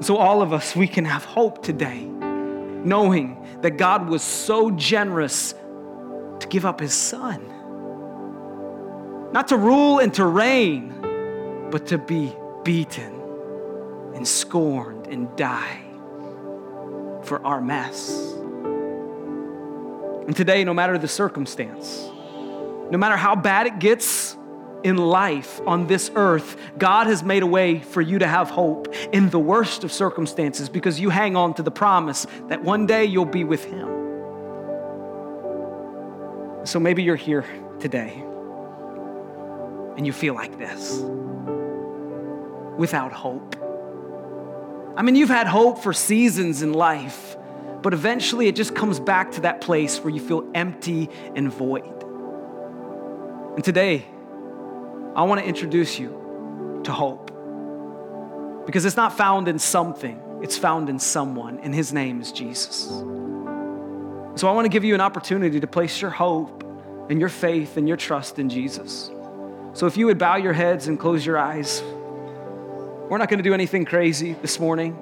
So, 0.00 0.16
all 0.16 0.42
of 0.42 0.52
us, 0.52 0.74
we 0.74 0.86
can 0.86 1.04
have 1.04 1.24
hope 1.24 1.62
today, 1.62 2.04
knowing 2.04 3.46
that 3.62 3.78
God 3.78 4.08
was 4.08 4.22
so 4.22 4.70
generous 4.70 5.54
to 6.40 6.46
give 6.48 6.66
up 6.66 6.80
his 6.80 6.92
son. 6.92 7.42
Not 9.32 9.48
to 9.48 9.56
rule 9.56 10.00
and 10.00 10.12
to 10.14 10.26
reign, 10.26 10.94
but 11.70 11.86
to 11.86 11.98
be 11.98 12.34
beaten 12.64 13.20
and 14.14 14.26
scorned 14.26 15.06
and 15.06 15.34
die 15.36 15.80
for 17.22 17.44
our 17.44 17.60
mess. 17.60 18.10
And 20.26 20.36
today, 20.36 20.64
no 20.64 20.72
matter 20.72 20.98
the 20.98 21.08
circumstance, 21.08 22.08
no 22.90 22.98
matter 22.98 23.16
how 23.16 23.34
bad 23.34 23.66
it 23.66 23.78
gets 23.78 24.36
in 24.84 24.98
life 24.98 25.60
on 25.66 25.86
this 25.86 26.10
earth, 26.14 26.56
God 26.76 27.06
has 27.06 27.24
made 27.24 27.42
a 27.42 27.46
way 27.46 27.80
for 27.80 28.02
you 28.02 28.18
to 28.18 28.26
have 28.26 28.50
hope 28.50 28.94
in 29.12 29.30
the 29.30 29.38
worst 29.38 29.82
of 29.82 29.90
circumstances 29.90 30.68
because 30.68 31.00
you 31.00 31.08
hang 31.08 31.36
on 31.36 31.54
to 31.54 31.62
the 31.62 31.70
promise 31.70 32.26
that 32.48 32.62
one 32.62 32.86
day 32.86 33.06
you'll 33.06 33.24
be 33.24 33.44
with 33.44 33.64
Him. 33.64 33.88
So 36.66 36.78
maybe 36.78 37.02
you're 37.02 37.16
here 37.16 37.46
today 37.80 38.22
and 39.96 40.06
you 40.06 40.12
feel 40.12 40.34
like 40.34 40.58
this 40.58 41.00
without 42.76 43.12
hope. 43.12 43.56
I 44.96 45.02
mean, 45.02 45.16
you've 45.16 45.28
had 45.28 45.46
hope 45.46 45.82
for 45.82 45.92
seasons 45.92 46.62
in 46.62 46.74
life, 46.74 47.36
but 47.82 47.94
eventually 47.94 48.48
it 48.48 48.56
just 48.56 48.74
comes 48.74 49.00
back 49.00 49.32
to 49.32 49.40
that 49.42 49.60
place 49.60 49.98
where 49.98 50.12
you 50.12 50.20
feel 50.20 50.48
empty 50.54 51.08
and 51.34 51.52
void. 51.52 52.02
And 53.54 53.64
today, 53.64 54.06
I 55.16 55.22
want 55.22 55.40
to 55.40 55.46
introduce 55.46 55.98
you 55.98 56.80
to 56.84 56.92
hope 56.92 57.30
because 58.66 58.84
it's 58.84 58.96
not 58.96 59.16
found 59.16 59.46
in 59.46 59.60
something, 59.60 60.20
it's 60.42 60.58
found 60.58 60.88
in 60.88 60.98
someone, 60.98 61.60
and 61.60 61.72
his 61.72 61.92
name 61.92 62.20
is 62.20 62.32
Jesus. 62.32 62.88
So 64.36 64.48
I 64.48 64.52
want 64.52 64.64
to 64.64 64.68
give 64.68 64.82
you 64.82 64.94
an 64.94 65.00
opportunity 65.00 65.60
to 65.60 65.66
place 65.68 66.02
your 66.02 66.10
hope 66.10 66.64
and 67.08 67.20
your 67.20 67.28
faith 67.28 67.76
and 67.76 67.86
your 67.86 67.96
trust 67.96 68.40
in 68.40 68.48
Jesus. 68.48 69.10
So 69.72 69.86
if 69.86 69.96
you 69.96 70.06
would 70.06 70.18
bow 70.18 70.36
your 70.36 70.52
heads 70.52 70.88
and 70.88 70.98
close 70.98 71.24
your 71.24 71.38
eyes, 71.38 71.80
we're 73.08 73.18
not 73.18 73.28
going 73.28 73.38
to 73.38 73.44
do 73.44 73.54
anything 73.54 73.84
crazy 73.84 74.32
this 74.42 74.58
morning. 74.58 74.96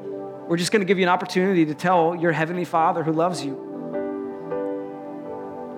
We're 0.47 0.59
just 0.59 0.73
going 0.73 0.81
to 0.81 0.87
give 0.87 0.99
you 0.99 1.05
an 1.05 1.09
opportunity 1.09 1.65
to 1.65 1.75
tell 1.75 2.15
your 2.15 2.33
Heavenly 2.33 2.67
Father 2.67 3.03
who 3.03 3.13
loves 3.13 3.43
you 3.43 3.72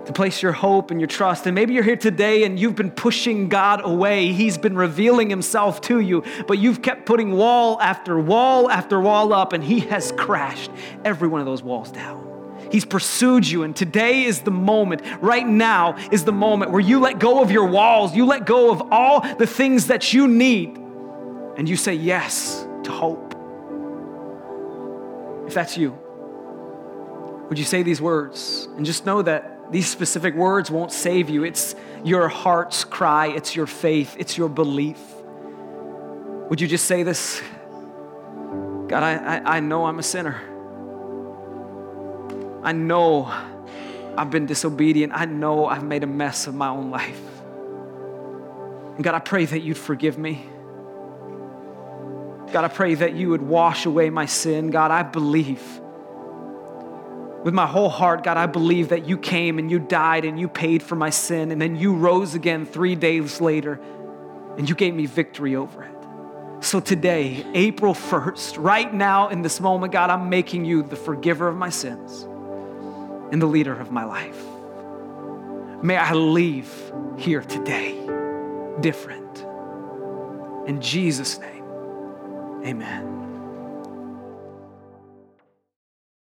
to 0.07 0.13
place 0.13 0.43
your 0.43 0.53
hope 0.53 0.91
and 0.91 1.01
your 1.01 1.07
trust. 1.09 1.47
And 1.47 1.55
maybe 1.55 1.75
you're 1.75 1.85
here 1.85 1.97
today 1.97 2.45
and 2.45 2.59
you've 2.59 2.77
been 2.77 2.91
pushing 2.91 3.49
God 3.49 3.81
away. 3.85 4.33
He's 4.33 4.59
been 4.59 4.77
revealing 4.77 5.31
himself 5.31 5.81
to 5.83 6.01
you, 6.01 6.23
but 6.47 6.59
you've 6.59 6.83
kept 6.83 7.07
putting 7.07 7.33
wall 7.33 7.81
after 7.81 8.19
wall 8.19 8.71
after 8.71 9.01
wall 9.01 9.33
up, 9.33 9.53
and 9.53 9.63
He 9.63 9.81
has 9.81 10.13
crashed 10.13 10.71
every 11.05 11.29
one 11.29 11.41
of 11.41 11.47
those 11.47 11.63
walls 11.63 11.91
down. 11.91 12.23
He's 12.71 12.85
pursued 12.85 13.47
you, 13.47 13.63
and 13.63 13.75
today 13.75 14.25
is 14.25 14.41
the 14.41 14.51
moment, 14.51 15.03
right 15.21 15.47
now 15.47 15.97
is 16.11 16.25
the 16.25 16.33
moment 16.33 16.71
where 16.71 16.81
you 16.81 17.01
let 17.01 17.19
go 17.19 17.41
of 17.41 17.51
your 17.51 17.67
walls, 17.67 18.17
you 18.17 18.27
let 18.27 18.47
go 18.47 18.73
of 18.73 18.93
all 18.93 19.21
the 19.37 19.47
things 19.47 19.87
that 19.87 20.13
you 20.13 20.27
need, 20.27 20.77
and 21.57 21.69
you 21.69 21.77
say 21.77 21.95
yes 21.95 22.67
to 22.85 22.91
hope. 22.91 23.35
If 25.47 25.55
that's 25.55 25.77
you, 25.77 25.97
would 27.49 27.59
you 27.59 27.65
say 27.65 27.83
these 27.83 28.01
words 28.01 28.67
and 28.77 28.85
just 28.85 29.07
know 29.07 29.23
that 29.23 29.54
these 29.71 29.89
specific 29.89 30.35
words 30.35 30.71
won't 30.71 30.93
save 30.93 31.31
you. 31.31 31.45
It's 31.45 31.75
your 32.05 32.29
heart's 32.29 32.85
cry, 32.85 33.29
it's 33.29 33.57
your 33.57 33.67
faith, 33.67 34.17
it's 34.19 34.37
your 34.37 34.49
belief. 34.49 35.01
Would 36.51 36.61
you 36.61 36.69
just 36.69 36.85
say 36.85 37.03
this? 37.03 37.41
God, 38.89 39.03
I, 39.03 39.15
I, 39.15 39.57
I 39.57 39.61
know 39.61 39.87
I'm 39.87 39.99
a 39.99 40.03
sinner. 40.03 40.43
I 42.63 42.73
know 42.73 43.25
I've 44.17 44.31
been 44.31 44.47
disobedient. 44.47 45.13
I 45.15 45.25
know 45.25 45.67
I've 45.67 45.85
made 45.85 46.03
a 46.03 46.07
mess 46.07 46.47
of 46.47 46.55
my 46.55 46.69
own 46.69 46.91
life. 46.91 47.21
And 48.95 49.03
God, 49.03 49.15
I 49.15 49.19
pray 49.19 49.45
that 49.47 49.61
you'd 49.63 49.79
forgive 49.79 50.19
me. 50.19 50.47
God, 52.53 52.65
I 52.65 52.69
pray 52.69 52.95
that 52.95 53.15
you 53.15 53.31
would 53.31 53.43
wash 53.43 53.87
away 53.87 54.11
my 54.11 54.27
sin. 54.27 54.71
God, 54.71 54.91
I 54.91 55.03
believe 55.03 55.81
with 57.45 57.53
my 57.53 57.67
whole 57.67 57.91
heart, 57.91 58.25
God, 58.25 58.39
I 58.39 58.47
believe 58.47 58.89
that 58.89 59.07
you 59.07 59.19
came 59.19 59.59
and 59.59 59.71
you 59.71 59.79
died 59.79 60.25
and 60.25 60.41
you 60.41 60.49
paid 60.49 60.83
for 60.83 60.97
my 60.97 61.11
sin, 61.11 61.53
and 61.53 61.61
then 61.61 61.77
you 61.77 61.95
rose 61.95 62.35
again 62.35 62.65
three 62.65 62.95
days 62.95 63.41
later 63.41 63.79
and 64.57 64.69
you 64.69 64.75
gave 64.75 64.95
me 64.95 65.05
victory 65.05 65.55
over 65.55 65.83
it. 65.83 65.91
So 66.65 66.81
today, 66.81 67.45
April 67.53 67.93
1st, 67.93 68.57
right 68.59 68.93
now 68.93 69.29
in 69.29 69.43
this 69.43 69.61
moment, 69.61 69.93
God, 69.93 70.09
I'm 70.09 70.31
making 70.31 70.65
you 70.65 70.83
the 70.83 70.97
forgiver 70.97 71.47
of 71.47 71.57
my 71.57 71.69
sins 71.69 72.23
and 73.31 73.43
the 73.43 73.47
leader 73.47 73.79
of 73.79 73.91
my 73.91 74.05
life. 74.05 74.43
May 75.83 75.99
I 75.99 76.15
leave 76.15 76.73
here 77.19 77.43
today 77.43 77.93
different. 78.81 79.45
In 80.67 80.81
Jesus' 80.81 81.39
name, 81.39 81.65
amen. 82.65 83.14